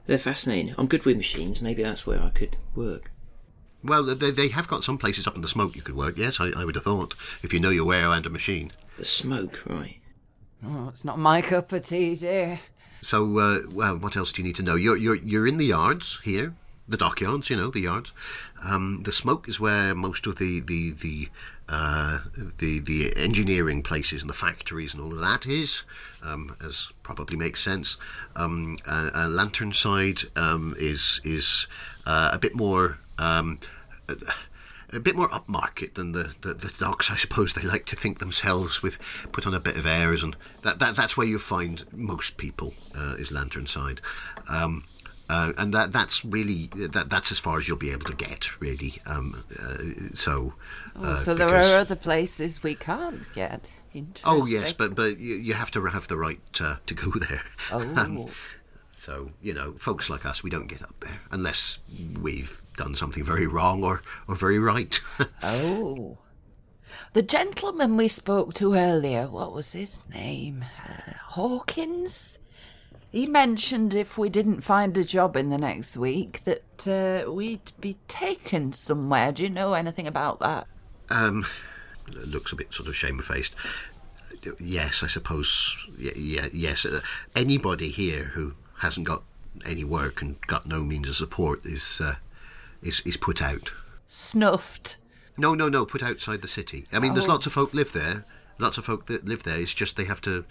they're 0.06 0.18
fascinating. 0.18 0.74
I'm 0.76 0.86
good 0.86 1.04
with 1.04 1.16
machines. 1.16 1.62
Maybe 1.62 1.82
that's 1.82 2.06
where 2.06 2.20
I 2.20 2.30
could 2.30 2.56
work. 2.74 3.10
Well, 3.84 4.04
they, 4.04 4.30
they 4.30 4.48
have 4.48 4.68
got 4.68 4.84
some 4.84 4.98
places 4.98 5.26
up 5.26 5.34
in 5.34 5.42
the 5.42 5.48
smoke 5.48 5.74
you 5.74 5.82
could 5.82 5.96
work, 5.96 6.16
yes, 6.16 6.40
I, 6.40 6.50
I 6.56 6.64
would 6.64 6.76
have 6.76 6.84
thought, 6.84 7.14
if 7.42 7.52
you 7.52 7.60
know 7.60 7.70
your 7.70 7.84
way 7.84 8.02
around 8.02 8.26
a 8.26 8.30
machine. 8.30 8.72
The 8.96 9.04
smoke, 9.04 9.62
right. 9.66 9.98
Oh, 10.64 10.88
it's 10.88 11.04
not 11.04 11.18
my 11.18 11.42
cup 11.42 11.72
of 11.72 11.86
tea, 11.86 12.14
dear. 12.14 12.60
So, 13.00 13.38
uh, 13.38 13.60
well, 13.70 13.98
what 13.98 14.16
else 14.16 14.32
do 14.32 14.42
you 14.42 14.46
need 14.46 14.56
to 14.56 14.62
know? 14.62 14.76
You're, 14.76 14.96
you're, 14.96 15.16
you're 15.16 15.46
in 15.46 15.56
the 15.56 15.66
yards 15.66 16.20
here, 16.22 16.54
the 16.88 16.96
dockyards, 16.96 17.50
you 17.50 17.56
know, 17.56 17.70
the 17.70 17.80
yards. 17.80 18.12
Um, 18.64 19.02
the 19.02 19.10
smoke 19.10 19.48
is 19.48 19.58
where 19.58 19.92
most 19.94 20.26
of 20.28 20.36
the, 20.36 20.60
the, 20.60 20.92
the, 20.92 21.28
uh, 21.68 22.20
the, 22.58 22.78
the 22.78 23.12
engineering 23.16 23.82
places 23.82 24.20
and 24.20 24.30
the 24.30 24.34
factories 24.34 24.94
and 24.94 25.02
all 25.02 25.12
of 25.12 25.18
that 25.18 25.46
is, 25.46 25.82
um, 26.22 26.54
as 26.64 26.92
probably 27.02 27.36
makes 27.36 27.60
sense. 27.60 27.96
Um, 28.36 28.76
uh, 28.86 29.10
uh, 29.12 29.28
Lantern 29.28 29.72
side 29.72 30.20
um, 30.36 30.76
is, 30.78 31.20
is 31.24 31.66
uh, 32.06 32.30
a 32.32 32.38
bit 32.38 32.54
more 32.54 32.98
um, 33.18 33.58
a 34.92 35.00
bit 35.00 35.16
more 35.16 35.28
upmarket 35.30 35.94
than 35.94 36.12
the, 36.12 36.34
the, 36.42 36.54
the 36.54 36.72
docks, 36.78 37.10
I 37.10 37.16
suppose. 37.16 37.54
They 37.54 37.62
like 37.62 37.86
to 37.86 37.96
think 37.96 38.18
themselves 38.18 38.82
with 38.82 38.98
put 39.32 39.46
on 39.46 39.54
a 39.54 39.60
bit 39.60 39.76
of 39.76 39.86
airs, 39.86 40.22
and 40.22 40.36
that, 40.62 40.78
that 40.78 40.96
that's 40.96 41.16
where 41.16 41.26
you 41.26 41.38
find 41.38 41.84
most 41.92 42.36
people 42.36 42.74
uh, 42.96 43.14
is 43.18 43.32
Lantern 43.32 43.66
Side, 43.66 44.00
um, 44.48 44.84
uh, 45.28 45.52
and 45.56 45.72
that 45.72 45.92
that's 45.92 46.24
really 46.24 46.66
that 46.74 47.08
that's 47.08 47.32
as 47.32 47.38
far 47.38 47.58
as 47.58 47.68
you'll 47.68 47.78
be 47.78 47.90
able 47.90 48.04
to 48.04 48.14
get, 48.16 48.60
really. 48.60 48.94
Um, 49.06 49.44
uh, 49.58 50.14
so, 50.14 50.54
oh, 50.96 51.04
uh, 51.04 51.16
so 51.16 51.34
there 51.34 51.48
are 51.48 51.78
other 51.78 51.96
places 51.96 52.62
we 52.62 52.74
can't 52.74 53.20
get. 53.34 53.70
Oh 54.24 54.46
yes, 54.46 54.72
but 54.72 54.94
but 54.94 55.18
you, 55.18 55.36
you 55.36 55.54
have 55.54 55.70
to 55.72 55.84
have 55.86 56.08
the 56.08 56.16
right 56.16 56.40
uh, 56.60 56.76
to 56.86 56.94
go 56.94 57.10
there. 57.28 57.42
Oh. 57.70 57.94
Um, 57.96 58.28
so, 58.94 59.30
you 59.42 59.52
know, 59.52 59.72
folks 59.72 60.08
like 60.08 60.24
us, 60.24 60.44
we 60.44 60.50
don't 60.50 60.68
get 60.68 60.80
up 60.80 61.00
there 61.00 61.22
unless 61.32 61.80
we've 62.20 62.61
done 62.76 62.94
something 62.94 63.24
very 63.24 63.46
wrong 63.46 63.84
or, 63.84 64.02
or 64.28 64.34
very 64.34 64.58
right. 64.58 64.98
oh. 65.42 66.18
The 67.12 67.22
gentleman 67.22 67.96
we 67.96 68.08
spoke 68.08 68.54
to 68.54 68.74
earlier, 68.74 69.28
what 69.28 69.52
was 69.52 69.72
his 69.72 70.00
name? 70.12 70.64
Uh, 70.82 71.12
Hawkins? 71.28 72.38
He 73.10 73.26
mentioned 73.26 73.92
if 73.92 74.16
we 74.16 74.30
didn't 74.30 74.62
find 74.62 74.96
a 74.96 75.04
job 75.04 75.36
in 75.36 75.50
the 75.50 75.58
next 75.58 75.98
week 75.98 76.42
that 76.44 76.88
uh, 76.88 77.30
we'd 77.30 77.72
be 77.78 77.98
taken 78.08 78.72
somewhere. 78.72 79.32
Do 79.32 79.42
you 79.42 79.50
know 79.50 79.74
anything 79.74 80.06
about 80.06 80.40
that? 80.40 80.66
Um, 81.10 81.44
looks 82.24 82.52
a 82.52 82.56
bit 82.56 82.72
sort 82.72 82.88
of 82.88 82.96
shamefaced. 82.96 83.54
Yes, 84.58 85.02
I 85.02 85.08
suppose. 85.08 85.76
Yeah, 85.98 86.12
yeah 86.16 86.46
yes. 86.52 86.86
Uh, 86.86 87.02
anybody 87.36 87.90
here 87.90 88.24
who 88.32 88.54
hasn't 88.78 89.06
got 89.06 89.22
any 89.66 89.84
work 89.84 90.22
and 90.22 90.40
got 90.46 90.66
no 90.66 90.82
means 90.82 91.10
of 91.10 91.16
support 91.16 91.66
is 91.66 92.00
uh, 92.02 92.14
is 92.82 93.00
is 93.04 93.16
put 93.16 93.42
out. 93.42 93.72
Snuffed. 94.06 94.96
No, 95.36 95.54
no, 95.54 95.68
no. 95.68 95.86
Put 95.86 96.02
outside 96.02 96.42
the 96.42 96.48
city. 96.48 96.86
I 96.92 96.98
mean, 96.98 97.12
oh. 97.12 97.14
there's 97.14 97.28
lots 97.28 97.46
of 97.46 97.52
folk 97.52 97.72
live 97.72 97.92
there. 97.92 98.24
Lots 98.58 98.78
of 98.78 98.84
folk 98.84 99.06
that 99.06 99.24
live 99.24 99.42
there. 99.44 99.58
It's 99.58 99.74
just 99.74 99.96
they 99.96 100.04
have 100.04 100.20
to. 100.22 100.44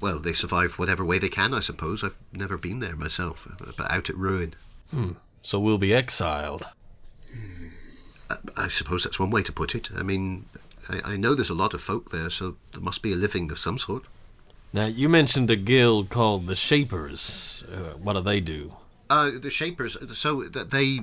Well, 0.00 0.18
they 0.18 0.32
survive 0.32 0.78
whatever 0.78 1.04
way 1.04 1.18
they 1.18 1.28
can. 1.28 1.52
I 1.52 1.60
suppose. 1.60 2.02
I've 2.02 2.18
never 2.32 2.56
been 2.56 2.80
there 2.80 2.96
myself, 2.96 3.46
but 3.76 3.90
out 3.90 4.08
at 4.08 4.16
ruin. 4.16 4.54
Hmm. 4.90 5.12
So 5.42 5.60
we'll 5.60 5.78
be 5.78 5.94
exiled. 5.94 6.66
I, 8.30 8.36
I 8.56 8.68
suppose 8.68 9.04
that's 9.04 9.20
one 9.20 9.30
way 9.30 9.42
to 9.42 9.52
put 9.52 9.74
it. 9.74 9.90
I 9.96 10.02
mean, 10.02 10.46
I, 10.88 11.12
I 11.12 11.16
know 11.16 11.34
there's 11.34 11.50
a 11.50 11.54
lot 11.54 11.74
of 11.74 11.80
folk 11.80 12.10
there, 12.10 12.30
so 12.30 12.56
there 12.72 12.80
must 12.80 13.02
be 13.02 13.12
a 13.12 13.16
living 13.16 13.50
of 13.50 13.58
some 13.58 13.78
sort. 13.78 14.04
Now, 14.72 14.86
you 14.86 15.08
mentioned 15.08 15.50
a 15.50 15.56
guild 15.56 16.10
called 16.10 16.46
the 16.46 16.54
Shapers. 16.54 17.64
Uh, 17.72 17.96
what 18.02 18.14
do 18.14 18.20
they 18.20 18.40
do? 18.40 18.72
Uh, 19.10 19.30
the 19.34 19.50
shapers, 19.50 19.96
so 20.18 20.42
that 20.42 20.70
they 20.70 21.00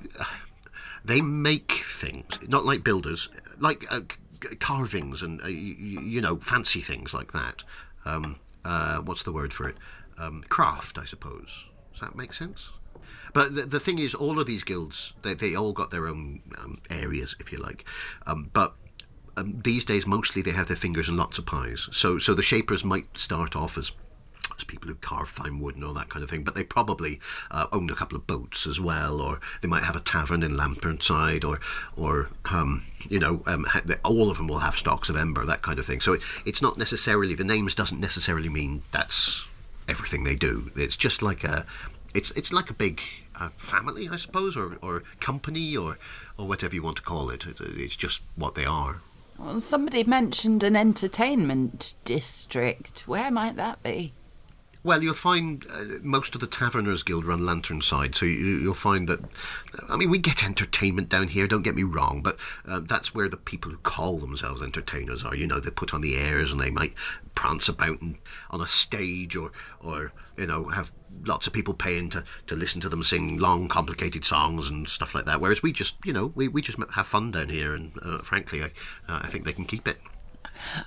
they 1.03 1.21
make 1.21 1.71
things, 1.71 2.47
not 2.47 2.65
like 2.65 2.83
builders, 2.83 3.29
like 3.59 3.91
uh, 3.91 4.01
carvings 4.59 5.21
and 5.21 5.41
uh, 5.41 5.47
you, 5.47 5.99
you 6.01 6.21
know 6.21 6.37
fancy 6.37 6.81
things 6.81 7.13
like 7.13 7.31
that. 7.31 7.63
Um, 8.05 8.37
uh, 8.63 8.97
what's 8.99 9.23
the 9.23 9.31
word 9.31 9.53
for 9.53 9.67
it? 9.69 9.75
Um, 10.17 10.43
craft, 10.49 10.97
I 10.97 11.05
suppose. 11.05 11.65
Does 11.91 12.01
that 12.01 12.15
make 12.15 12.33
sense? 12.33 12.71
But 13.33 13.55
the, 13.55 13.63
the 13.63 13.79
thing 13.79 13.99
is, 13.99 14.15
all 14.15 14.39
of 14.39 14.47
these 14.47 14.63
guilds, 14.63 15.13
they, 15.21 15.33
they 15.33 15.55
all 15.55 15.73
got 15.73 15.91
their 15.91 16.07
own 16.07 16.41
um, 16.57 16.81
areas, 16.89 17.35
if 17.39 17.51
you 17.51 17.57
like. 17.57 17.87
Um, 18.25 18.49
but 18.53 18.75
um, 19.37 19.61
these 19.63 19.85
days, 19.85 20.07
mostly 20.07 20.41
they 20.41 20.51
have 20.51 20.67
their 20.67 20.77
fingers 20.77 21.09
in 21.09 21.17
lots 21.17 21.37
of 21.37 21.45
pies. 21.45 21.89
So, 21.91 22.17
so 22.17 22.33
the 22.33 22.41
shapers 22.41 22.83
might 22.85 23.17
start 23.17 23.55
off 23.55 23.77
as 23.77 23.91
people 24.63 24.87
who 24.87 24.95
carve 24.95 25.27
fine 25.27 25.59
wood 25.59 25.75
and 25.75 25.83
all 25.83 25.93
that 25.93 26.09
kind 26.09 26.23
of 26.23 26.29
thing, 26.29 26.43
but 26.43 26.55
they 26.55 26.63
probably 26.63 27.19
uh, 27.51 27.67
owned 27.71 27.91
a 27.91 27.95
couple 27.95 28.15
of 28.15 28.27
boats 28.27 28.65
as 28.65 28.79
well, 28.79 29.21
or 29.21 29.39
they 29.61 29.67
might 29.67 29.83
have 29.83 29.95
a 29.95 29.99
tavern 29.99 30.43
in 30.43 30.55
Lantern 30.55 30.99
Side, 31.01 31.43
or, 31.43 31.59
or 31.95 32.29
um, 32.51 32.85
you 33.09 33.19
know, 33.19 33.43
um, 33.45 33.65
all 34.03 34.29
of 34.29 34.37
them 34.37 34.47
will 34.47 34.59
have 34.59 34.77
stocks 34.77 35.09
of 35.09 35.15
ember, 35.15 35.45
that 35.45 35.61
kind 35.61 35.79
of 35.79 35.85
thing. 35.85 35.99
So 35.99 36.13
it, 36.13 36.21
it's 36.45 36.61
not 36.61 36.77
necessarily 36.77 37.35
the 37.35 37.43
names 37.43 37.75
doesn't 37.75 37.99
necessarily 37.99 38.49
mean 38.49 38.81
that's 38.91 39.45
everything 39.87 40.23
they 40.23 40.35
do. 40.35 40.71
It's 40.75 40.97
just 40.97 41.21
like 41.21 41.43
a, 41.43 41.65
it's 42.13 42.31
it's 42.31 42.53
like 42.53 42.69
a 42.69 42.73
big 42.73 43.01
uh, 43.39 43.49
family, 43.57 44.07
I 44.09 44.15
suppose, 44.15 44.55
or, 44.55 44.77
or 44.81 45.03
company, 45.19 45.75
or 45.75 45.97
or 46.37 46.47
whatever 46.47 46.75
you 46.75 46.83
want 46.83 46.97
to 46.97 47.03
call 47.03 47.29
it. 47.29 47.45
it. 47.45 47.57
It's 47.59 47.95
just 47.95 48.21
what 48.35 48.55
they 48.55 48.65
are. 48.65 49.01
Well, 49.37 49.59
somebody 49.59 50.03
mentioned 50.03 50.63
an 50.63 50.75
entertainment 50.75 51.95
district. 52.05 53.07
Where 53.07 53.29
might 53.29 53.57
that 53.57 53.83
be? 53.83 54.13
Well, 54.85 55.01
you'll 55.01 55.15
find 55.15 55.65
uh, 55.73 55.83
most 56.03 56.35
of 56.35 56.41
the 56.41 56.47
Taverners 56.47 57.01
Guild 57.01 57.25
run 57.25 57.43
Lantern 57.43 57.81
Side, 57.81 58.13
so 58.13 58.27
you, 58.27 58.35
you'll 58.35 58.75
find 58.75 59.07
that. 59.07 59.19
I 59.89 59.97
mean, 59.97 60.11
we 60.11 60.19
get 60.19 60.43
entertainment 60.43 61.09
down 61.09 61.27
here. 61.27 61.47
Don't 61.47 61.63
get 61.63 61.73
me 61.73 61.81
wrong, 61.81 62.21
but 62.21 62.37
uh, 62.67 62.81
that's 62.81 63.15
where 63.15 63.27
the 63.27 63.35
people 63.35 63.71
who 63.71 63.77
call 63.77 64.19
themselves 64.19 64.61
entertainers 64.61 65.23
are. 65.23 65.35
You 65.35 65.47
know, 65.47 65.59
they 65.59 65.71
put 65.71 65.95
on 65.95 66.01
the 66.01 66.15
airs 66.15 66.51
and 66.51 66.61
they 66.61 66.69
might 66.69 66.93
prance 67.33 67.67
about 67.67 67.99
and, 67.99 68.19
on 68.51 68.61
a 68.61 68.67
stage, 68.67 69.35
or 69.35 69.51
or 69.79 70.13
you 70.37 70.45
know 70.45 70.65
have 70.65 70.91
lots 71.25 71.47
of 71.47 71.53
people 71.53 71.73
paying 71.73 72.09
to, 72.09 72.23
to 72.45 72.55
listen 72.55 72.79
to 72.81 72.89
them 72.89 73.01
sing 73.01 73.39
long, 73.39 73.67
complicated 73.67 74.23
songs 74.23 74.69
and 74.69 74.87
stuff 74.87 75.15
like 75.15 75.25
that. 75.25 75.41
Whereas 75.41 75.63
we 75.63 75.71
just, 75.71 75.95
you 76.05 76.13
know, 76.13 76.31
we, 76.35 76.47
we 76.47 76.61
just 76.61 76.77
have 76.93 77.07
fun 77.07 77.31
down 77.31 77.49
here, 77.49 77.73
and 77.73 77.91
uh, 78.03 78.19
frankly, 78.19 78.61
I 78.61 78.67
uh, 79.11 79.21
I 79.23 79.29
think 79.29 79.45
they 79.45 79.53
can 79.53 79.65
keep 79.65 79.87
it. 79.87 79.97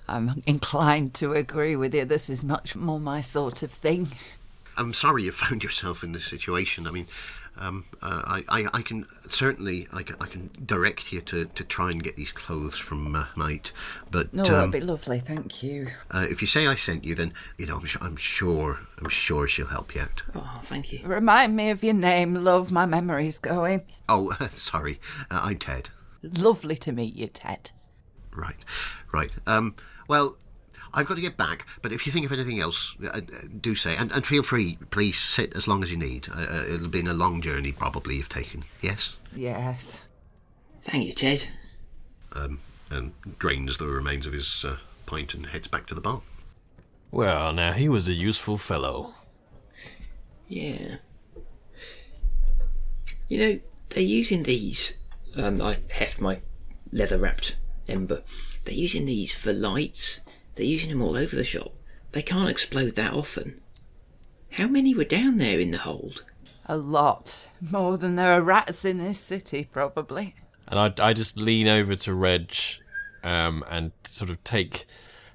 I'm 0.08 0.42
inclined 0.46 1.14
to 1.14 1.32
agree 1.32 1.76
with 1.76 1.94
you. 1.94 2.04
This 2.04 2.28
is 2.30 2.44
much 2.44 2.74
more 2.76 3.00
my 3.00 3.20
sort 3.20 3.62
of 3.62 3.70
thing. 3.72 4.08
I'm 4.76 4.92
sorry 4.92 5.24
you 5.24 5.32
found 5.32 5.62
yourself 5.64 6.02
in 6.04 6.12
this 6.12 6.24
situation. 6.24 6.86
I 6.86 6.90
mean, 6.92 7.06
um, 7.60 7.84
uh, 8.00 8.22
I, 8.24 8.44
I, 8.48 8.66
I 8.74 8.82
can 8.82 9.04
certainly 9.28 9.88
I 9.92 10.04
can, 10.04 10.14
I 10.20 10.26
can 10.26 10.50
direct 10.64 11.12
you 11.12 11.20
to, 11.22 11.46
to 11.46 11.64
try 11.64 11.90
and 11.90 12.00
get 12.00 12.14
these 12.14 12.30
clothes 12.30 12.78
from 12.78 13.16
uh, 13.16 13.26
Knight, 13.36 13.72
but 14.12 14.32
No, 14.32 14.44
um, 14.44 14.50
that'd 14.52 14.70
be 14.70 14.80
lovely, 14.80 15.18
thank 15.18 15.60
you. 15.64 15.88
uh, 16.12 16.24
if 16.30 16.40
you 16.40 16.46
say 16.46 16.68
I 16.68 16.76
sent 16.76 17.02
you, 17.04 17.16
then 17.16 17.32
you 17.56 17.66
know 17.66 17.78
I'm, 17.78 17.86
su- 17.88 17.98
I'm 18.00 18.14
sure 18.14 18.78
I'm 18.98 19.08
sure 19.08 19.48
she'll 19.48 19.66
help 19.66 19.96
you 19.96 20.02
out. 20.02 20.22
Oh, 20.36 20.60
thank 20.62 20.92
you. 20.92 21.00
Remind 21.04 21.56
me 21.56 21.70
of 21.70 21.82
your 21.82 21.94
name, 21.94 22.34
love. 22.36 22.70
My 22.70 22.86
memory's 22.86 23.40
going. 23.40 23.82
Oh, 24.08 24.36
sorry, 24.50 25.00
uh, 25.28 25.40
I'm 25.42 25.58
Ted. 25.58 25.88
Lovely 26.22 26.76
to 26.76 26.92
meet 26.92 27.16
you, 27.16 27.26
Ted. 27.26 27.72
Right, 28.38 28.56
right. 29.12 29.30
Um, 29.46 29.74
well, 30.06 30.36
I've 30.94 31.06
got 31.06 31.16
to 31.16 31.20
get 31.20 31.36
back, 31.36 31.66
but 31.82 31.92
if 31.92 32.06
you 32.06 32.12
think 32.12 32.24
of 32.24 32.32
anything 32.32 32.60
else, 32.60 32.94
uh, 33.02 33.08
uh, 33.08 33.20
do 33.60 33.74
say, 33.74 33.96
and, 33.96 34.12
and 34.12 34.24
feel 34.24 34.42
free. 34.42 34.78
Please 34.90 35.18
sit 35.18 35.56
as 35.56 35.66
long 35.66 35.82
as 35.82 35.90
you 35.90 35.98
need. 35.98 36.28
Uh, 36.28 36.46
uh, 36.48 36.64
it'll 36.72 36.88
be 36.88 37.00
a 37.00 37.12
long 37.12 37.40
journey, 37.42 37.72
probably 37.72 38.16
you've 38.16 38.28
taken. 38.28 38.62
Yes. 38.80 39.16
Yes. 39.34 40.02
Thank 40.82 41.04
you, 41.06 41.12
Ted. 41.12 41.48
um, 42.32 42.60
and 42.90 43.12
drains 43.38 43.76
the 43.76 43.86
remains 43.86 44.24
of 44.26 44.32
his 44.32 44.64
uh, 44.64 44.76
pint 45.04 45.34
and 45.34 45.46
heads 45.46 45.68
back 45.68 45.86
to 45.88 45.94
the 45.94 46.00
bar. 46.00 46.22
Well, 47.10 47.52
now, 47.52 47.72
he 47.72 47.88
was 47.88 48.06
a 48.06 48.12
useful 48.12 48.56
fellow. 48.56 49.14
Yeah. 50.46 50.96
You 53.28 53.38
know, 53.38 53.60
they're 53.90 54.02
using 54.02 54.44
these. 54.44 54.96
Um, 55.36 55.60
I 55.60 55.78
heft 55.90 56.20
my 56.20 56.38
leather 56.92 57.18
wrapped 57.18 57.56
ember. 57.88 58.22
They're 58.64 58.74
using 58.74 59.06
these 59.06 59.34
for 59.34 59.52
lights. 59.52 60.20
They're 60.54 60.66
using 60.66 60.90
them 60.90 61.02
all 61.02 61.16
over 61.16 61.36
the 61.36 61.44
shop. 61.44 61.72
They 62.12 62.22
can't 62.22 62.48
explode 62.48 62.96
that 62.96 63.12
often. 63.12 63.60
How 64.52 64.66
many 64.66 64.94
were 64.94 65.04
down 65.04 65.38
there 65.38 65.60
in 65.60 65.70
the 65.70 65.78
hold? 65.78 66.24
A 66.66 66.76
lot. 66.76 67.48
More 67.60 67.96
than 67.96 68.16
there 68.16 68.32
are 68.32 68.42
rats 68.42 68.84
in 68.84 68.98
this 68.98 69.18
city, 69.18 69.68
probably. 69.70 70.34
And 70.66 70.78
I, 70.78 71.08
I 71.08 71.12
just 71.12 71.36
lean 71.36 71.68
over 71.68 71.94
to 71.96 72.14
Reg 72.14 72.54
um, 73.22 73.64
and 73.70 73.92
sort 74.04 74.30
of 74.30 74.42
take 74.44 74.86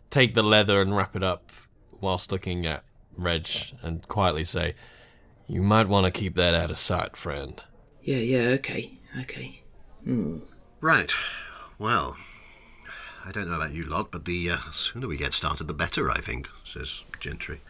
take 0.09 0.35
the 0.35 0.43
leather 0.43 0.81
and 0.81 0.95
wrap 0.95 1.15
it 1.15 1.23
up 1.23 1.51
whilst 1.99 2.31
looking 2.31 2.65
at 2.67 2.83
Reg 3.15 3.47
and 3.81 4.07
quietly 4.07 4.43
say, 4.43 4.75
You 5.47 5.63
might 5.63 5.87
want 5.87 6.05
to 6.05 6.11
keep 6.11 6.35
that 6.35 6.53
out 6.53 6.69
of 6.69 6.77
sight, 6.77 7.15
friend. 7.15 7.63
Yeah, 8.01 8.17
yeah, 8.17 8.49
okay, 8.49 8.99
okay. 9.21 9.63
Right. 10.81 11.11
Well, 11.79 12.17
I 13.25 13.31
don't 13.31 13.49
know 13.49 13.55
about 13.55 13.73
you 13.73 13.85
lot, 13.85 14.11
but 14.11 14.25
the 14.25 14.51
uh, 14.51 14.57
sooner 14.71 15.07
we 15.07 15.17
get 15.17 15.33
started, 15.33 15.67
the 15.67 15.73
better, 15.73 16.11
I 16.11 16.19
think, 16.19 16.49
says 16.63 17.05
Gentry. 17.19 17.61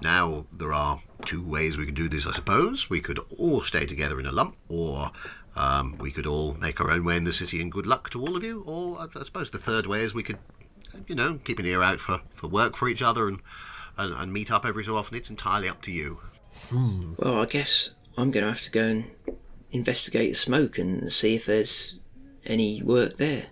Now, 0.00 0.46
there 0.52 0.72
are 0.72 1.02
two 1.24 1.42
ways 1.46 1.76
we 1.76 1.86
could 1.86 1.94
do 1.94 2.08
this, 2.08 2.26
I 2.26 2.32
suppose. 2.32 2.88
We 2.88 3.00
could 3.00 3.18
all 3.38 3.60
stay 3.62 3.86
together 3.86 4.20
in 4.20 4.26
a 4.26 4.32
lump, 4.32 4.56
or 4.68 5.10
um, 5.56 5.96
we 5.98 6.10
could 6.10 6.26
all 6.26 6.54
make 6.54 6.80
our 6.80 6.90
own 6.90 7.04
way 7.04 7.16
in 7.16 7.24
the 7.24 7.32
city 7.32 7.60
and 7.60 7.72
good 7.72 7.86
luck 7.86 8.10
to 8.10 8.20
all 8.20 8.36
of 8.36 8.44
you. 8.44 8.62
Or 8.66 8.98
I, 8.98 9.06
I 9.18 9.24
suppose 9.24 9.50
the 9.50 9.58
third 9.58 9.86
way 9.86 10.00
is 10.00 10.14
we 10.14 10.22
could, 10.22 10.38
you 11.06 11.14
know, 11.14 11.38
keep 11.44 11.58
an 11.58 11.66
ear 11.66 11.82
out 11.82 12.00
for, 12.00 12.20
for 12.32 12.48
work 12.48 12.76
for 12.76 12.88
each 12.88 13.02
other 13.02 13.28
and, 13.28 13.40
and, 13.96 14.14
and 14.14 14.32
meet 14.32 14.50
up 14.50 14.64
every 14.64 14.84
so 14.84 14.96
often. 14.96 15.16
It's 15.16 15.30
entirely 15.30 15.68
up 15.68 15.82
to 15.82 15.92
you. 15.92 16.20
Well, 17.18 17.40
I 17.40 17.46
guess 17.46 17.90
I'm 18.16 18.30
going 18.30 18.44
to 18.44 18.50
have 18.50 18.62
to 18.62 18.70
go 18.70 18.84
and 18.84 19.12
investigate 19.70 20.30
the 20.30 20.38
smoke 20.38 20.78
and 20.78 21.12
see 21.12 21.34
if 21.34 21.46
there's 21.46 21.98
any 22.46 22.82
work 22.82 23.16
there. 23.16 23.46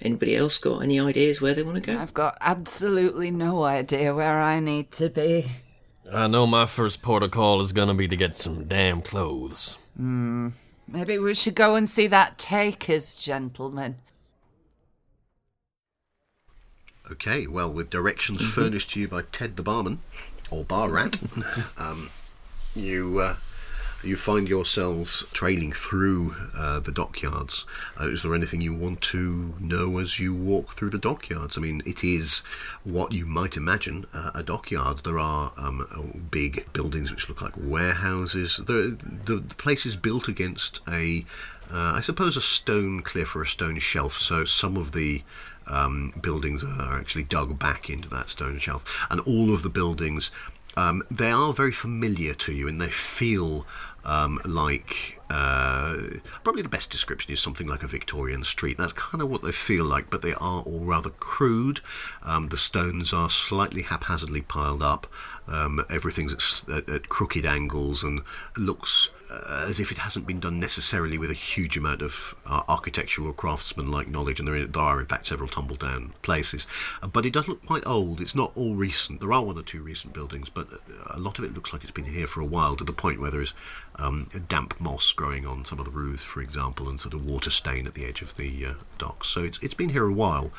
Anybody 0.00 0.36
else 0.36 0.58
got 0.58 0.82
any 0.82 1.00
ideas 1.00 1.40
where 1.40 1.54
they 1.54 1.62
want 1.62 1.82
to 1.82 1.92
go? 1.92 1.98
I've 1.98 2.14
got 2.14 2.38
absolutely 2.40 3.30
no 3.30 3.64
idea 3.64 4.14
where 4.14 4.40
I 4.40 4.60
need 4.60 4.92
to 4.92 5.10
be. 5.10 5.50
I 6.12 6.28
know 6.28 6.46
my 6.46 6.66
first 6.66 7.02
protocol 7.02 7.60
is 7.60 7.72
going 7.72 7.88
to 7.88 7.94
be 7.94 8.08
to 8.08 8.16
get 8.16 8.36
some 8.36 8.64
damn 8.64 9.02
clothes. 9.02 9.76
Hmm. 9.96 10.50
Maybe 10.86 11.18
we 11.18 11.34
should 11.34 11.54
go 11.54 11.74
and 11.74 11.90
see 11.90 12.06
that 12.06 12.38
Takers 12.38 13.16
gentleman. 13.16 13.96
Okay, 17.10 17.46
well, 17.46 17.70
with 17.70 17.90
directions 17.90 18.42
furnished 18.42 18.90
to 18.90 19.00
you 19.00 19.08
by 19.08 19.22
Ted 19.32 19.56
the 19.56 19.62
barman, 19.62 20.00
or 20.50 20.64
bar 20.64 20.90
rat, 20.90 21.18
um, 21.78 22.10
you 22.74 23.18
uh, 23.20 23.36
you 24.02 24.16
find 24.16 24.48
yourselves 24.48 25.24
trailing 25.32 25.72
through 25.72 26.34
uh, 26.56 26.80
the 26.80 26.92
dockyards. 26.92 27.64
Uh, 28.00 28.08
is 28.08 28.22
there 28.22 28.34
anything 28.34 28.60
you 28.60 28.74
want 28.74 29.00
to 29.00 29.54
know 29.58 29.98
as 29.98 30.20
you 30.20 30.32
walk 30.32 30.74
through 30.74 30.90
the 30.90 30.98
dockyards? 30.98 31.58
I 31.58 31.60
mean, 31.60 31.82
it 31.84 32.04
is 32.04 32.38
what 32.84 33.12
you 33.12 33.26
might 33.26 33.56
imagine 33.56 34.06
uh, 34.14 34.30
a 34.34 34.42
dockyard. 34.42 34.98
There 34.98 35.18
are 35.18 35.52
um, 35.56 35.86
uh, 35.90 36.18
big 36.30 36.72
buildings 36.72 37.10
which 37.10 37.28
look 37.28 37.42
like 37.42 37.54
warehouses. 37.56 38.58
The, 38.58 38.96
the, 39.24 39.36
the 39.36 39.54
place 39.56 39.84
is 39.84 39.96
built 39.96 40.28
against 40.28 40.80
a, 40.88 41.24
uh, 41.70 41.94
I 41.96 42.00
suppose, 42.00 42.36
a 42.36 42.42
stone 42.42 43.02
cliff 43.02 43.34
or 43.34 43.42
a 43.42 43.46
stone 43.46 43.78
shelf. 43.78 44.18
So 44.18 44.44
some 44.44 44.76
of 44.76 44.92
the 44.92 45.22
um, 45.66 46.12
buildings 46.20 46.64
are 46.64 46.98
actually 46.98 47.24
dug 47.24 47.58
back 47.58 47.90
into 47.90 48.08
that 48.10 48.30
stone 48.30 48.58
shelf, 48.58 49.06
and 49.10 49.20
all 49.20 49.52
of 49.52 49.62
the 49.62 49.68
buildings 49.68 50.30
um, 50.78 51.02
they 51.10 51.32
are 51.32 51.52
very 51.52 51.72
familiar 51.72 52.34
to 52.34 52.52
you, 52.52 52.68
and 52.68 52.80
they 52.80 52.88
feel 52.88 53.66
um, 54.04 54.38
like 54.44 55.20
uh, 55.28 55.96
probably 56.44 56.62
the 56.62 56.68
best 56.68 56.90
description 56.90 57.32
is 57.32 57.40
something 57.40 57.66
like 57.66 57.82
a 57.82 57.88
Victorian 57.88 58.44
street. 58.44 58.78
That's 58.78 58.92
kind 58.92 59.20
of 59.20 59.28
what 59.28 59.42
they 59.42 59.50
feel 59.50 59.84
like, 59.84 60.08
but 60.08 60.22
they 60.22 60.34
are 60.34 60.62
all 60.62 60.84
rather 60.84 61.10
crude. 61.10 61.80
Um, 62.22 62.48
the 62.48 62.56
stones 62.56 63.12
are 63.12 63.28
slightly 63.28 63.82
haphazardly 63.82 64.42
piled 64.42 64.82
up. 64.82 65.08
Um, 65.48 65.84
everything's 65.90 66.32
at, 66.32 66.72
at, 66.72 66.88
at 66.88 67.08
crooked 67.08 67.44
angles 67.44 68.04
and 68.04 68.20
looks 68.56 69.10
uh, 69.30 69.66
as 69.68 69.78
if 69.78 69.92
it 69.92 69.98
hasn't 69.98 70.26
been 70.26 70.40
done 70.40 70.58
necessarily 70.58 71.18
with 71.18 71.30
a 71.30 71.34
huge 71.34 71.76
amount 71.76 72.02
of 72.02 72.34
uh, 72.46 72.62
architectural 72.68 73.32
craftsman-like 73.32 74.08
knowledge, 74.08 74.40
and 74.40 74.48
there, 74.48 74.82
are 74.82 75.00
in 75.00 75.06
fact 75.06 75.26
several 75.26 75.48
tumble-down 75.48 76.12
places. 76.22 76.66
Uh, 77.02 77.06
but 77.06 77.26
it 77.26 77.32
does 77.32 77.48
look 77.48 77.64
quite 77.66 77.86
old. 77.86 78.20
It's 78.20 78.34
not 78.34 78.52
all 78.54 78.74
recent. 78.74 79.20
There 79.20 79.32
are 79.32 79.44
one 79.44 79.58
or 79.58 79.62
two 79.62 79.82
recent 79.82 80.14
buildings, 80.14 80.48
but 80.48 80.68
a 81.10 81.18
lot 81.18 81.38
of 81.38 81.44
it 81.44 81.54
looks 81.54 81.72
like 81.72 81.82
it's 81.82 81.92
been 81.92 82.04
here 82.06 82.26
for 82.26 82.40
a 82.40 82.46
while, 82.46 82.76
to 82.76 82.84
the 82.84 82.92
point 82.92 83.20
where 83.20 83.30
there 83.30 83.42
is 83.42 83.52
um, 83.96 84.28
damp 84.48 84.80
moss 84.80 85.12
growing 85.12 85.46
on 85.46 85.64
some 85.64 85.78
of 85.78 85.84
the 85.84 85.90
roofs, 85.90 86.24
for 86.24 86.40
example, 86.40 86.88
and 86.88 87.00
sort 87.00 87.14
of 87.14 87.24
water 87.24 87.50
stain 87.50 87.86
at 87.86 87.94
the 87.94 88.04
edge 88.04 88.22
of 88.22 88.36
the 88.36 88.64
uh, 88.64 88.74
docks. 88.96 89.28
So 89.28 89.42
it's 89.42 89.58
it's 89.62 89.74
been 89.74 89.90
here 89.90 90.06
a 90.06 90.12
while. 90.12 90.52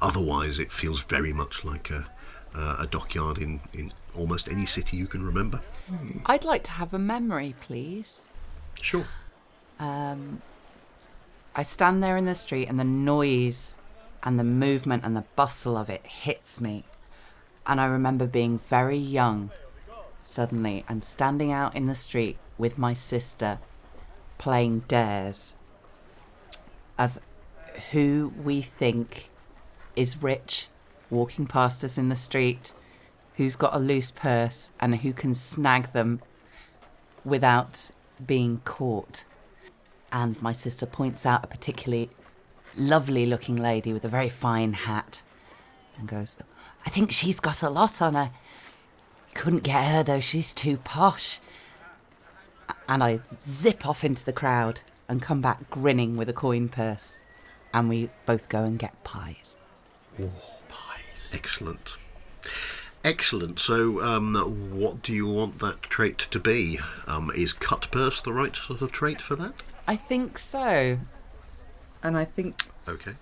Otherwise, 0.00 0.58
it 0.58 0.70
feels 0.70 1.02
very 1.02 1.32
much 1.32 1.64
like 1.64 1.90
a 1.90 2.08
uh, 2.56 2.76
a 2.80 2.86
dockyard 2.86 3.38
in, 3.38 3.60
in 3.74 3.92
almost 4.16 4.48
any 4.48 4.66
city 4.66 4.96
you 4.96 5.06
can 5.06 5.24
remember. 5.24 5.60
I'd 6.24 6.44
like 6.44 6.64
to 6.64 6.70
have 6.72 6.94
a 6.94 6.98
memory, 6.98 7.54
please. 7.60 8.30
Sure. 8.80 9.06
Um, 9.78 10.42
I 11.54 11.62
stand 11.62 12.02
there 12.02 12.16
in 12.16 12.24
the 12.24 12.34
street, 12.34 12.68
and 12.68 12.80
the 12.80 12.84
noise 12.84 13.78
and 14.22 14.38
the 14.38 14.44
movement 14.44 15.04
and 15.04 15.16
the 15.16 15.24
bustle 15.36 15.76
of 15.76 15.88
it 15.88 16.04
hits 16.06 16.60
me. 16.60 16.84
And 17.66 17.80
I 17.80 17.86
remember 17.86 18.26
being 18.26 18.60
very 18.68 18.96
young 18.96 19.50
suddenly 20.22 20.84
and 20.88 21.04
standing 21.04 21.52
out 21.52 21.74
in 21.76 21.86
the 21.86 21.94
street 21.94 22.36
with 22.58 22.78
my 22.78 22.92
sister 22.92 23.58
playing 24.38 24.80
dares 24.88 25.54
of 26.98 27.18
who 27.92 28.32
we 28.42 28.60
think 28.60 29.30
is 29.94 30.22
rich 30.22 30.68
walking 31.10 31.46
past 31.46 31.84
us 31.84 31.98
in 31.98 32.08
the 32.08 32.16
street, 32.16 32.74
who's 33.34 33.56
got 33.56 33.74
a 33.74 33.78
loose 33.78 34.10
purse, 34.10 34.70
and 34.80 34.96
who 34.96 35.12
can 35.12 35.34
snag 35.34 35.92
them 35.92 36.20
without 37.24 37.90
being 38.24 38.60
caught. 38.64 39.24
And 40.12 40.40
my 40.40 40.52
sister 40.52 40.86
points 40.86 41.26
out 41.26 41.44
a 41.44 41.46
particularly 41.46 42.10
lovely 42.76 43.26
looking 43.26 43.56
lady 43.56 43.92
with 43.92 44.04
a 44.04 44.08
very 44.08 44.28
fine 44.28 44.72
hat 44.72 45.22
and 45.98 46.08
goes, 46.08 46.36
I 46.84 46.90
think 46.90 47.10
she's 47.10 47.40
got 47.40 47.62
a 47.62 47.70
lot 47.70 48.00
on 48.00 48.14
her. 48.14 48.30
Couldn't 49.34 49.62
get 49.62 49.84
her 49.84 50.02
though, 50.02 50.20
she's 50.20 50.54
too 50.54 50.76
posh. 50.78 51.40
And 52.88 53.02
I 53.02 53.20
zip 53.40 53.86
off 53.86 54.04
into 54.04 54.24
the 54.24 54.32
crowd 54.32 54.80
and 55.08 55.22
come 55.22 55.40
back 55.40 55.68
grinning 55.70 56.16
with 56.16 56.28
a 56.28 56.32
coin 56.32 56.68
purse. 56.68 57.20
And 57.74 57.88
we 57.88 58.10
both 58.24 58.48
go 58.48 58.64
and 58.64 58.78
get 58.78 59.02
pies. 59.04 59.56
Pies. 60.68 60.95
Excellent. 61.34 61.96
Excellent. 63.04 63.60
So, 63.60 64.00
um, 64.02 64.34
what 64.78 65.02
do 65.02 65.12
you 65.12 65.26
want 65.28 65.60
that 65.60 65.82
trait 65.82 66.18
to 66.18 66.40
be? 66.40 66.78
Um, 67.06 67.30
is 67.36 67.52
cut 67.52 67.88
purse 67.92 68.20
the 68.20 68.32
right 68.32 68.54
sort 68.56 68.82
of 68.82 68.90
trait 68.92 69.20
for 69.20 69.36
that? 69.36 69.54
I 69.86 69.96
think 69.96 70.38
so. 70.38 70.98
And 72.02 72.16
I 72.16 72.24
think 72.24 72.62
Okay. 72.88 73.14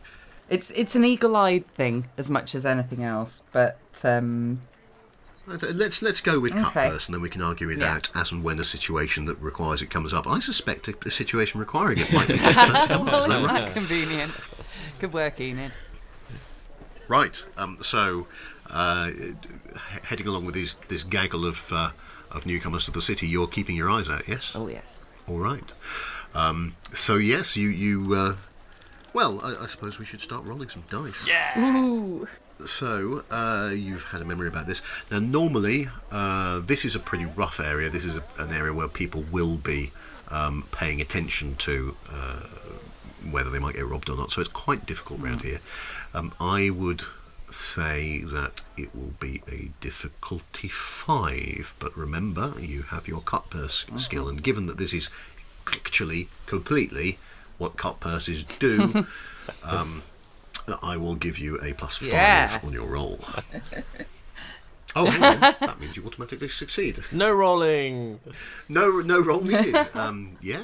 it's 0.49 0.71
it's 0.73 0.95
an 0.95 1.05
eagle-eyed 1.05 1.67
thing 1.69 2.09
as 2.19 2.31
much 2.31 2.55
as 2.55 2.65
anything 2.67 3.03
else, 3.03 3.43
but 3.53 3.79
um 4.05 4.63
Let's 5.47 6.01
let's 6.01 6.23
go 6.23 6.41
with 6.41 6.55
cut 6.55 6.69
Okay. 6.69 6.89
purse, 6.89 7.07
and 7.07 7.15
then 7.15 7.21
we 7.21 7.29
can 7.29 7.43
argue 7.43 7.69
it 7.69 7.79
Yeah. 7.79 7.95
out 7.97 8.11
as 8.15 8.33
and 8.33 8.43
when 8.43 8.59
a 8.59 8.65
situation 8.65 9.27
that 9.27 9.39
requires 9.43 9.83
it 9.83 9.91
comes 9.91 10.15
up. 10.15 10.27
I 10.27 10.41
suspect 10.41 10.89
a, 10.89 10.95
a 11.05 11.11
situation 11.11 11.61
requiring 11.61 11.99
it 11.99 12.11
might 12.13 12.29
be. 12.29 12.39
just 12.39 12.53
about 12.57 12.83
to 12.83 12.89
come 12.89 13.03
up. 13.09 13.13
well, 13.13 13.21
Is 13.23 13.27
that 13.29 13.39
isn't 13.41 13.51
right? 13.55 13.67
that 13.67 13.75
convenient? 13.75 14.33
Good 15.01 15.13
work, 15.13 15.39
Enid. 15.41 15.73
Right. 17.09 17.45
Um, 17.57 17.79
so, 17.83 18.27
uh, 18.71 19.11
heading 20.05 20.27
along 20.27 20.47
with 20.47 20.55
this 20.55 20.75
this 20.89 21.05
gaggle 21.05 21.47
of 21.47 21.73
uh, 21.73 21.91
of 22.31 22.47
newcomers 22.47 22.85
to 22.87 22.91
the 22.91 23.03
city, 23.03 23.27
you're 23.27 23.47
keeping 23.47 23.77
your 23.77 23.91
eyes 23.91 24.09
out. 24.09 24.27
Yes. 24.29 24.53
Oh 24.55 24.69
yes. 24.69 25.13
All 25.29 25.39
right. 25.39 25.73
Um, 26.35 26.77
so 26.93 27.17
yes, 27.17 27.57
you 27.57 27.69
you. 27.69 28.15
Uh, 28.15 28.37
well, 29.13 29.41
I, 29.43 29.65
I 29.65 29.67
suppose 29.69 29.99
we 29.99 30.05
should 30.05 30.21
start 30.21 30.45
rolling 30.45 30.69
some 30.69 30.85
dice. 30.91 31.27
Yeah. 31.27 31.59
Ooh. 31.59 32.27
So 32.67 33.25
uh, 33.31 33.73
you've 33.75 34.05
had 34.05 34.23
a 34.23 34.25
memory 34.25 34.49
about 34.49 34.67
this. 34.67 34.81
Now, 35.11 35.19
normally, 35.19 35.89
uh, 36.11 36.61
this 36.61 36.85
is 36.85 36.95
a 36.95 37.01
pretty 37.01 37.27
rough 37.27 37.59
area. 37.61 37.91
This 37.91 38.05
is 38.05 38.17
a, 38.17 38.23
an 38.39 38.53
area 38.53 38.73
where 38.73 38.89
people 38.89 39.25
will 39.31 39.57
be 39.57 39.91
um, 40.29 40.65
paying 40.71 41.01
attention 41.01 41.57
to 41.57 41.97
uh, 42.11 42.41
whether 43.33 43.51
they 43.51 43.59
might 43.59 43.75
get 43.77 43.87
robbed 43.87 44.09
or 44.09 44.17
not. 44.17 44.33
So 44.33 44.41
it's 44.41 44.51
quite 44.51 44.87
difficult 44.87 45.21
around 45.21 45.43
here. 45.43 45.61
Um, 46.13 46.33
I 46.41 46.71
would 46.71 47.03
say 47.51 48.21
that 48.25 48.63
it 48.77 48.95
will 48.95 49.15
be 49.21 49.43
a 49.51 49.71
difficulty 49.81 50.69
five. 50.69 51.75
But 51.79 51.97
remember, 51.97 52.55
you 52.59 52.83
have 52.83 53.07
your 53.09 53.21
cut 53.21 53.51
purse 53.51 53.87
skill, 53.97 54.29
and 54.29 54.43
given 54.43 54.67
that 54.67 54.79
this 54.79 54.93
is 54.93 55.11
actually 55.73 56.29
completely 56.47 57.19
what 57.59 57.77
cut 57.77 58.01
purses 58.01 58.45
do. 58.45 59.07
um, 59.65 60.03
I 60.83 60.97
will 60.97 61.15
give 61.15 61.39
you 61.39 61.59
a 61.61 61.75
plus 61.75 61.99
five 61.99 62.09
Yes. 62.09 62.59
on 62.65 62.73
your 62.73 62.91
roll. 62.91 63.21
oh, 64.97 65.07
hang 65.07 65.23
on. 65.23 65.41
That 65.61 65.79
means 65.79 65.97
you 65.97 66.05
automatically 66.07 66.49
succeed. 66.49 67.01
No 67.13 67.33
rolling. 67.33 68.21
No, 68.69 69.01
no 69.01 69.21
roll 69.23 69.43
needed. 69.43 69.77
Um, 69.95 70.39
yeah, 70.41 70.63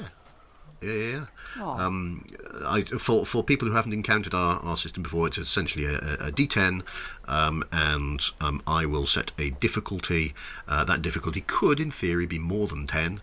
yeah, 0.81 0.93
yeah. 0.93 1.25
Aw. 1.59 1.85
Um, 1.85 2.25
I, 2.65 2.81
for 2.83 3.25
for 3.25 3.43
people 3.43 3.67
who 3.67 3.73
haven't 3.73 3.93
encountered 3.93 4.33
our, 4.33 4.59
our 4.59 4.77
system 4.77 5.03
before, 5.03 5.27
it's 5.27 5.37
essentially 5.37 5.85
a, 5.85 5.93
a, 5.93 6.13
a 6.27 6.31
D10, 6.31 6.81
um, 7.27 7.63
and 7.71 8.21
um, 8.39 8.61
I 8.65 8.85
will 8.85 9.05
set 9.05 9.31
a 9.37 9.51
difficulty. 9.51 10.33
Uh, 10.67 10.83
that 10.85 11.01
difficulty 11.01 11.41
could, 11.41 11.79
in 11.79 11.91
theory, 11.91 12.25
be 12.25 12.39
more 12.39 12.67
than 12.67 12.87
ten. 12.87 13.21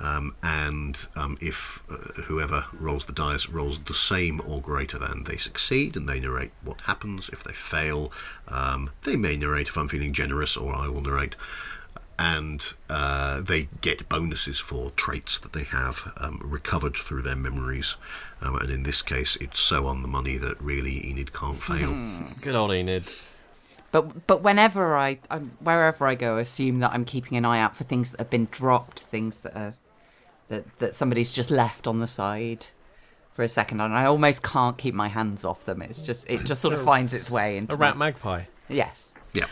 Um, 0.00 0.34
and 0.42 1.06
um, 1.14 1.36
if 1.42 1.82
uh, 1.90 2.22
whoever 2.22 2.64
rolls 2.72 3.04
the 3.04 3.12
dice 3.12 3.48
rolls 3.48 3.80
the 3.80 3.92
same 3.92 4.40
or 4.46 4.60
greater 4.60 4.98
than, 4.98 5.24
they 5.24 5.36
succeed 5.36 5.94
and 5.94 6.08
they 6.08 6.18
narrate 6.18 6.52
what 6.64 6.80
happens. 6.82 7.28
If 7.28 7.44
they 7.44 7.52
fail, 7.52 8.10
um, 8.48 8.90
they 9.02 9.16
may 9.16 9.36
narrate 9.36 9.68
if 9.68 9.76
I'm 9.76 9.88
feeling 9.88 10.14
generous, 10.14 10.56
or 10.56 10.74
I 10.74 10.88
will 10.88 11.02
narrate 11.02 11.36
and 12.20 12.74
uh, 12.90 13.40
they 13.40 13.68
get 13.80 14.08
bonuses 14.08 14.58
for 14.58 14.90
traits 14.90 15.38
that 15.38 15.54
they 15.54 15.64
have 15.64 16.12
um, 16.18 16.38
recovered 16.44 16.94
through 16.94 17.22
their 17.22 17.34
memories. 17.36 17.96
Um, 18.42 18.56
and 18.56 18.70
in 18.70 18.82
this 18.82 19.00
case, 19.02 19.36
it's 19.36 19.58
so 19.58 19.86
on 19.86 20.02
the 20.02 20.08
money 20.08 20.36
that 20.36 20.60
really 20.60 21.04
Enid 21.08 21.32
can't 21.32 21.62
fail. 21.62 21.96
Good 22.42 22.54
old 22.54 22.72
Enid. 22.72 23.14
But 23.90 24.26
but 24.26 24.42
whenever 24.42 24.96
I 24.96 25.18
I'm, 25.30 25.52
wherever 25.60 26.06
I 26.06 26.14
go, 26.14 26.36
I 26.36 26.42
assume 26.42 26.78
that 26.80 26.92
I'm 26.92 27.04
keeping 27.04 27.36
an 27.38 27.44
eye 27.44 27.58
out 27.58 27.74
for 27.74 27.84
things 27.84 28.10
that 28.12 28.20
have 28.20 28.30
been 28.30 28.48
dropped, 28.50 29.00
things 29.00 29.40
that 29.40 29.56
are 29.56 29.74
that 30.48 30.78
that 30.78 30.94
somebody's 30.94 31.32
just 31.32 31.50
left 31.50 31.86
on 31.86 31.98
the 32.00 32.06
side 32.06 32.66
for 33.34 33.42
a 33.42 33.48
second, 33.48 33.80
and 33.80 33.92
I 33.94 34.04
almost 34.04 34.42
can't 34.42 34.76
keep 34.78 34.94
my 34.94 35.08
hands 35.08 35.44
off 35.44 35.64
them. 35.64 35.82
It's 35.82 36.02
just 36.02 36.28
it 36.30 36.44
just 36.44 36.60
sort 36.60 36.74
of 36.74 36.82
finds 36.82 37.14
its 37.14 37.30
way 37.30 37.56
into 37.56 37.74
A 37.74 37.78
rat 37.78 37.96
my- 37.96 38.06
magpie. 38.06 38.44
yes, 38.68 39.14
Yeah, 39.32 39.46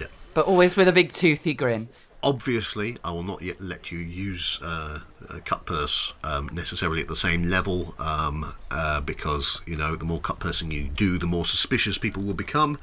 yeah. 0.00 0.06
but 0.34 0.46
always 0.46 0.76
with 0.76 0.88
a 0.88 0.92
big 0.92 1.12
toothy 1.12 1.54
grin. 1.54 1.88
Obviously, 2.26 2.96
I 3.04 3.12
will 3.12 3.22
not 3.22 3.40
yet 3.40 3.60
let 3.60 3.92
you 3.92 4.00
use 4.00 4.58
uh, 4.60 4.98
a 5.30 5.38
cut 5.38 5.64
purse 5.64 6.12
um, 6.24 6.50
necessarily 6.52 7.00
at 7.00 7.06
the 7.06 7.14
same 7.14 7.44
level 7.44 7.94
um, 8.00 8.52
uh, 8.68 9.00
because, 9.00 9.60
you 9.64 9.76
know, 9.76 9.94
the 9.94 10.04
more 10.04 10.18
cut 10.18 10.40
pursing 10.40 10.72
you 10.72 10.88
do, 10.88 11.18
the 11.18 11.26
more 11.26 11.46
suspicious 11.46 11.98
people 11.98 12.24
will 12.24 12.34
become. 12.34 12.80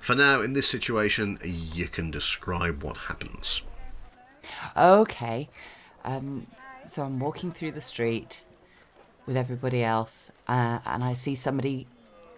For 0.00 0.16
now, 0.16 0.40
in 0.40 0.54
this 0.54 0.68
situation, 0.68 1.38
you 1.44 1.86
can 1.86 2.10
describe 2.10 2.82
what 2.82 2.96
happens. 2.96 3.62
Okay. 4.76 5.48
Um, 6.04 6.48
so 6.84 7.04
I'm 7.04 7.20
walking 7.20 7.52
through 7.52 7.70
the 7.70 7.80
street 7.80 8.44
with 9.24 9.36
everybody 9.36 9.84
else, 9.84 10.32
uh, 10.48 10.80
and 10.84 11.04
I 11.04 11.12
see 11.12 11.36
somebody 11.36 11.86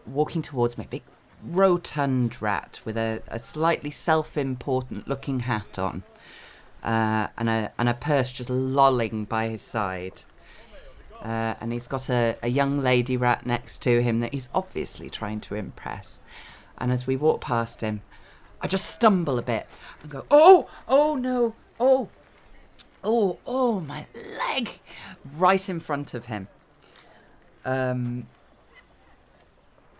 walking 0.05 0.43
towards 0.43 0.77
me, 0.77 0.87
big 0.91 1.03
rotund 1.43 2.41
rat 2.43 2.81
with 2.85 2.99
a, 2.99 3.23
a 3.29 3.39
slightly 3.39 3.91
self 3.91 4.37
important 4.37 5.09
looking 5.09 5.41
hat 5.41 5.79
on, 5.79 6.03
uh, 6.83 7.28
and, 7.39 7.49
a, 7.49 7.72
and 7.78 7.89
a 7.89 7.95
purse 7.95 8.33
just 8.33 8.51
lolling 8.51 9.24
by 9.24 9.49
his 9.49 9.62
side. 9.62 10.22
Uh, 11.22 11.55
and 11.61 11.72
he's 11.72 11.87
got 11.87 12.09
a, 12.11 12.37
a 12.43 12.49
young 12.49 12.80
lady 12.80 13.16
rat 13.16 13.47
next 13.47 13.80
to 13.83 14.03
him 14.03 14.20
that 14.20 14.33
he's 14.33 14.49
obviously 14.53 15.09
trying 15.09 15.41
to 15.41 15.55
impress. 15.55 16.20
And 16.78 16.91
as 16.91 17.07
we 17.07 17.16
walk 17.16 17.41
past 17.41 17.80
him, 17.80 18.03
I 18.61 18.66
just 18.66 18.87
stumble 18.87 19.39
a 19.39 19.43
bit 19.43 19.66
and 20.03 20.11
go, 20.11 20.24
oh, 20.30 20.68
oh 20.89 21.14
no, 21.14 21.55
oh, 21.78 22.09
oh, 23.05 23.39
oh, 23.47 23.80
my 23.80 24.07
leg, 24.39 24.80
right 25.37 25.68
in 25.68 25.78
front 25.78 26.14
of 26.14 26.26
him. 26.26 26.49
Um, 27.64 28.26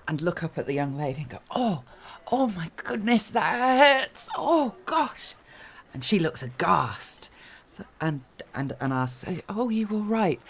and 0.09 0.21
look 0.21 0.43
up 0.43 0.59
at 0.59 0.67
the 0.67 0.75
young 0.75 0.97
lady 0.97 1.23
and 1.23 1.31
go, 1.31 1.39
oh, 1.51 1.85
oh 2.33 2.49
my 2.49 2.71
goodness, 2.77 3.31
that 3.31 3.79
hurts. 3.79 4.29
Oh 4.37 4.75
gosh. 4.87 5.35
And 5.95 6.05
she 6.05 6.19
looks 6.19 6.43
aghast. 6.43 7.31
So, 7.69 7.85
and, 8.01 8.23
and, 8.55 8.75
and 8.81 8.93
asks, 8.93 9.25
oh, 9.49 9.69
you 9.69 9.89
all 9.91 10.03
right? 10.03 10.41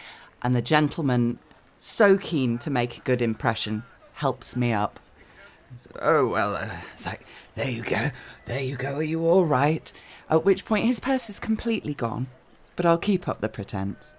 And 0.42 0.56
the 0.56 0.62
gentleman, 0.62 1.38
so 1.78 2.16
keen 2.16 2.58
to 2.58 2.70
make 2.70 2.96
a 2.96 3.02
good 3.02 3.22
impression, 3.22 3.84
helps 4.14 4.56
me 4.56 4.72
up. 4.72 4.98
Oh, 6.00 6.26
well, 6.26 6.54
uh, 6.56 6.68
th- 7.04 7.20
there 7.54 7.70
you 7.70 7.82
go. 7.82 8.10
There 8.46 8.60
you 8.60 8.76
go. 8.76 8.96
Are 8.96 9.02
you 9.02 9.26
all 9.26 9.44
right? 9.44 9.92
At 10.28 10.44
which 10.44 10.64
point 10.64 10.86
his 10.86 11.00
purse 11.00 11.30
is 11.30 11.40
completely 11.40 11.94
gone, 11.94 12.26
but 12.76 12.86
I'll 12.86 12.98
keep 12.98 13.28
up 13.28 13.40
the 13.40 13.48
pretense. 13.48 14.16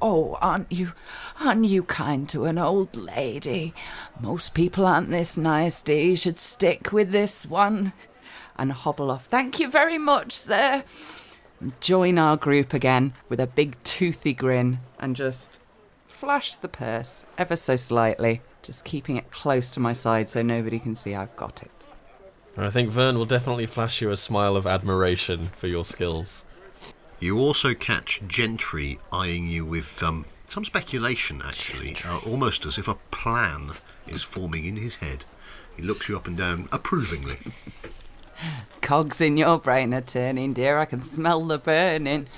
Oh, 0.00 0.38
aren't 0.40 0.70
you, 0.70 0.92
aren't 1.40 1.64
you 1.64 1.82
kind 1.82 2.28
to 2.28 2.44
an 2.44 2.58
old 2.58 2.94
lady? 2.96 3.74
Most 4.20 4.54
people 4.54 4.86
aren't 4.86 5.10
this 5.10 5.36
nice, 5.36 5.82
dear. 5.82 6.00
You 6.00 6.16
should 6.16 6.38
stick 6.38 6.92
with 6.92 7.10
this 7.10 7.44
one. 7.46 7.92
And 8.58 8.72
hobble 8.72 9.10
off. 9.10 9.26
Thank 9.26 9.60
you 9.60 9.70
very 9.70 9.98
much, 9.98 10.32
sir. 10.32 10.82
And 11.60 11.80
join 11.80 12.18
our 12.18 12.36
group 12.36 12.72
again 12.72 13.14
with 13.28 13.40
a 13.40 13.46
big 13.46 13.82
toothy 13.84 14.32
grin 14.32 14.80
and 14.98 15.14
just 15.14 15.60
flash 16.06 16.56
the 16.56 16.68
purse 16.68 17.24
ever 17.36 17.56
so 17.56 17.76
slightly, 17.76 18.40
just 18.62 18.84
keeping 18.84 19.16
it 19.16 19.30
close 19.30 19.70
to 19.72 19.80
my 19.80 19.92
side 19.92 20.30
so 20.30 20.42
nobody 20.42 20.78
can 20.78 20.94
see 20.94 21.14
I've 21.14 21.36
got 21.36 21.62
it. 21.62 21.86
I 22.58 22.70
think 22.70 22.88
Vern 22.88 23.18
will 23.18 23.26
definitely 23.26 23.66
flash 23.66 24.00
you 24.00 24.10
a 24.10 24.16
smile 24.16 24.56
of 24.56 24.66
admiration 24.66 25.44
for 25.44 25.66
your 25.66 25.84
skills. 25.84 26.46
You 27.20 27.38
also 27.38 27.74
catch 27.74 28.22
Gentry 28.26 28.98
eyeing 29.12 29.46
you 29.46 29.66
with 29.66 30.02
um, 30.02 30.24
some 30.46 30.64
speculation, 30.64 31.42
actually, 31.44 31.96
uh, 32.06 32.18
almost 32.18 32.64
as 32.64 32.78
if 32.78 32.88
a 32.88 32.94
plan 33.10 33.72
is 34.06 34.22
forming 34.22 34.64
in 34.64 34.76
his 34.76 34.96
head. 34.96 35.26
He 35.76 35.82
looks 35.82 36.08
you 36.08 36.16
up 36.16 36.26
and 36.26 36.36
down 36.36 36.68
approvingly. 36.72 37.36
Cogs 38.80 39.20
in 39.20 39.36
your 39.36 39.58
brain 39.58 39.92
are 39.94 40.00
turning, 40.00 40.52
dear. 40.52 40.78
I 40.78 40.84
can 40.84 41.00
smell 41.00 41.44
the 41.44 41.58
burning. 41.58 42.28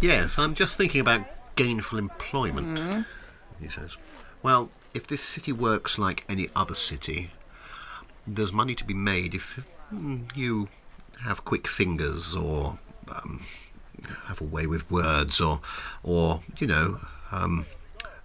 Yes, 0.00 0.38
I'm 0.38 0.54
just 0.54 0.76
thinking 0.76 1.00
about 1.00 1.26
gainful 1.56 1.98
employment, 1.98 3.04
he 3.60 3.68
says. 3.68 3.96
Well, 4.42 4.70
if 4.94 5.06
this 5.06 5.22
city 5.22 5.52
works 5.52 5.98
like 5.98 6.24
any 6.28 6.46
other 6.54 6.74
city, 6.74 7.32
there's 8.26 8.52
money 8.52 8.74
to 8.74 8.84
be 8.84 8.94
made 8.94 9.34
if 9.34 9.64
mm, 9.92 10.34
you 10.36 10.68
have 11.24 11.44
quick 11.44 11.66
fingers 11.66 12.36
or 12.36 12.78
um, 13.14 13.42
have 14.26 14.40
a 14.40 14.44
way 14.44 14.66
with 14.66 14.88
words 14.90 15.40
or, 15.40 15.60
or 16.02 16.40
you 16.58 16.66
know, 16.66 17.00
um, 17.32 17.66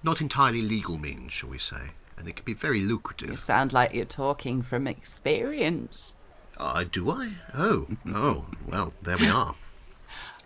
not 0.03 0.21
entirely 0.21 0.61
legal 0.61 0.97
means, 0.97 1.33
shall 1.33 1.49
we 1.49 1.57
say. 1.57 1.91
And 2.23 2.29
it 2.29 2.37
can 2.37 2.45
be 2.45 2.53
very 2.53 2.79
lucrative. 2.79 3.31
You 3.31 3.35
sound 3.35 3.73
like 3.73 3.93
you're 3.93 4.05
talking 4.05 4.61
from 4.61 4.87
experience. 4.87 6.15
Uh, 6.55 6.85
do 6.89 7.11
I? 7.11 7.33
Oh, 7.53 7.85
oh, 8.07 8.45
well, 8.65 8.93
there 9.01 9.17
we 9.17 9.27
are. 9.27 9.55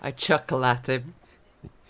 I 0.02 0.10
chuckle 0.10 0.66
at 0.66 0.90
him. 0.90 1.14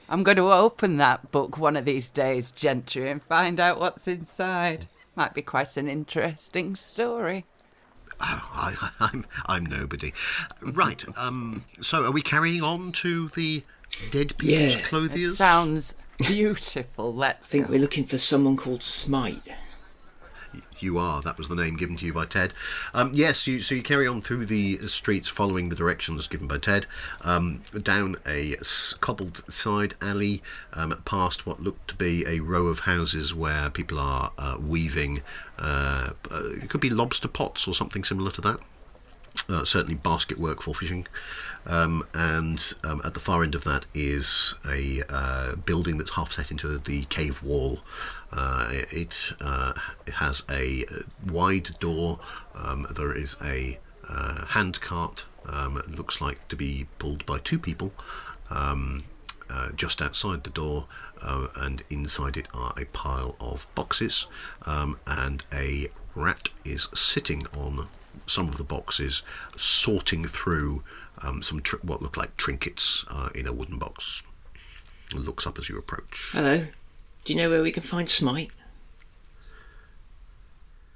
I'm 0.10 0.24
going 0.24 0.36
to 0.36 0.52
open 0.52 0.98
that 0.98 1.32
book 1.32 1.58
one 1.58 1.78
of 1.78 1.86
these 1.86 2.12
days, 2.12 2.52
Gentry, 2.52 3.10
and 3.10 3.24
find 3.24 3.62
out 3.62 3.80
what's 3.80 4.10
inside. 4.10 4.88
Might 5.16 5.34
be 5.34 5.42
quite 5.42 5.78
an 5.78 5.88
interesting 5.88 6.76
story. 6.76 7.46
Oh, 8.20 8.42
I, 8.54 8.90
I'm, 9.00 9.26
I'm 9.46 9.66
nobody. 9.66 10.12
Right, 10.62 11.02
um, 11.18 11.64
so 11.80 12.04
are 12.04 12.12
we 12.12 12.22
carrying 12.22 12.62
on 12.62 12.92
to 12.92 13.30
the 13.30 13.64
dead 14.12 14.38
people's 14.38 14.76
Yeah. 14.76 15.30
It 15.30 15.36
sounds 15.36 15.96
beautiful. 16.18 17.16
Let's 17.16 17.48
I 17.48 17.52
think 17.52 17.68
go. 17.68 17.72
we're 17.72 17.80
looking 17.80 18.04
for 18.04 18.18
someone 18.18 18.58
called 18.58 18.84
Smite. 18.84 19.44
You 20.80 20.98
are. 20.98 21.22
That 21.22 21.38
was 21.38 21.48
the 21.48 21.56
name 21.56 21.76
given 21.76 21.98
to 21.98 22.06
you 22.06 22.14
by 22.14 22.26
Ted. 22.26 22.54
Um, 22.94 23.12
yes, 23.14 23.48
you, 23.48 23.62
so 23.62 23.76
you 23.76 23.84
carry 23.84 24.08
on 24.08 24.22
through 24.22 24.46
the 24.46 24.88
streets 24.88 25.28
following 25.28 25.70
the 25.70 25.76
directions 25.76 26.28
given 26.28 26.48
by 26.48 26.58
Ted, 26.58 26.86
um, 27.22 27.62
down 27.82 28.16
a 28.26 28.56
cobbled 29.00 29.44
side 29.52 29.96
alley, 30.02 30.42
um, 30.74 31.02
past 31.06 31.46
what 31.46 31.62
looked 31.62 31.88
to 31.90 31.96
be 31.96 32.26
a 32.26 32.40
row 32.40 32.68
of 32.68 32.82
houses 32.82 33.34
where 33.34 33.70
people 33.70 34.00
are 34.00 34.32
uh, 34.38 34.58
weaving. 34.60 35.22
Uh, 35.58 36.12
uh, 36.30 36.50
it 36.62 36.70
could 36.70 36.82
be 36.82 36.90
lobster 36.90 37.28
pots 37.28 37.68
or 37.68 37.74
something 37.74 38.04
similar 38.04 38.32
to 38.32 38.42
that. 38.42 38.60
Uh, 39.50 39.64
certainly 39.64 39.96
basket 39.96 40.38
work 40.38 40.62
for 40.62 40.74
fishing. 40.74 41.08
Um, 41.68 42.06
and 42.14 42.74
um, 42.84 43.02
at 43.04 43.14
the 43.14 43.20
far 43.20 43.44
end 43.44 43.54
of 43.54 43.66
that 43.66 43.86
is 43.94 44.56
a 44.68 45.04
uh, 45.10 45.56
building 45.56 45.98
that's 45.98 46.16
half 46.16 46.32
set 46.32 46.50
into 46.50 46.78
the 46.78 47.04
cave 47.06 47.44
wall. 47.44 47.80
Uh, 48.32 48.70
it, 48.72 49.34
uh, 49.42 49.74
it 50.06 50.16
has 50.16 50.44
a 50.50 50.86
uh, 50.86 51.04
wide 51.30 51.78
door. 51.80 52.20
Um, 52.56 52.88
there 52.96 53.16
is 53.16 53.36
a 53.44 53.80
uh, 54.10 54.46
hand 54.48 54.80
cart. 54.80 55.26
Um, 55.46 55.78
it 55.78 55.90
looks 55.90 56.22
like 56.22 56.48
to 56.48 56.56
be 56.56 56.88
pulled 57.00 57.26
by 57.26 57.40
two 57.40 57.60
people. 57.60 57.92
Um, 58.50 59.04
uh, 59.50 59.72
just 59.72 60.02
outside 60.02 60.44
the 60.44 60.50
door, 60.50 60.88
uh, 61.22 61.48
and 61.56 61.84
inside 61.90 62.36
it 62.36 62.48
are 62.54 62.74
a 62.78 62.86
pile 62.86 63.38
of 63.40 63.66
boxes, 63.76 64.28
um, 64.66 65.00
and 65.08 65.46
a 65.54 65.88
rat 66.16 66.50
is 66.66 66.90
sitting 66.94 67.46
on 67.56 67.88
some 68.26 68.48
of 68.50 68.58
the 68.58 68.64
boxes, 68.64 69.22
sorting 69.56 70.26
through 70.26 70.84
um, 71.24 71.42
some 71.42 71.62
tr- 71.62 71.78
what 71.82 72.02
look 72.02 72.18
like 72.18 72.36
trinkets 72.38 73.06
uh, 73.10 73.30
in 73.36 73.48
a 73.48 73.54
wooden 73.54 73.78
box. 73.78 74.24
Looks 75.14 75.48
up 75.48 75.58
as 75.58 75.70
you 75.70 75.78
approach. 75.78 76.30
Hello. 76.32 76.66
Do 77.26 77.34
you 77.34 77.40
know 77.40 77.50
where 77.50 77.62
we 77.62 77.72
can 77.72 77.84
find 77.84 78.10
Smite? 78.10 78.52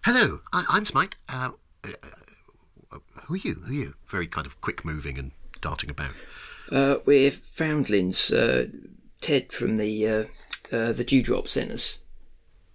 Hello, 0.06 0.40
I- 0.52 0.66
I'm 0.70 0.86
Smite. 0.86 1.16
Uh, 1.30 1.52
uh, 1.84 1.90
uh, 2.92 2.98
who 3.26 3.36
are 3.36 3.38
you? 3.38 3.54
Who 3.66 3.72
are 3.72 3.76
you? 3.76 3.94
Very 4.08 4.28
kind 4.28 4.48
of 4.48 4.60
quick 4.62 4.84
moving 4.84 5.18
and 5.18 5.32
darting 5.62 5.90
about. 5.90 6.12
Uh, 6.72 6.98
we're 7.06 7.32
foundlings. 7.32 8.32
Uh, 8.32 8.68
Ted 9.22 9.52
from 9.54 9.78
the 9.78 10.08
uh, 10.08 10.24
uh, 10.76 10.92
the 10.94 11.04
Dewdrop 11.04 11.48
sent 11.48 11.72
us. 11.72 12.00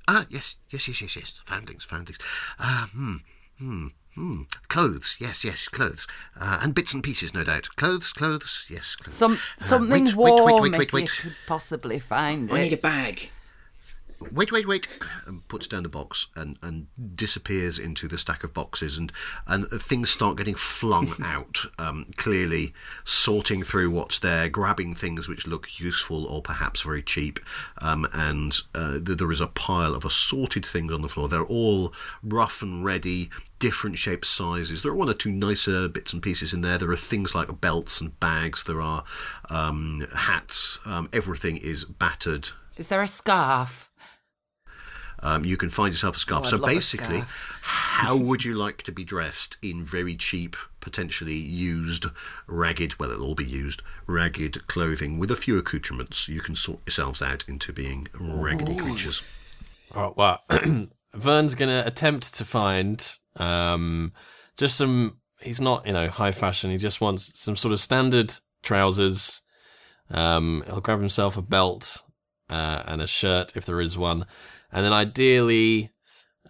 Ah, 0.07 0.26
yes, 0.30 0.57
yes, 0.70 0.86
yes, 0.86 1.03
yes, 1.03 1.16
yes. 1.16 1.40
Foundlings, 1.47 1.82
foundlings. 1.84 2.18
Uh, 2.61 2.86
hmm, 2.86 3.14
hmm, 3.59 3.86
hmm. 4.16 4.42
Clothes, 4.68 5.16
yes, 5.20 5.44
yes, 5.44 5.68
clothes. 5.68 6.06
Uh, 6.38 6.58
and 6.62 6.74
bits 6.74 6.92
and 6.92 7.04
pieces, 7.04 7.32
no 7.32 7.44
doubt. 7.44 7.68
Clothes, 7.76 8.12
clothes, 8.12 8.66
yes. 8.68 8.96
Clothes. 8.96 9.14
Some 9.14 9.32
Uh, 9.34 9.36
something 9.58 10.04
wait, 10.06 10.14
warm 10.16 10.44
wait, 10.44 10.54
wait, 10.54 10.62
wait, 10.62 10.78
wait, 10.78 10.88
if 10.88 10.92
wait. 10.92 11.02
you 11.24 11.30
could 11.30 11.36
possibly 11.46 12.00
find 12.00 12.50
I 12.50 12.58
it. 12.58 12.62
need 12.64 12.72
a 12.72 12.82
bag. 12.82 13.30
Wait, 14.32 14.50
wait, 14.50 14.66
wait. 14.66 14.88
And 15.26 15.46
puts 15.48 15.66
down 15.66 15.82
the 15.82 15.88
box 15.88 16.28
and, 16.36 16.58
and 16.62 16.86
disappears 17.14 17.78
into 17.78 18.08
the 18.08 18.16
stack 18.16 18.44
of 18.44 18.54
boxes, 18.54 18.96
and, 18.96 19.12
and 19.46 19.66
things 19.66 20.10
start 20.10 20.38
getting 20.38 20.54
flung 20.54 21.12
out. 21.22 21.60
Um, 21.78 22.06
clearly, 22.16 22.72
sorting 23.04 23.62
through 23.62 23.90
what's 23.90 24.18
there, 24.18 24.48
grabbing 24.48 24.94
things 24.94 25.28
which 25.28 25.46
look 25.46 25.78
useful 25.78 26.26
or 26.26 26.40
perhaps 26.40 26.82
very 26.82 27.02
cheap. 27.02 27.40
Um, 27.78 28.06
and 28.12 28.56
uh, 28.74 28.98
there 29.00 29.32
is 29.32 29.40
a 29.40 29.46
pile 29.46 29.94
of 29.94 30.04
assorted 30.04 30.64
things 30.64 30.92
on 30.92 31.02
the 31.02 31.08
floor. 31.08 31.28
They're 31.28 31.42
all 31.42 31.92
rough 32.22 32.62
and 32.62 32.84
ready, 32.84 33.30
different 33.58 33.98
shapes, 33.98 34.28
sizes. 34.28 34.82
There 34.82 34.92
are 34.92 34.96
one 34.96 35.10
or 35.10 35.14
two 35.14 35.32
nicer 35.32 35.88
bits 35.88 36.12
and 36.12 36.22
pieces 36.22 36.52
in 36.52 36.62
there. 36.62 36.78
There 36.78 36.90
are 36.90 36.96
things 36.96 37.34
like 37.34 37.60
belts 37.60 38.00
and 38.00 38.18
bags. 38.18 38.64
There 38.64 38.80
are 38.80 39.04
um, 39.50 40.06
hats. 40.14 40.78
Um, 40.86 41.08
everything 41.12 41.58
is 41.58 41.84
battered 41.84 42.50
Is 42.76 42.88
there 42.88 43.02
a 43.02 43.08
scarf? 43.08 43.90
Um, 45.20 45.44
you 45.44 45.56
can 45.56 45.70
find 45.70 45.92
yourself 45.92 46.16
a 46.16 46.18
scarf. 46.18 46.44
Oh, 46.46 46.50
so 46.50 46.58
basically, 46.58 47.18
scarf. 47.18 47.60
how 47.62 48.16
would 48.16 48.44
you 48.44 48.54
like 48.54 48.82
to 48.82 48.92
be 48.92 49.04
dressed 49.04 49.56
in 49.62 49.84
very 49.84 50.16
cheap, 50.16 50.56
potentially 50.80 51.34
used, 51.34 52.06
ragged, 52.46 52.98
well, 52.98 53.10
it'll 53.10 53.26
all 53.26 53.34
be 53.34 53.44
used, 53.44 53.82
ragged 54.06 54.66
clothing 54.66 55.18
with 55.18 55.30
a 55.30 55.36
few 55.36 55.58
accoutrements? 55.58 56.28
You 56.28 56.40
can 56.40 56.54
sort 56.54 56.80
yourselves 56.86 57.22
out 57.22 57.44
into 57.48 57.72
being 57.72 58.08
raggedy 58.14 58.76
creatures. 58.76 59.22
Oh, 59.94 60.12
well, 60.16 60.42
Vern's 61.14 61.54
going 61.54 61.70
to 61.70 61.86
attempt 61.86 62.34
to 62.34 62.44
find 62.44 63.16
um, 63.36 64.12
just 64.56 64.76
some. 64.76 65.18
He's 65.40 65.60
not, 65.60 65.86
you 65.86 65.92
know, 65.92 66.08
high 66.08 66.32
fashion. 66.32 66.70
He 66.70 66.78
just 66.78 67.00
wants 67.00 67.38
some 67.38 67.56
sort 67.56 67.72
of 67.72 67.80
standard 67.80 68.32
trousers. 68.62 69.42
Um, 70.10 70.62
he'll 70.66 70.80
grab 70.80 71.00
himself 71.00 71.36
a 71.36 71.42
belt 71.42 72.02
uh, 72.50 72.82
and 72.86 73.02
a 73.02 73.06
shirt 73.06 73.56
if 73.56 73.66
there 73.66 73.80
is 73.80 73.98
one, 73.98 74.26
and 74.72 74.84
then 74.84 74.92
ideally 74.92 75.90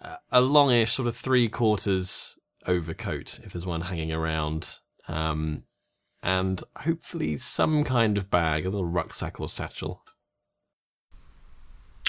uh, 0.01 0.17
a 0.31 0.41
longish 0.41 0.93
sort 0.93 1.09
of 1.09 1.17
three 1.17 1.49
quarters 1.49 2.37
overcoat 2.67 3.41
if 3.45 3.53
there's 3.53 3.67
one 3.67 3.83
hanging 3.83 4.13
around. 4.13 4.79
Um, 5.09 5.65
and 6.23 6.61
hopefully 6.79 7.39
some 7.39 7.85
kind 7.85 8.19
of 8.19 8.31
bag, 8.31 8.67
a 8.67 8.71
little 8.71 8.85
rucksack 8.85 9.39
or 9.41 9.49
satchel. 9.49 10.03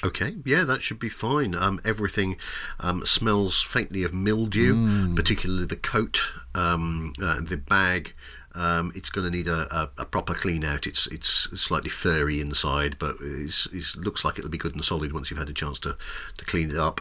Okay, 0.04 0.36
yeah, 0.46 0.64
that 0.64 0.82
should 0.82 1.00
be 1.00 1.10
fine. 1.10 1.56
Um, 1.56 1.80
everything 1.84 2.38
um, 2.80 3.04
smells 3.06 3.62
faintly 3.62 4.04
of 4.04 4.14
mildew, 4.14 5.16
particularly 5.16 5.66
the 5.66 5.76
coat, 5.76 6.22
um, 6.54 7.14
uh, 7.22 7.42
the 7.42 7.58
bag. 7.58 8.14
Um, 8.58 8.92
it's 8.96 9.12
going 9.12 9.32
to 9.32 9.38
need 9.38 9.48
a, 9.48 9.74
a, 9.74 9.90
a 10.00 10.06
proper 10.06 10.34
clean 10.34 10.64
out. 10.64 10.88
It's 10.88 11.06
it's 11.08 11.48
slightly 11.56 11.92
furry 11.92 12.42
inside, 12.42 12.98
but 12.98 13.16
it's, 13.22 13.68
it 13.68 13.96
looks 13.96 14.26
like 14.26 14.40
it'll 14.40 14.50
be 14.50 14.58
good 14.58 14.74
and 14.74 14.84
solid 14.84 15.14
once 15.14 15.30
you've 15.30 15.40
had 15.40 15.50
a 15.50 15.54
chance 15.54 15.78
to, 15.80 15.96
to 16.38 16.46
clean 16.46 16.72
it 16.72 16.78
up. 16.78 17.00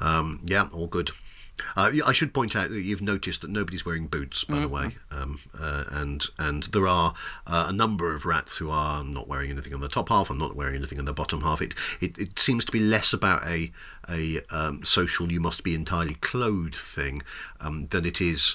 Um, 0.00 0.40
yeah, 0.44 0.68
all 0.70 0.86
good. 0.86 1.10
Uh, 1.76 1.92
I 2.06 2.12
should 2.12 2.32
point 2.32 2.54
out 2.54 2.70
that 2.70 2.82
you've 2.82 3.02
noticed 3.02 3.40
that 3.40 3.50
nobody's 3.50 3.84
wearing 3.84 4.06
boots, 4.06 4.44
by 4.44 4.60
the 4.60 4.68
way, 4.68 4.96
um, 5.10 5.40
uh, 5.58 5.84
and 5.90 6.24
and 6.38 6.64
there 6.64 6.86
are 6.86 7.14
uh, 7.46 7.66
a 7.68 7.72
number 7.72 8.14
of 8.14 8.24
rats 8.24 8.58
who 8.58 8.70
are 8.70 9.02
not 9.02 9.26
wearing 9.28 9.50
anything 9.50 9.74
on 9.74 9.80
the 9.80 9.88
top 9.88 10.08
half 10.08 10.30
and 10.30 10.38
not 10.38 10.54
wearing 10.54 10.76
anything 10.76 10.98
on 10.98 11.04
the 11.04 11.12
bottom 11.12 11.40
half. 11.40 11.60
It 11.60 11.74
it, 12.00 12.18
it 12.18 12.38
seems 12.38 12.64
to 12.66 12.72
be 12.72 12.80
less 12.80 13.12
about 13.12 13.46
a 13.46 13.72
a 14.08 14.40
um, 14.50 14.84
social 14.84 15.32
you 15.32 15.40
must 15.40 15.64
be 15.64 15.74
entirely 15.74 16.14
clothed 16.14 16.76
thing 16.76 17.22
um, 17.60 17.88
than 17.88 18.06
it 18.06 18.20
is 18.20 18.54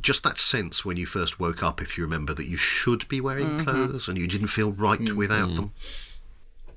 just 0.00 0.22
that 0.22 0.38
sense 0.38 0.84
when 0.84 0.96
you 0.96 1.06
first 1.06 1.40
woke 1.40 1.62
up, 1.62 1.80
if 1.80 1.96
you 1.98 2.04
remember, 2.04 2.34
that 2.34 2.46
you 2.46 2.56
should 2.56 3.08
be 3.08 3.20
wearing 3.20 3.58
clothes 3.64 4.08
and 4.08 4.16
you 4.18 4.26
didn't 4.26 4.48
feel 4.48 4.70
right 4.72 5.12
without 5.14 5.54
them. 5.54 5.72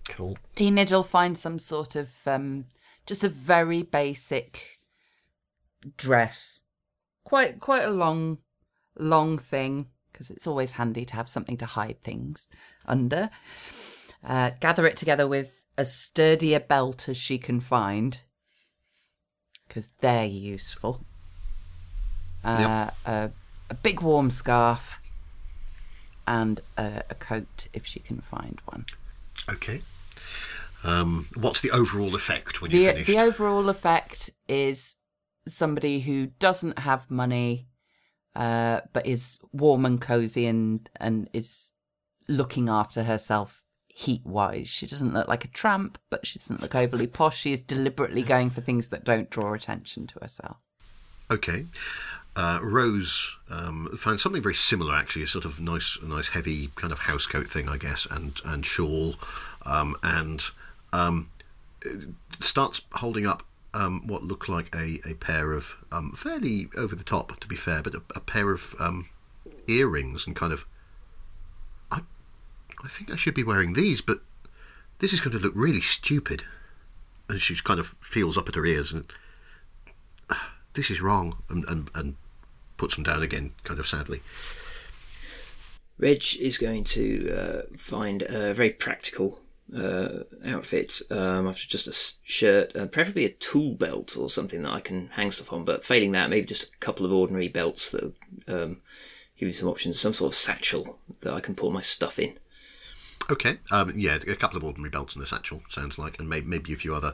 Cool. 0.09 0.37
Enid 0.59 0.91
will 0.91 1.03
find 1.03 1.37
some 1.37 1.59
sort 1.59 1.95
of 1.95 2.09
um, 2.25 2.65
just 3.05 3.23
a 3.23 3.29
very 3.29 3.83
basic 3.83 4.79
dress, 5.97 6.61
quite 7.23 7.59
quite 7.59 7.83
a 7.83 7.89
long, 7.91 8.39
long 8.97 9.37
thing 9.37 9.87
because 10.11 10.29
it's 10.29 10.47
always 10.47 10.73
handy 10.73 11.05
to 11.05 11.15
have 11.15 11.29
something 11.29 11.57
to 11.57 11.65
hide 11.65 12.01
things 12.03 12.49
under. 12.85 13.29
Uh, 14.23 14.51
gather 14.59 14.85
it 14.85 14.97
together 14.97 15.27
with 15.27 15.65
as 15.77 15.93
sturdy 15.95 16.53
a 16.53 16.59
belt 16.59 17.07
as 17.07 17.17
she 17.17 17.37
can 17.37 17.59
find. 17.59 18.21
because 19.67 19.89
they're 20.01 20.25
useful. 20.25 21.05
Uh, 22.43 22.89
a, 23.05 23.31
a 23.69 23.73
big 23.75 24.01
warm 24.01 24.31
scarf 24.31 24.99
and 26.27 26.59
a, 26.77 27.03
a 27.09 27.15
coat 27.15 27.67
if 27.73 27.85
she 27.85 27.99
can 27.99 28.19
find 28.19 28.61
one. 28.65 28.85
Okay. 29.49 29.81
Um, 30.83 31.27
what's 31.35 31.61
the 31.61 31.71
overall 31.71 32.15
effect 32.15 32.61
when 32.61 32.71
you 32.71 32.79
The, 32.79 32.85
finished? 32.93 33.07
the 33.07 33.19
overall 33.19 33.69
effect 33.69 34.31
is 34.47 34.95
somebody 35.47 35.99
who 35.99 36.27
doesn't 36.39 36.79
have 36.79 37.09
money 37.11 37.67
uh, 38.35 38.81
but 38.93 39.05
is 39.05 39.39
warm 39.51 39.85
and 39.85 39.99
cozy 39.99 40.45
and, 40.45 40.89
and 40.99 41.29
is 41.33 41.73
looking 42.27 42.69
after 42.69 43.03
herself 43.03 43.65
heat 43.87 44.25
wise. 44.25 44.69
She 44.69 44.87
doesn't 44.87 45.13
look 45.13 45.27
like 45.27 45.43
a 45.43 45.49
tramp, 45.49 45.97
but 46.09 46.25
she 46.25 46.39
doesn't 46.39 46.61
look 46.61 46.73
overly 46.73 47.07
posh. 47.07 47.37
She 47.37 47.51
is 47.51 47.61
deliberately 47.61 48.23
going 48.23 48.49
for 48.49 48.61
things 48.61 48.87
that 48.87 49.03
don't 49.03 49.29
draw 49.29 49.53
attention 49.53 50.07
to 50.07 50.19
herself. 50.21 50.57
Okay. 51.29 51.65
Uh, 52.33 52.59
Rose 52.61 53.35
um, 53.49 53.89
found 53.97 54.19
something 54.19 54.41
very 54.41 54.55
similar, 54.55 54.95
actually, 54.95 55.23
a 55.23 55.27
sort 55.27 55.43
of 55.43 55.59
nice, 55.59 55.97
nice 56.01 56.29
heavy 56.29 56.69
kind 56.75 56.93
of 56.93 56.99
housecoat 56.99 57.47
thing, 57.47 57.67
I 57.67 57.77
guess, 57.77 58.07
and 58.09 58.39
and 58.45 58.65
shawl, 58.65 59.15
um, 59.65 59.97
and 60.01 60.41
um, 60.93 61.29
starts 62.39 62.81
holding 62.93 63.27
up 63.27 63.43
um, 63.73 64.07
what 64.07 64.23
look 64.23 64.47
like 64.47 64.73
a, 64.73 64.99
a 65.09 65.15
pair 65.15 65.51
of 65.51 65.75
um, 65.91 66.13
fairly 66.13 66.69
over 66.77 66.95
the 66.95 67.03
top, 67.03 67.37
to 67.41 67.47
be 67.47 67.55
fair, 67.57 67.81
but 67.81 67.95
a, 67.95 68.01
a 68.15 68.21
pair 68.21 68.51
of 68.51 68.75
um, 68.79 69.09
earrings, 69.67 70.25
and 70.25 70.35
kind 70.35 70.53
of, 70.53 70.65
I, 71.91 71.99
I 72.83 72.87
think 72.87 73.11
I 73.11 73.17
should 73.17 73.33
be 73.33 73.43
wearing 73.43 73.73
these, 73.73 74.01
but 74.01 74.21
this 74.99 75.11
is 75.11 75.19
going 75.19 75.37
to 75.37 75.43
look 75.43 75.53
really 75.55 75.81
stupid. 75.81 76.43
And 77.27 77.41
she 77.41 77.55
kind 77.55 77.79
of 77.79 77.95
feels 78.01 78.37
up 78.37 78.49
at 78.49 78.55
her 78.55 78.65
ears 78.65 78.91
and 78.91 79.05
this 80.73 80.89
is 80.89 81.01
wrong, 81.01 81.37
and, 81.49 81.65
and, 81.67 81.89
and 81.95 82.15
puts 82.77 82.95
them 82.95 83.03
down 83.03 83.21
again, 83.21 83.53
kind 83.63 83.79
of 83.79 83.87
sadly. 83.87 84.21
Reg 85.97 86.23
is 86.39 86.57
going 86.57 86.83
to 86.85 87.31
uh, 87.31 87.61
find 87.77 88.23
a 88.23 88.53
very 88.53 88.71
practical 88.71 89.39
uh, 89.75 90.23
outfit 90.43 91.01
um, 91.09 91.47
after 91.47 91.67
just 91.67 91.87
a 91.87 92.17
shirt, 92.23 92.75
uh, 92.75 92.87
preferably 92.87 93.25
a 93.25 93.29
tool 93.29 93.75
belt 93.75 94.17
or 94.17 94.29
something 94.29 94.63
that 94.63 94.73
I 94.73 94.79
can 94.79 95.09
hang 95.09 95.31
stuff 95.31 95.53
on. 95.53 95.63
But 95.63 95.85
failing 95.85 96.11
that, 96.11 96.29
maybe 96.29 96.47
just 96.47 96.63
a 96.63 96.77
couple 96.79 97.05
of 97.05 97.13
ordinary 97.13 97.47
belts 97.47 97.91
that 97.91 98.13
um, 98.47 98.81
give 99.37 99.47
you 99.47 99.53
some 99.53 99.69
options. 99.69 99.99
Some 99.99 100.13
sort 100.13 100.31
of 100.31 100.35
satchel 100.35 100.99
that 101.21 101.33
I 101.33 101.39
can 101.39 101.55
pour 101.55 101.71
my 101.71 101.81
stuff 101.81 102.19
in. 102.19 102.37
Okay, 103.31 103.57
um, 103.71 103.93
yeah, 103.95 104.15
a 104.27 104.35
couple 104.35 104.57
of 104.57 104.63
ordinary 104.65 104.89
belts 104.89 105.15
in 105.15 105.21
a 105.21 105.25
satchel 105.25 105.63
sounds 105.69 105.97
like, 105.97 106.19
and 106.19 106.27
maybe, 106.29 106.45
maybe 106.45 106.73
a 106.73 106.75
few 106.75 106.93
other 106.93 107.13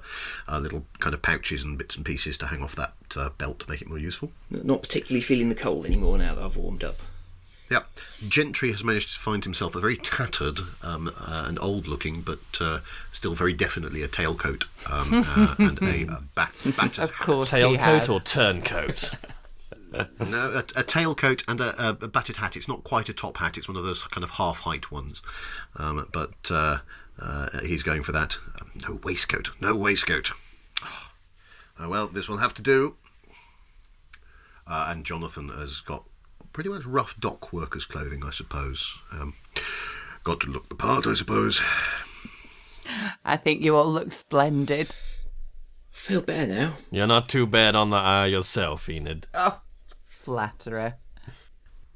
uh, 0.49 0.57
little 0.57 0.83
kind 0.99 1.13
of 1.13 1.21
pouches 1.21 1.63
and 1.63 1.77
bits 1.77 1.95
and 1.95 2.03
pieces 2.03 2.37
to 2.39 2.47
hang 2.47 2.63
off 2.63 2.75
that 2.75 2.93
uh, 3.15 3.29
belt 3.37 3.59
to 3.59 3.69
make 3.69 3.81
it 3.83 3.87
more 3.87 3.99
useful. 3.99 4.31
Not 4.49 4.81
particularly 4.81 5.21
feeling 5.21 5.49
the 5.49 5.55
cold 5.55 5.85
anymore 5.85 6.17
now 6.17 6.33
that 6.33 6.43
I've 6.43 6.57
warmed 6.57 6.83
up. 6.83 6.95
Yeah, 7.69 7.81
Gentry 8.29 8.71
has 8.71 8.81
managed 8.83 9.13
to 9.13 9.19
find 9.19 9.43
himself 9.43 9.75
a 9.75 9.79
very 9.81 9.97
tattered 9.97 10.59
um, 10.83 11.11
uh, 11.19 11.45
and 11.47 11.59
old-looking, 11.59 12.21
but 12.21 12.39
uh, 12.61 12.79
still 13.11 13.33
very 13.35 13.53
definitely 13.53 14.01
a 14.01 14.07
tailcoat 14.07 14.63
um, 14.89 15.23
uh, 15.27 15.55
and 15.59 15.77
a, 15.83 16.03
a 16.13 16.21
bat- 16.33 16.53
battered 16.77 17.03
Of 17.03 17.11
hat. 17.11 17.25
course, 17.25 17.51
he 17.51 17.57
Tailcoat 17.57 17.77
has. 17.79 18.09
or 18.09 18.19
turncoat? 18.21 19.11
No, 20.19 20.51
a, 20.51 20.59
a 20.59 20.83
tailcoat 20.83 21.43
and 21.47 21.61
a, 21.61 21.81
a, 21.81 21.89
a 21.89 22.07
battered 22.07 22.37
hat. 22.37 22.55
It's 22.55 22.67
not 22.67 22.83
quite 22.83 23.09
a 23.09 23.13
top 23.13 23.37
hat. 23.37 23.57
It's 23.57 23.67
one 23.67 23.77
of 23.77 23.83
those 23.83 24.01
kind 24.03 24.23
of 24.23 24.31
half-height 24.31 24.91
ones. 24.91 25.21
Um, 25.77 26.07
but 26.11 26.33
uh, 26.51 26.79
uh, 27.19 27.59
he's 27.61 27.83
going 27.83 28.03
for 28.03 28.11
that. 28.11 28.37
Um, 28.59 28.71
no 28.87 28.99
waistcoat. 29.03 29.51
No 29.61 29.75
waistcoat. 29.75 30.31
Oh, 31.79 31.87
well, 31.89 32.07
this 32.07 32.27
will 32.27 32.37
have 32.37 32.53
to 32.55 32.61
do. 32.61 32.95
Uh, 34.67 34.87
and 34.89 35.05
Jonathan 35.05 35.49
has 35.49 35.79
got 35.79 36.03
pretty 36.51 36.69
much 36.69 36.85
rough 36.85 37.17
dock 37.19 37.53
workers' 37.53 37.85
clothing, 37.85 38.23
I 38.25 38.31
suppose. 38.31 38.97
Um, 39.11 39.35
got 40.23 40.41
to 40.41 40.49
look 40.49 40.67
the 40.69 40.75
part, 40.75 41.07
I 41.07 41.13
suppose. 41.13 41.61
I 43.23 43.37
think 43.37 43.61
you 43.61 43.75
all 43.75 43.91
look 43.91 44.11
splendid. 44.11 44.89
Feel 45.91 46.21
better 46.21 46.47
now. 46.47 46.73
You're 46.91 47.07
not 47.07 47.27
too 47.29 47.45
bad 47.47 47.75
on 47.75 47.89
the 47.89 47.97
eye 47.97 48.27
yourself, 48.27 48.87
Enid. 48.89 49.27
Oh, 49.33 49.59
flatterer. 50.27 50.95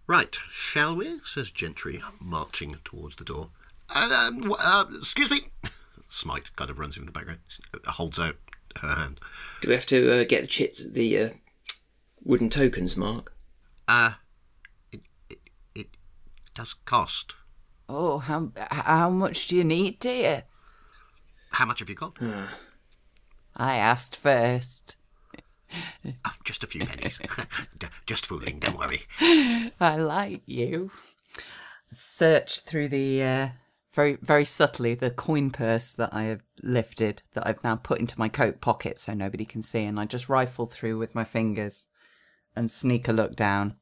Right, 0.08 0.34
shall 0.50 0.96
we? 0.96 1.18
says 1.26 1.52
Gentry, 1.52 2.02
marching 2.22 2.78
towards 2.86 3.18
the 3.18 3.26
door. 3.26 3.50
Uh, 3.94 4.30
um, 4.30 4.56
uh, 4.58 4.86
excuse 4.98 5.30
me. 5.30 5.40
Smite 6.08 6.56
kind 6.56 6.70
of 6.70 6.80
runs 6.80 6.96
in 6.96 7.06
the 7.06 7.12
background, 7.12 7.42
uh, 7.74 7.92
holds 7.92 8.18
out 8.18 8.38
her 8.80 8.88
hand. 8.88 9.20
Do 9.62 9.68
we 9.68 9.74
have 9.74 9.86
to 9.88 10.22
uh, 10.22 10.24
get 10.24 10.44
the 10.44 10.48
chit, 10.48 10.80
the 10.94 11.20
uh, 11.20 11.30
wooden 12.24 12.50
tokens, 12.50 12.96
Mark? 12.96 13.34
Uh, 13.86 14.14
it, 14.94 15.02
it, 15.30 15.40
it 15.76 15.88
does 16.56 16.74
cost. 16.74 17.36
Oh, 17.90 18.20
how 18.20 18.54
how 18.56 19.10
much 19.10 19.48
do 19.48 19.58
you 19.58 19.66
need, 19.66 20.00
dear? 20.00 20.46
How 21.50 21.66
much 21.66 21.80
have 21.80 21.90
you 21.90 21.96
got? 21.96 22.16
I 23.58 23.76
asked 23.76 24.16
first. 24.16 24.96
Oh, 26.06 26.34
just 26.44 26.64
a 26.64 26.68
few 26.68 26.86
pennies. 26.86 27.20
Just 28.06 28.26
fooling, 28.26 28.60
don't 28.60 28.78
worry. 28.78 29.02
I 29.20 29.98
like 29.98 30.42
you. 30.46 30.92
Search 31.92 32.62
through 32.62 32.90
the 32.90 33.24
uh, 33.24 33.50
very 33.94 34.18
very 34.22 34.46
subtly 34.46 34.94
the 34.96 35.12
coin 35.12 35.52
purse 35.52 35.92
that 35.92 36.14
I 36.14 36.24
have 36.24 36.42
lifted 36.64 37.24
that 37.34 37.46
I've 37.46 37.64
now 37.64 37.76
put 37.76 38.00
into 38.00 38.20
my 38.20 38.30
coat 38.30 38.62
pocket 38.62 39.00
so 39.00 39.14
nobody 39.14 39.46
can 39.46 39.62
see, 39.62 39.84
and 39.84 40.00
I 40.00 40.06
just 40.06 40.30
rifle 40.30 40.66
through 40.66 40.98
with 40.98 41.16
my 41.16 41.24
fingers 41.24 41.88
and 42.56 42.72
sneak 42.72 43.08
a 43.08 43.14
look 43.14 43.36
down. 43.36 43.76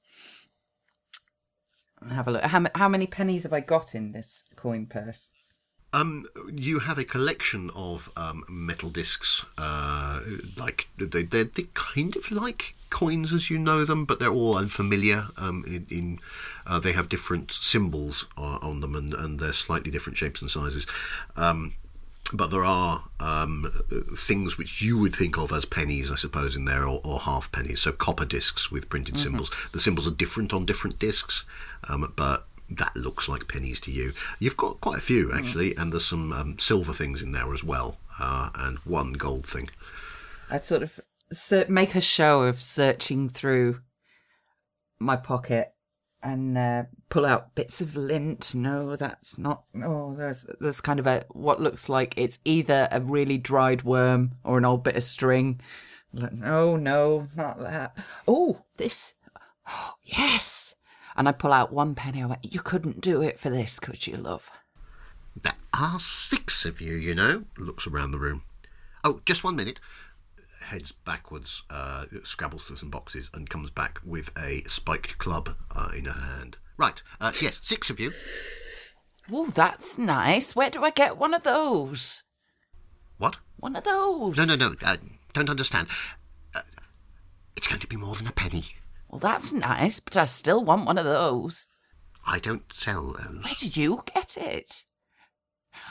And 2.01 2.11
have 2.11 2.27
a 2.27 2.31
look. 2.31 2.43
How, 2.43 2.65
how 2.75 2.87
many 2.87 3.07
pennies 3.07 3.43
have 3.43 3.53
I 3.53 3.59
got 3.59 3.93
in 3.93 4.11
this 4.11 4.43
coin 4.55 4.85
purse? 4.85 5.31
Um, 5.91 6.27
you 6.53 6.79
have 6.79 6.99
a 6.99 7.03
collection 7.03 7.71
of 7.75 8.11
um, 8.15 8.43
metal 8.47 8.89
discs, 8.89 9.43
uh, 9.57 10.21
like 10.55 10.87
they, 10.97 11.23
they're, 11.23 11.45
they're 11.45 11.65
kind 11.73 12.15
of 12.15 12.31
like 12.31 12.75
coins 12.91 13.33
as 13.33 13.49
you 13.49 13.57
know 13.57 13.85
them, 13.85 14.05
but 14.05 14.19
they're 14.19 14.31
all 14.31 14.57
unfamiliar. 14.57 15.27
Um, 15.37 15.63
in, 15.65 15.87
in 15.89 16.19
uh, 16.67 16.79
they 16.79 16.91
have 16.91 17.09
different 17.09 17.51
symbols 17.51 18.27
uh, 18.37 18.59
on 18.61 18.81
them, 18.81 18.95
and, 18.95 19.13
and 19.13 19.39
they're 19.39 19.53
slightly 19.53 19.89
different 19.89 20.17
shapes 20.17 20.41
and 20.41 20.49
sizes. 20.49 20.85
Um, 21.35 21.73
but 22.31 22.51
there 22.51 22.63
are 22.63 23.05
um, 23.19 23.71
things 24.15 24.57
which 24.57 24.81
you 24.81 24.97
would 24.99 25.15
think 25.15 25.37
of 25.37 25.51
as 25.51 25.65
pennies, 25.65 26.11
I 26.11 26.15
suppose, 26.15 26.55
in 26.55 26.65
there, 26.65 26.85
or, 26.85 27.01
or 27.03 27.19
half 27.19 27.51
pennies. 27.51 27.81
So 27.81 27.91
copper 27.91 28.25
discs 28.25 28.71
with 28.71 28.89
printed 28.89 29.19
symbols. 29.19 29.49
The 29.71 29.79
symbols 29.79 30.07
are 30.07 30.11
different 30.11 30.53
on 30.53 30.65
different 30.65 30.99
discs, 30.99 31.43
um, 31.87 32.13
but 32.15 32.45
that 32.69 32.95
looks 32.95 33.27
like 33.27 33.47
pennies 33.47 33.79
to 33.81 33.91
you. 33.91 34.13
You've 34.39 34.57
got 34.57 34.81
quite 34.81 34.97
a 34.97 35.01
few 35.01 35.31
actually, 35.33 35.75
and 35.75 35.91
there's 35.91 36.05
some 36.05 36.31
um, 36.31 36.59
silver 36.59 36.93
things 36.93 37.21
in 37.21 37.31
there 37.31 37.53
as 37.53 37.63
well, 37.63 37.97
uh, 38.19 38.49
and 38.55 38.77
one 38.79 39.13
gold 39.13 39.45
thing. 39.45 39.69
I 40.49 40.57
sort 40.57 40.83
of 40.83 40.99
make 41.69 41.95
a 41.95 42.01
show 42.01 42.43
of 42.43 42.61
searching 42.61 43.29
through 43.29 43.81
my 44.99 45.15
pocket 45.15 45.73
and 46.21 46.57
uh, 46.57 46.83
pull 47.09 47.25
out 47.25 47.55
bits 47.55 47.81
of 47.81 47.95
lint. 47.95 48.53
No, 48.53 48.95
that's 48.95 49.37
not. 49.37 49.63
Oh, 49.83 50.13
there's 50.15 50.45
there's 50.59 50.81
kind 50.81 50.99
of 50.99 51.07
a 51.07 51.23
what 51.31 51.61
looks 51.61 51.87
like 51.89 52.13
it's 52.17 52.39
either 52.45 52.87
a 52.91 53.01
really 53.01 53.37
dried 53.37 53.83
worm 53.83 54.35
or 54.43 54.57
an 54.57 54.65
old 54.65 54.83
bit 54.83 54.97
of 54.97 55.03
string. 55.03 55.61
No, 56.11 56.75
no, 56.75 57.27
not 57.35 57.59
that. 57.59 57.95
Oh, 58.27 58.63
this. 58.77 59.13
Oh, 59.67 59.93
yes. 60.03 60.75
And 61.19 61.27
I 61.27 61.33
pull 61.33 61.51
out 61.51 61.73
one 61.73 61.95
penny. 61.95 62.23
I 62.23 62.27
went, 62.27 62.45
You 62.49 62.61
couldn't 62.61 63.01
do 63.01 63.21
it 63.21 63.41
for 63.41 63.49
this, 63.49 63.77
could 63.81 64.07
you, 64.07 64.15
love? 64.15 64.49
There 65.35 65.53
are 65.73 65.99
six 65.99 66.63
of 66.63 66.79
you, 66.79 66.93
you 66.93 67.13
know. 67.13 67.43
Looks 67.57 67.85
around 67.85 68.11
the 68.11 68.19
room. 68.19 68.43
Oh, 69.03 69.19
just 69.25 69.43
one 69.43 69.57
minute. 69.57 69.81
Heads 70.63 70.93
backwards, 71.03 71.63
uh, 71.69 72.05
scrabbles 72.23 72.63
through 72.63 72.77
some 72.77 72.89
boxes, 72.89 73.29
and 73.33 73.49
comes 73.49 73.69
back 73.69 73.99
with 74.05 74.31
a 74.37 74.63
spiked 74.69 75.17
club 75.17 75.55
uh, 75.75 75.89
in 75.93 76.05
her 76.05 76.13
hand. 76.13 76.55
Right, 76.77 77.01
uh, 77.19 77.33
yes, 77.41 77.59
six 77.61 77.89
of 77.89 77.99
you. 77.99 78.13
Oh, 79.29 79.47
that's 79.47 79.97
nice. 79.97 80.55
Where 80.55 80.69
do 80.69 80.85
I 80.85 80.89
get 80.89 81.17
one 81.17 81.33
of 81.33 81.43
those? 81.43 82.23
What? 83.17 83.37
One 83.57 83.75
of 83.75 83.83
those. 83.83 84.37
No, 84.37 84.45
no, 84.45 84.55
no. 84.55 84.75
Uh, 84.81 84.95
don't 85.33 85.49
understand. 85.49 85.89
Uh, 86.55 86.61
it's 87.57 87.67
going 87.67 87.81
to 87.81 87.87
be 87.87 87.97
more 87.97 88.15
than 88.15 88.27
a 88.27 88.31
penny. 88.31 88.63
Well, 89.09 89.19
that's 89.19 89.51
nice, 89.51 89.99
but 89.99 90.15
I 90.17 90.25
still 90.25 90.63
want 90.63 90.85
one 90.85 90.97
of 90.97 91.05
those. 91.05 91.67
I 92.25 92.39
don't 92.39 92.71
sell 92.73 93.07
those. 93.13 93.43
Where 93.43 93.53
did 93.59 93.75
you 93.75 94.03
get 94.13 94.37
it? 94.37 94.83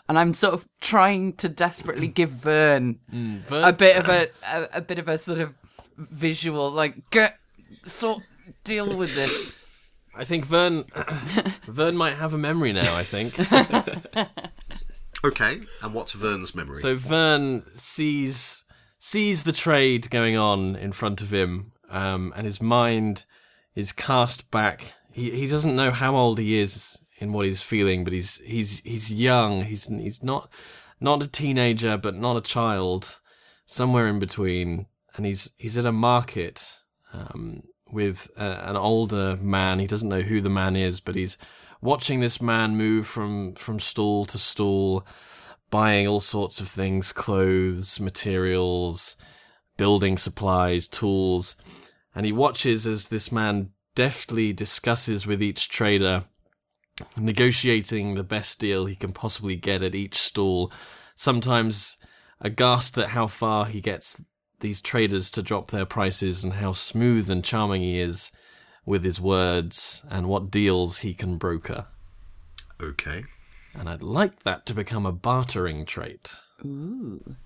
And 0.09 0.19
I'm 0.19 0.35
sort 0.35 0.55
of 0.55 0.69
trying 0.81 1.33
to 1.35 1.49
desperately 1.49 2.07
give 2.21 2.31
Vern 2.31 3.01
mm, 3.13 3.41
Vern- 3.43 3.65
a 3.65 3.73
bit 3.73 3.97
of 3.97 4.09
a, 4.09 4.29
a 4.53 4.69
a 4.75 4.81
bit 4.81 4.99
of 4.99 5.09
a 5.09 5.19
sort 5.19 5.39
of 5.41 5.55
visual, 5.97 6.71
like 6.71 7.11
get 7.11 7.39
sort 7.87 8.23
deal 8.65 8.97
with 8.97 9.15
this. 9.15 9.53
I 10.17 10.25
think 10.25 10.45
Vern 10.47 10.85
Vern 11.67 11.97
might 11.97 12.15
have 12.15 12.35
a 12.35 12.39
memory 12.39 12.73
now. 12.73 12.95
I 12.97 13.05
think 13.05 13.35
Okay, 15.25 15.61
and 15.83 15.95
what's 15.95 16.13
Vern's 16.13 16.55
memory? 16.55 16.77
so. 16.77 16.95
Vern 16.95 17.65
sees 17.75 18.65
sees 18.99 19.43
the 19.43 19.53
trade 19.53 20.11
going 20.11 20.37
on 20.37 20.77
in 20.77 20.93
front 20.93 21.21
of 21.21 21.33
him, 21.33 21.73
um, 21.91 22.33
and 22.37 22.47
his 22.47 22.61
mind 22.61 23.25
is 23.75 23.93
cast 23.93 24.51
back. 24.51 24.93
He 25.13 25.31
he 25.31 25.47
doesn't 25.47 25.77
know 25.77 25.91
how 25.91 26.17
old 26.17 26.39
he 26.39 26.59
is 26.59 26.99
in 27.19 27.33
what 27.33 27.47
he's 27.47 27.63
feeling, 27.63 28.05
but 28.05 28.13
he's 28.13 28.37
he's 28.45 28.81
he's 28.81 29.13
young. 29.13 29.63
He's 29.63 29.87
he's 29.87 30.23
not 30.23 30.51
not 31.01 31.23
a 31.23 31.29
teenager, 31.29 31.97
but 31.97 32.17
not 32.17 32.37
a 32.37 32.41
child, 32.41 33.21
somewhere 33.67 34.09
in 34.09 34.19
between. 34.19 34.87
And 35.17 35.27
he's 35.27 35.51
he's 35.57 35.79
at 35.79 35.87
a 35.87 35.93
market 35.93 36.81
um, 37.13 37.63
with 37.91 38.29
a, 38.37 38.69
an 38.69 38.77
older 38.77 39.37
man. 39.37 39.79
He 39.79 39.87
doesn't 39.87 40.09
know 40.09 40.23
who 40.23 40.41
the 40.41 40.51
man 40.51 40.77
is, 40.77 41.01
but 41.01 41.15
he's 41.15 41.37
watching 41.81 42.21
this 42.21 42.41
man 42.41 42.77
move 42.77 43.07
from 43.07 43.55
from 43.55 43.81
stall 43.81 44.25
to 44.27 44.39
stall, 44.39 45.07
buying 45.71 46.07
all 46.07 46.21
sorts 46.21 46.61
of 46.61 46.69
things, 46.69 47.13
clothes, 47.13 48.01
materials, 48.01 49.17
building 49.77 50.19
supplies, 50.19 50.89
tools, 50.89 51.57
and 52.19 52.27
he 52.27 52.33
watches 52.33 52.85
as 52.85 53.07
this 53.07 53.31
man 53.31 53.71
deftly 53.95 54.53
discusses 54.53 55.25
with 55.25 55.41
each 55.41 55.69
trader 55.69 56.25
negotiating 57.17 58.15
the 58.15 58.25
best 58.25 58.59
deal 58.59 58.87
he 58.87 58.97
can 58.97 59.13
possibly 59.13 59.55
get 59.55 59.85
at 59.85 59.95
each 59.95 60.17
stall, 60.19 60.73
sometimes 61.15 61.97
aghast 62.41 62.99
at 62.99 63.11
how 63.11 63.29
far 63.29 63.67
he 63.67 63.81
gets 63.81 64.21
these 64.59 64.83
traders 64.83 65.31
to 65.31 65.45
drop 65.45 65.71
their 65.71 65.87
prices 65.87 66.43
and 66.43 66.55
how 66.55 66.73
smooth 66.73 67.31
and 67.31 67.45
charming 67.45 67.83
he 67.83 68.01
is 68.01 68.33
with 68.85 69.05
his 69.05 69.21
words 69.21 70.05
and 70.11 70.27
what 70.27 70.51
deals 70.51 70.99
he 70.99 71.15
can 71.15 71.37
broker. 71.37 71.87
Okay. 72.83 73.23
And 73.75 73.89
I'd 73.89 74.03
like 74.03 74.43
that 74.43 74.67
to 74.67 74.75
become 74.75 75.07
a 75.07 75.13
bartering 75.13 75.85
trait. 75.85 76.35
Ooh. 76.65 77.37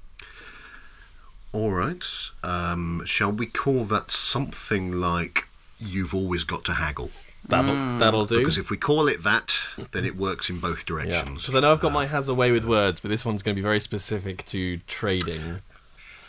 All 1.52 1.70
right. 1.70 2.04
Um, 2.42 3.02
shall 3.04 3.32
we 3.32 3.46
call 3.46 3.84
that 3.84 4.10
something 4.10 4.92
like 4.92 5.48
"You've 5.78 6.14
always 6.14 6.44
got 6.44 6.64
to 6.64 6.74
haggle"? 6.74 7.10
That'll 7.48 7.98
that'll 7.98 8.24
do. 8.24 8.38
Because 8.38 8.56
if 8.56 8.70
we 8.70 8.76
call 8.76 9.08
it 9.08 9.24
that, 9.24 9.52
then 9.90 10.04
it 10.04 10.16
works 10.16 10.48
in 10.48 10.60
both 10.60 10.86
directions. 10.86 11.42
because 11.42 11.54
I 11.54 11.60
know 11.60 11.72
I've 11.72 11.80
got 11.80 11.92
my 11.92 12.06
has 12.06 12.28
away 12.28 12.52
with 12.52 12.64
words, 12.64 13.00
but 13.00 13.10
this 13.10 13.24
one's 13.24 13.42
going 13.42 13.54
to 13.54 13.58
be 13.60 13.62
very 13.64 13.80
specific 13.80 14.44
to 14.46 14.78
trading. 14.86 15.60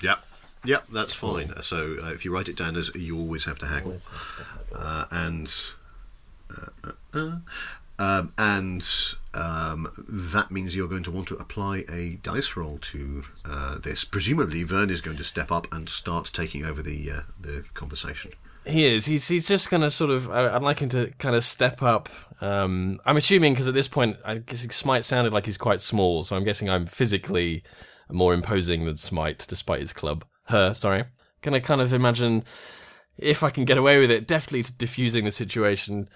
Yep. 0.01 0.23
Yep, 0.65 0.85
that's 0.91 1.13
fine. 1.13 1.53
So 1.61 1.97
uh, 2.01 2.11
if 2.11 2.25
you 2.25 2.33
write 2.33 2.47
it 2.47 2.55
down 2.55 2.75
as 2.77 2.89
you 2.95 3.17
always 3.17 3.45
have 3.45 3.59
to 3.59 3.67
haggle, 3.67 3.99
uh, 4.73 5.05
and 5.11 5.53
uh, 6.49 6.89
uh, 7.13 7.17
uh, 7.19 7.35
um, 7.99 8.33
and 8.37 8.87
um, 9.33 9.91
that 10.07 10.51
means 10.51 10.75
you're 10.75 10.87
going 10.87 11.03
to 11.03 11.11
want 11.11 11.27
to 11.29 11.35
apply 11.35 11.85
a 11.89 12.19
dice 12.21 12.55
roll 12.55 12.77
to 12.79 13.23
uh, 13.45 13.77
this. 13.77 14.03
Presumably, 14.03 14.63
Vern 14.63 14.89
is 14.89 15.01
going 15.01 15.17
to 15.17 15.23
step 15.23 15.51
up 15.51 15.71
and 15.73 15.87
start 15.89 16.31
taking 16.33 16.65
over 16.65 16.81
the 16.81 17.11
uh, 17.11 17.21
the 17.39 17.63
conversation. 17.73 18.31
He 18.65 18.85
is. 18.85 19.05
He's 19.05 19.27
he's 19.27 19.47
just 19.47 19.69
going 19.69 19.81
to 19.81 19.91
sort 19.91 20.09
of. 20.09 20.29
I, 20.31 20.55
I'd 20.55 20.63
like 20.63 20.79
him 20.79 20.89
to 20.89 21.11
kind 21.17 21.35
of 21.35 21.43
step 21.43 21.81
up. 21.81 22.09
Um, 22.41 22.99
I'm 23.05 23.17
assuming 23.17 23.53
because 23.53 23.67
at 23.67 23.73
this 23.73 23.87
point, 23.87 24.17
I 24.25 24.37
guess 24.37 24.61
Smite 24.75 25.03
sounded 25.03 25.33
like 25.33 25.45
he's 25.45 25.57
quite 25.57 25.81
small, 25.81 26.23
so 26.23 26.35
I'm 26.35 26.43
guessing 26.43 26.69
I'm 26.69 26.85
physically 26.85 27.63
more 28.09 28.33
imposing 28.33 28.85
than 28.85 28.97
Smite, 28.97 29.45
despite 29.47 29.81
his 29.81 29.93
club. 29.93 30.25
Her, 30.45 30.73
sorry. 30.73 31.05
Can 31.41 31.53
I 31.53 31.59
kind 31.59 31.81
of 31.81 31.91
imagine 31.91 32.43
if 33.17 33.43
I 33.43 33.49
can 33.49 33.65
get 33.65 33.77
away 33.77 33.99
with 33.99 34.11
it? 34.11 34.27
Definitely 34.27 34.63
to 34.63 34.73
diffusing 34.73 35.25
the 35.25 35.31
situation, 35.31 36.07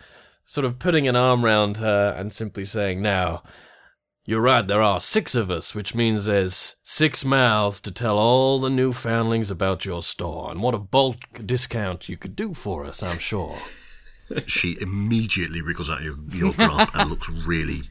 sort 0.48 0.64
of 0.66 0.80
putting 0.80 1.08
an 1.08 1.16
arm 1.16 1.44
round 1.46 1.78
her 1.78 2.16
and 2.18 2.32
simply 2.34 2.64
saying, 2.66 3.02
"Now, 3.02 3.44
you're 4.26 4.42
right. 4.42 4.66
There 4.66 4.82
are 4.82 5.00
six 5.00 5.36
of 5.36 5.52
us, 5.52 5.76
which 5.76 5.94
means 5.94 6.26
there's 6.26 6.78
six 6.84 7.24
mouths 7.26 7.82
to 7.82 7.92
tell 7.92 8.18
all 8.18 8.60
the 8.60 8.70
new 8.70 8.94
foundlings 8.94 9.52
about 9.52 9.86
your 9.86 10.02
store, 10.02 10.50
and 10.50 10.62
what 10.62 10.74
a 10.74 10.80
bulk 10.80 11.18
discount 11.46 12.10
you 12.10 12.16
could 12.18 12.36
do 12.36 12.54
for 12.54 12.86
us, 12.86 13.04
I'm 13.04 13.20
sure." 13.20 13.58
She 14.46 14.76
immediately 14.82 15.62
wriggles 15.62 15.90
out 15.90 16.02
your, 16.04 16.18
your 16.34 16.52
grasp 16.52 16.94
and 16.98 17.10
looks 17.10 17.30
really, 17.30 17.84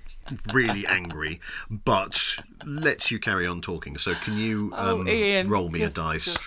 really 0.52 0.86
angry, 0.86 1.40
but 1.70 2.36
lets 2.66 3.10
you 3.10 3.18
carry 3.18 3.46
on 3.46 3.62
talking. 3.62 3.96
So 3.96 4.12
can 4.16 4.36
you 4.36 4.70
Oh, 4.76 5.00
um, 5.00 5.08
Ian, 5.08 5.48
roll 5.48 5.70
me 5.70 5.78
just- 5.78 5.96
a 5.96 6.00
dice? 6.02 6.24
just- 6.26 6.40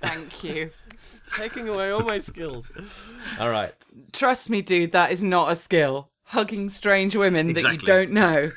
Thank 0.00 0.42
you. 0.42 0.70
Taking 1.36 1.68
away 1.68 1.90
all 1.90 2.00
my 2.02 2.18
skills. 2.18 2.70
All 3.38 3.50
right. 3.50 3.74
Trust 4.12 4.50
me, 4.50 4.62
dude, 4.62 4.92
that 4.92 5.12
is 5.12 5.22
not 5.22 5.52
a 5.52 5.56
skill. 5.56 6.10
Hugging 6.24 6.68
strange 6.68 7.16
women 7.16 7.52
that 7.54 7.72
you 7.72 7.78
don't 7.78 8.12
know. 8.12 8.50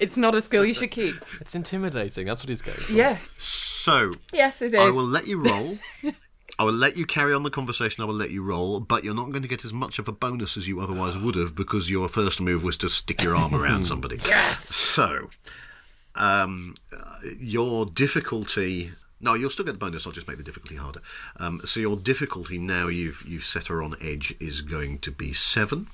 It's 0.00 0.16
not 0.16 0.34
a 0.34 0.40
skill 0.40 0.64
you 0.64 0.74
should 0.74 0.90
keep. 0.90 1.14
It's 1.40 1.54
intimidating. 1.54 2.26
That's 2.26 2.42
what 2.42 2.48
he's 2.48 2.62
going 2.62 2.78
for. 2.78 2.92
Yes. 2.92 3.30
So 3.30 4.10
Yes, 4.32 4.62
it 4.62 4.74
is. 4.74 4.80
I 4.80 4.90
will 4.90 5.06
let 5.06 5.26
you 5.26 5.42
roll. 5.42 5.78
I 6.58 6.64
will 6.64 6.72
let 6.72 6.96
you 6.96 7.04
carry 7.04 7.34
on 7.34 7.42
the 7.42 7.50
conversation. 7.50 8.02
I 8.02 8.06
will 8.06 8.14
let 8.14 8.30
you 8.30 8.42
roll, 8.42 8.80
but 8.80 9.04
you're 9.04 9.14
not 9.14 9.30
going 9.30 9.42
to 9.42 9.48
get 9.48 9.64
as 9.64 9.72
much 9.74 9.98
of 9.98 10.08
a 10.08 10.12
bonus 10.12 10.56
as 10.56 10.66
you 10.66 10.80
otherwise 10.80 11.16
would 11.16 11.34
have 11.34 11.54
because 11.54 11.90
your 11.90 12.08
first 12.08 12.40
move 12.40 12.64
was 12.64 12.76
to 12.78 12.88
stick 12.88 13.22
your 13.22 13.36
arm 13.36 13.54
around 13.54 13.86
somebody. 13.86 14.18
Yes. 14.26 14.74
So, 14.74 15.28
um, 16.14 16.74
uh, 16.92 17.16
your 17.38 17.84
difficulty. 17.86 18.90
No, 19.20 19.34
you'll 19.34 19.50
still 19.50 19.64
get 19.64 19.72
the 19.72 19.78
bonus. 19.78 20.06
I'll 20.06 20.12
just 20.12 20.28
make 20.28 20.36
the 20.36 20.44
difficulty 20.44 20.76
harder. 20.76 21.00
Um, 21.38 21.60
so 21.64 21.80
your 21.80 21.96
difficulty 21.96 22.58
now 22.58 22.88
you've 22.88 23.22
you've 23.26 23.44
set 23.44 23.68
her 23.68 23.82
on 23.82 23.96
edge 24.00 24.34
is 24.40 24.60
going 24.60 24.98
to 25.00 25.10
be 25.10 25.32
seven. 25.32 25.88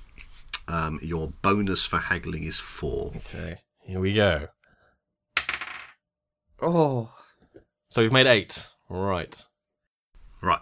Um, 0.69 0.99
your 1.03 1.33
bonus 1.43 1.85
for 1.85 1.99
haggling 1.99 2.45
is 2.45 2.59
four. 2.59 3.13
Okay. 3.17 3.61
Here 3.81 4.01
we 4.01 4.13
go. 4.13 4.49
Oh. 6.61 7.13
So 7.89 8.03
we've 8.03 8.13
made 8.13 8.27
eight. 8.27 8.69
All 8.89 9.05
right. 9.05 9.45
Right. 10.41 10.61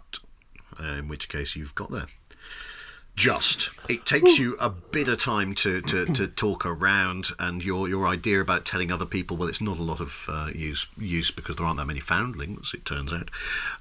In 0.79 1.09
which 1.09 1.29
case 1.29 1.57
you've 1.57 1.75
got 1.75 1.91
there. 1.91 2.07
Just. 3.17 3.71
It 3.89 4.07
takes 4.07 4.39
you 4.39 4.57
a 4.61 4.71
bit 4.71 5.09
of 5.09 5.21
time 5.21 5.55
to, 5.57 5.83
to, 5.83 6.07
to 6.07 6.27
talk 6.27 6.65
around, 6.65 7.27
and 7.39 7.63
your 7.63 7.89
your 7.89 8.07
idea 8.07 8.41
about 8.41 8.65
telling 8.65 8.91
other 8.91 9.05
people, 9.05 9.37
well, 9.37 9.49
it's 9.49 9.61
not 9.61 9.79
a 9.79 9.83
lot 9.83 10.01
of 10.01 10.25
uh, 10.29 10.49
use 10.55 10.87
use 10.97 11.31
because 11.31 11.57
there 11.57 11.67
aren't 11.67 11.79
that 11.79 11.87
many 11.87 12.01
foundlings, 12.01 12.73
it 12.73 12.87
turns 12.87 13.13
out. 13.13 13.31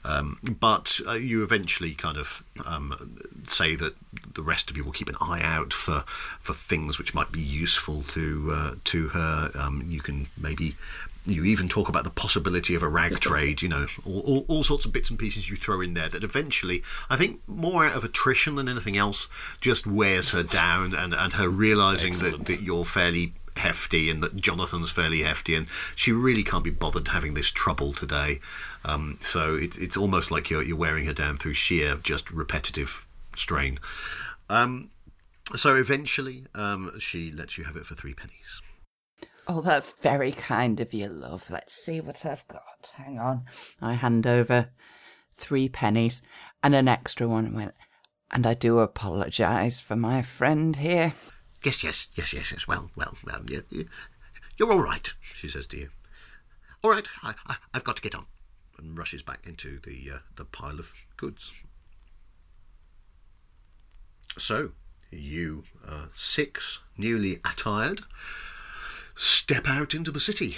Um, 0.04 0.40
but 0.44 1.00
uh, 1.08 1.14
you 1.14 1.44
eventually 1.44 1.94
kind 1.94 2.18
of 2.18 2.44
um, 2.66 3.22
say 3.48 3.76
that 3.76 3.96
the 4.34 4.44
rest 4.44 4.70
of 4.70 4.76
you 4.76 4.84
will 4.84 4.92
keep 4.92 5.10
an 5.10 5.16
eye 5.22 5.42
out 5.42 5.72
for 5.72 6.04
for 6.40 6.54
things 6.54 6.98
which 6.98 7.14
might 7.14 7.32
be 7.32 7.42
useful 7.42 8.04
to 8.04 8.52
uh, 8.52 8.76
to 8.86 9.10
her. 9.10 9.52
Um, 9.56 9.86
you 9.88 10.02
can 10.02 10.28
maybe 10.38 10.76
you 11.26 11.44
even 11.46 11.70
talk 11.70 11.90
about 11.90 12.04
the 12.04 12.10
possibility 12.10 12.76
of 12.76 12.84
a 12.84 12.88
rag 12.88 13.20
trade, 13.20 13.62
you 13.62 13.70
know, 13.70 13.88
all, 14.06 14.20
all, 14.22 14.46
all 14.48 14.64
sorts 14.64 14.86
of 14.86 14.94
bits 14.94 15.10
and 15.10 15.20
pieces 15.20 15.50
you 15.50 15.56
throw 15.56 15.82
in 15.82 15.94
there 15.94 16.10
that 16.10 16.24
eventually, 16.24 16.84
I 17.10 17.18
think, 17.18 17.42
more 17.48 17.86
out 17.86 17.96
of 17.96 18.04
attrition 18.04 18.56
than 18.56 18.70
anything 18.70 18.98
else, 18.98 19.28
just 19.62 19.86
wears 19.86 20.32
her 20.32 20.44
down 20.60 20.94
and, 20.94 21.14
and 21.14 21.34
her 21.34 21.50
realizing 21.50 22.14
that, 22.14 22.46
that 22.46 22.62
you're 22.62 22.86
fairly 22.86 23.34
hefty 23.58 24.10
and 24.10 24.24
that 24.24 24.36
Jonathan's 24.36 24.90
fairly 24.90 25.22
hefty 25.22 25.54
and 25.54 25.68
she 25.94 26.12
really 26.14 26.44
can't 26.44 26.64
be 26.64 26.70
bothered 26.70 27.10
having 27.10 27.34
this 27.34 27.52
trouble 27.52 27.94
today. 27.94 28.40
Um, 28.86 29.18
so 29.20 29.56
it's, 29.56 29.78
it's 29.78 29.98
almost 29.98 30.32
like 30.32 30.50
you're, 30.50 30.64
you're 30.64 30.78
wearing 30.78 31.06
her 31.06 31.14
down 31.14 31.38
through 31.38 31.56
sheer, 31.56 31.96
just 31.96 32.32
repetitive 32.32 33.06
strain. 33.36 33.80
Um, 34.50 34.90
so 35.56 35.76
eventually, 35.76 36.46
um, 36.56 36.92
she 37.00 37.32
lets 37.32 37.58
you 37.58 37.64
have 37.66 37.76
it 37.76 37.86
for 37.86 37.96
three 37.96 38.14
pennies. 38.14 38.62
Oh, 39.52 39.62
that's 39.62 39.94
very 39.94 40.32
kind 40.32 40.80
of 40.80 40.94
you, 40.94 41.08
love. 41.08 41.50
Let's 41.50 41.74
see 41.74 42.00
what 42.00 42.24
I've 42.24 42.48
got. 42.48 42.92
Hang 42.94 43.18
on. 43.18 43.46
I 43.82 43.94
hand 43.94 44.28
over 44.28 44.70
three 45.34 45.68
pennies 45.68 46.22
and 46.62 46.76
an 46.76 46.88
extra 46.88 47.28
one 47.28 47.48
and 47.48 47.56
went, 47.56 47.74
and 48.30 48.46
I 48.46 48.54
do 48.54 48.78
apologise 48.78 49.82
for 49.82 49.96
my 49.96 50.22
friend 50.22 50.76
here. 50.76 51.16
Yes, 51.64 51.84
yes, 51.84 52.10
yes, 52.14 52.32
yes, 52.32 52.52
yes. 52.52 52.68
Well, 52.68 52.92
well, 52.96 53.18
well. 53.26 53.42
You, 53.50 53.64
you, 53.72 53.88
you're 54.60 54.72
all 54.72 54.84
right, 54.84 55.12
she 55.34 55.50
says 55.50 55.66
to 55.68 55.78
you. 55.78 55.90
All 56.84 56.92
right, 56.92 57.08
I, 57.24 57.34
I, 57.48 57.56
I've 57.74 57.84
got 57.84 57.96
to 57.96 58.04
get 58.04 58.14
on, 58.14 58.28
and 58.78 58.96
rushes 58.96 59.24
back 59.24 59.48
into 59.48 59.80
the 59.80 60.12
uh, 60.14 60.18
the 60.36 60.46
pile 60.46 60.78
of 60.78 60.94
goods. 61.18 61.52
So, 64.38 64.74
you 65.10 65.64
uh, 65.84 66.10
six, 66.16 66.82
newly 66.98 67.38
attired, 67.44 68.02
step 69.20 69.68
out 69.68 69.94
into 69.94 70.12
the 70.12 70.20
city. 70.20 70.58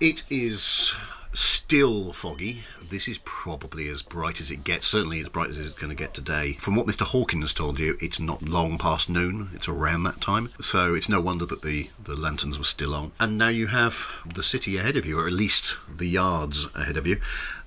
It 0.00 0.22
is 0.30 0.94
still 1.32 2.12
foggy. 2.12 2.62
This 2.88 3.08
is 3.08 3.18
probably 3.24 3.88
as 3.88 4.02
bright 4.02 4.40
as 4.40 4.52
it 4.52 4.62
gets, 4.62 4.86
certainly 4.86 5.18
as 5.18 5.28
bright 5.28 5.50
as 5.50 5.58
it's 5.58 5.72
going 5.72 5.90
to 5.90 5.96
get 5.96 6.14
today. 6.14 6.52
From 6.52 6.76
what 6.76 6.86
Mr. 6.86 7.02
Hawkins 7.02 7.52
told 7.52 7.80
you, 7.80 7.96
it's 8.00 8.20
not 8.20 8.42
long 8.42 8.78
past 8.78 9.10
noon, 9.10 9.50
it's 9.52 9.68
around 9.68 10.04
that 10.04 10.20
time. 10.20 10.50
So 10.60 10.94
it's 10.94 11.08
no 11.08 11.20
wonder 11.20 11.46
that 11.46 11.62
the, 11.62 11.90
the 12.02 12.14
lanterns 12.14 12.58
were 12.58 12.64
still 12.64 12.94
on. 12.94 13.10
And 13.18 13.36
now 13.36 13.48
you 13.48 13.68
have 13.68 14.08
the 14.24 14.44
city 14.44 14.76
ahead 14.76 14.96
of 14.96 15.04
you, 15.04 15.18
or 15.18 15.26
at 15.26 15.32
least 15.32 15.78
the 15.88 16.08
yards 16.08 16.68
ahead 16.76 16.96
of 16.96 17.08
you. 17.08 17.20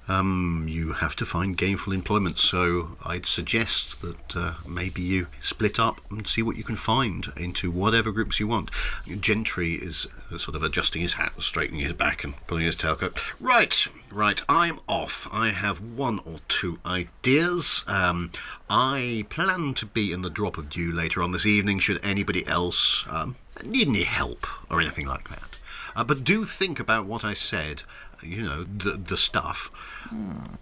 Um, 0.08 0.66
you 0.68 0.94
have 0.94 1.16
to 1.18 1.26
find 1.26 1.58
gainful 1.58 1.94
employment. 1.94 2.40
So 2.40 2.98
I'd 3.06 3.26
suggest 3.26 4.02
that 4.02 4.36
uh, 4.36 4.54
maybe 4.68 5.02
you 5.02 5.28
split 5.42 5.80
up 5.80 6.02
and 6.10 6.28
see 6.28 6.42
what 6.42 6.56
you 6.56 6.64
can 6.64 6.76
find 6.76 7.32
into 7.36 7.72
whatever 7.72 8.12
groups 8.12 8.40
you 8.40 8.48
want. 8.48 8.72
Gentry 9.20 9.74
is 9.74 10.08
uh, 10.32 10.38
sort 10.38 10.56
of 10.56 10.64
adjusting 10.64 11.02
his 11.02 11.14
hat, 11.14 11.34
straightening 11.40 11.82
his 11.82 11.94
back, 11.94 12.24
and 12.24 12.36
pulling 12.48 12.66
his 12.66 12.76
tailcoat. 12.76 13.22
Right, 13.40 13.88
right, 14.12 14.42
I'm 14.48 14.80
off. 14.88 15.28
I 15.32 15.50
have 15.50 15.80
one 15.80 16.20
or 16.20 16.40
two 16.48 16.80
ideas. 16.86 17.84
Um, 17.88 18.32
I 18.70 19.26
plan 19.30 19.74
to 19.76 19.86
be 19.86 20.12
in 20.12 20.22
the 20.22 20.30
drop 20.30 20.58
of 20.58 20.70
dew 20.70 20.92
later 20.92 21.22
on 21.22 21.32
this 21.32 21.46
evening, 21.46 21.80
should 21.80 22.04
anybody 22.04 22.46
else 22.48 23.06
um, 23.10 23.36
need 23.66 23.88
any 23.88 24.04
help 24.04 24.48
or 24.70 24.82
anything 24.82 25.06
like 25.06 25.30
that. 25.30 25.57
Uh, 25.96 26.04
but 26.04 26.24
do 26.24 26.46
think 26.46 26.80
about 26.80 27.06
what 27.06 27.24
I 27.24 27.34
said, 27.34 27.84
you 28.22 28.44
know, 28.44 28.64
the, 28.64 28.92
the 28.92 29.18
stuff. 29.18 29.72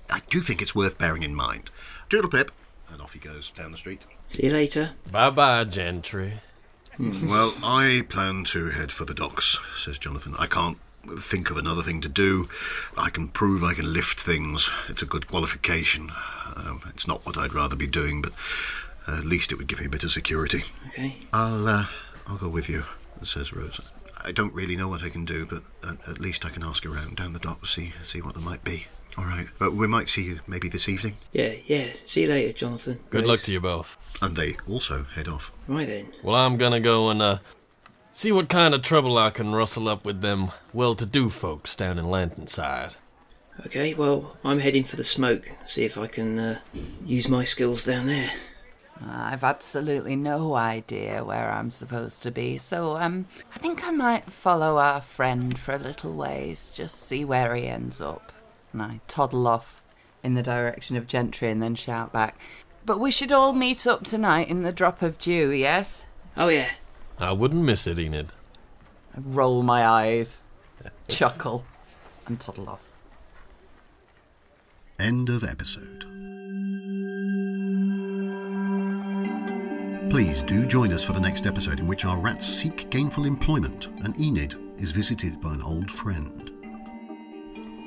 I 0.10 0.22
do 0.30 0.42
think 0.42 0.62
it's 0.62 0.76
worth 0.76 0.98
bearing 0.98 1.24
in 1.24 1.36
mind. 1.36 1.70
Doodle 2.10 2.30
pip. 2.30 2.52
And 2.92 3.02
off 3.02 3.14
he 3.14 3.20
goes 3.20 3.50
down 3.50 3.72
the 3.72 3.78
street. 3.78 4.04
See 4.28 4.46
you 4.46 4.52
later. 4.52 4.92
Bye 5.12 5.32
bye, 5.32 5.64
Gentry. 5.64 6.34
Well, 6.98 7.54
I 7.64 8.06
plan 8.08 8.46
to 8.46 8.70
head 8.70 8.92
for 8.92 9.04
the 9.04 9.14
docks, 9.14 9.58
says 9.76 9.98
Jonathan. 10.00 10.34
I 10.40 10.48
can't 10.48 10.78
think 11.20 11.50
of 11.50 11.58
another 11.58 11.82
thing 11.82 12.00
to 12.02 12.10
do. 12.10 12.48
I 12.96 13.10
can 13.10 13.28
prove 13.28 13.64
I 13.64 13.74
can 13.74 13.92
lift 13.92 14.20
things. 14.20 14.70
It's 14.88 15.02
a 15.02 15.06
good 15.06 15.28
qualification. 15.28 16.10
Um, 16.56 16.82
it's 16.88 17.08
not 17.08 17.26
what 17.26 17.38
I'd 17.38 17.54
rather 17.54 17.76
be 17.76 17.88
doing, 17.88 18.22
but 18.22 18.32
at 19.08 19.26
least 19.26 19.52
it 19.52 19.56
would 19.56 19.68
give 19.68 19.80
me 19.80 19.88
a 19.88 19.90
bit 19.90 20.04
of 20.04 20.12
security. 20.12 20.64
Okay. 20.88 21.18
I'll, 21.34 21.68
uh, 21.68 21.86
I'll 22.28 22.38
go 22.38 22.48
with 22.48 22.70
you, 22.70 22.86
says 23.24 23.52
Rose. 23.52 23.82
I 24.26 24.32
don't 24.32 24.54
really 24.54 24.76
know 24.76 24.88
what 24.88 25.04
I 25.04 25.10
can 25.10 25.24
do, 25.26 25.46
but 25.46 25.62
at, 25.88 26.10
at 26.10 26.20
least 26.20 26.46
I 26.46 26.50
can 26.50 26.64
ask 26.64 26.86
around 26.86 27.18
down 27.18 27.34
the 27.34 27.40
docks, 27.40 27.70
see 27.76 27.94
see 28.04 28.22
what 28.22 28.34
there 28.34 28.44
might 28.44 28.64
be. 28.64 28.88
All 29.18 29.24
right, 29.26 29.48
but 29.58 29.74
we 29.74 29.88
might 29.88 30.10
see 30.10 30.24
you 30.24 30.40
maybe 30.46 30.68
this 30.68 30.90
evening. 30.90 31.16
Yeah, 31.32 31.54
yeah. 31.66 31.88
See 32.06 32.24
you 32.24 32.28
later, 32.28 32.52
Jonathan. 32.52 33.00
Good 33.10 33.22
Rose. 33.22 33.28
luck 33.30 33.42
to 33.42 33.52
you 33.54 33.62
both. 33.62 33.98
And 34.22 34.36
they 34.36 34.58
also 34.68 35.04
head 35.04 35.28
off. 35.30 35.54
Right 35.68 35.88
then. 35.88 36.08
Well, 36.22 36.36
I'm 36.36 36.58
gonna 36.58 36.82
go 36.82 37.10
and 37.10 37.22
uh, 37.22 37.38
see 38.12 38.32
what 38.34 38.50
kind 38.50 38.74
of 38.74 38.82
trouble 38.82 39.18
I 39.18 39.30
can 39.30 39.54
rustle 39.54 39.88
up 39.88 40.04
with 40.04 40.22
them 40.22 40.50
well-to-do 40.74 41.30
folks 41.30 41.76
down 41.76 41.98
in 41.98 42.10
Lantern-side. 42.10 42.96
Okay, 43.66 43.94
well, 43.94 44.36
I'm 44.44 44.60
heading 44.60 44.84
for 44.84 44.98
the 44.98 45.04
smoke. 45.04 45.50
See 45.66 45.86
if 45.86 45.98
I 45.98 46.08
can 46.08 46.38
uh, 46.38 46.60
use 47.06 47.30
my 47.30 47.46
skills 47.46 47.86
down 47.86 48.08
there. 48.08 48.32
I've 49.04 49.44
absolutely 49.44 50.16
no 50.16 50.54
idea 50.56 51.24
where 51.24 51.52
I'm 51.52 51.70
supposed 51.70 52.24
to 52.24 52.32
be, 52.32 52.58
so 52.58 52.96
um, 52.96 53.28
I 53.54 53.58
think 53.58 53.86
I 53.86 53.92
might 53.92 54.30
follow 54.32 54.78
our 54.78 55.02
friend 55.02 55.58
for 55.58 55.76
a 55.76 55.80
little 55.80 56.14
ways, 56.14 56.72
just 56.76 57.02
see 57.02 57.26
where 57.26 57.54
he 57.56 57.68
ends 57.68 58.00
up. 58.00 58.32
And 58.72 58.82
I 58.82 59.02
toddle 59.08 59.48
off 59.48 59.82
in 60.24 60.34
the 60.34 60.44
direction 60.44 60.96
of 60.96 61.08
Gentry 61.08 61.50
and 61.50 61.62
then 61.62 61.76
shout 61.76 62.12
back, 62.14 62.40
But 62.86 63.00
we 63.00 63.12
should 63.12 63.32
all 63.32 63.54
meet 63.54 63.86
up 63.86 64.04
tonight 64.06 64.48
in 64.48 64.62
the 64.62 64.72
drop 64.72 65.02
of 65.02 65.18
dew, 65.18 65.50
yes? 65.52 66.06
Oh 66.38 66.48
yeah. 66.48 66.70
I 67.20 67.32
wouldn't 67.32 67.64
miss 67.64 67.88
it, 67.88 68.00
Enid. 68.00 68.30
I 69.16 69.20
roll 69.22 69.62
my 69.64 69.86
eyes, 69.86 70.44
chuckle, 71.08 71.66
and 72.28 72.40
toddle 72.40 72.70
off. 72.70 72.92
End 75.00 75.30
of 75.30 75.44
episode. 75.44 76.15
Please 80.10 80.44
do 80.44 80.66
join 80.66 80.92
us 80.92 81.04
for 81.04 81.14
the 81.14 81.20
next 81.20 81.46
episode 81.46 81.80
in 81.80 81.88
which 81.88 82.06
our 82.06 82.18
rats 82.18 82.46
seek 82.46 82.90
gainful 82.90 83.26
employment 83.26 83.88
and 84.04 84.18
Enid 84.20 84.56
is 84.78 84.92
visited 84.92 85.42
by 85.42 85.54
an 85.54 85.62
old 85.62 85.92
friend. 85.92 86.52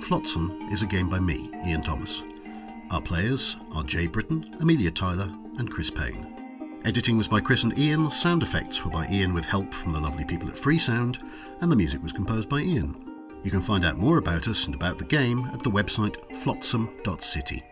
Flotsam 0.02 0.68
is 0.70 0.82
a 0.82 0.86
game 0.86 1.08
by 1.08 1.18
me, 1.18 1.50
Ian 1.66 1.82
Thomas. 1.82 2.22
Our 2.90 3.00
players 3.00 3.56
are 3.74 3.82
Jay 3.82 4.06
Britton, 4.06 4.56
Amelia 4.60 4.90
Tyler, 4.90 5.32
and 5.58 5.70
Chris 5.70 5.90
Payne. 5.90 6.34
Editing 6.84 7.16
was 7.16 7.28
by 7.28 7.40
Chris 7.40 7.64
and 7.64 7.78
Ian, 7.78 8.10
sound 8.10 8.42
effects 8.42 8.84
were 8.84 8.90
by 8.90 9.06
Ian 9.10 9.34
with 9.34 9.44
help 9.44 9.72
from 9.74 9.92
the 9.92 10.00
lovely 10.00 10.24
people 10.24 10.48
at 10.48 10.54
Freesound, 10.54 11.18
and 11.60 11.70
the 11.70 11.76
music 11.76 12.02
was 12.02 12.12
composed 12.12 12.48
by 12.48 12.60
Ian. 12.60 12.94
You 13.42 13.50
can 13.50 13.60
find 13.60 13.84
out 13.84 13.98
more 13.98 14.18
about 14.18 14.48
us 14.48 14.66
and 14.66 14.74
about 14.74 14.98
the 14.98 15.04
game 15.04 15.44
at 15.52 15.62
the 15.62 15.70
website 15.70 16.16
flotsam.city. 16.36 17.62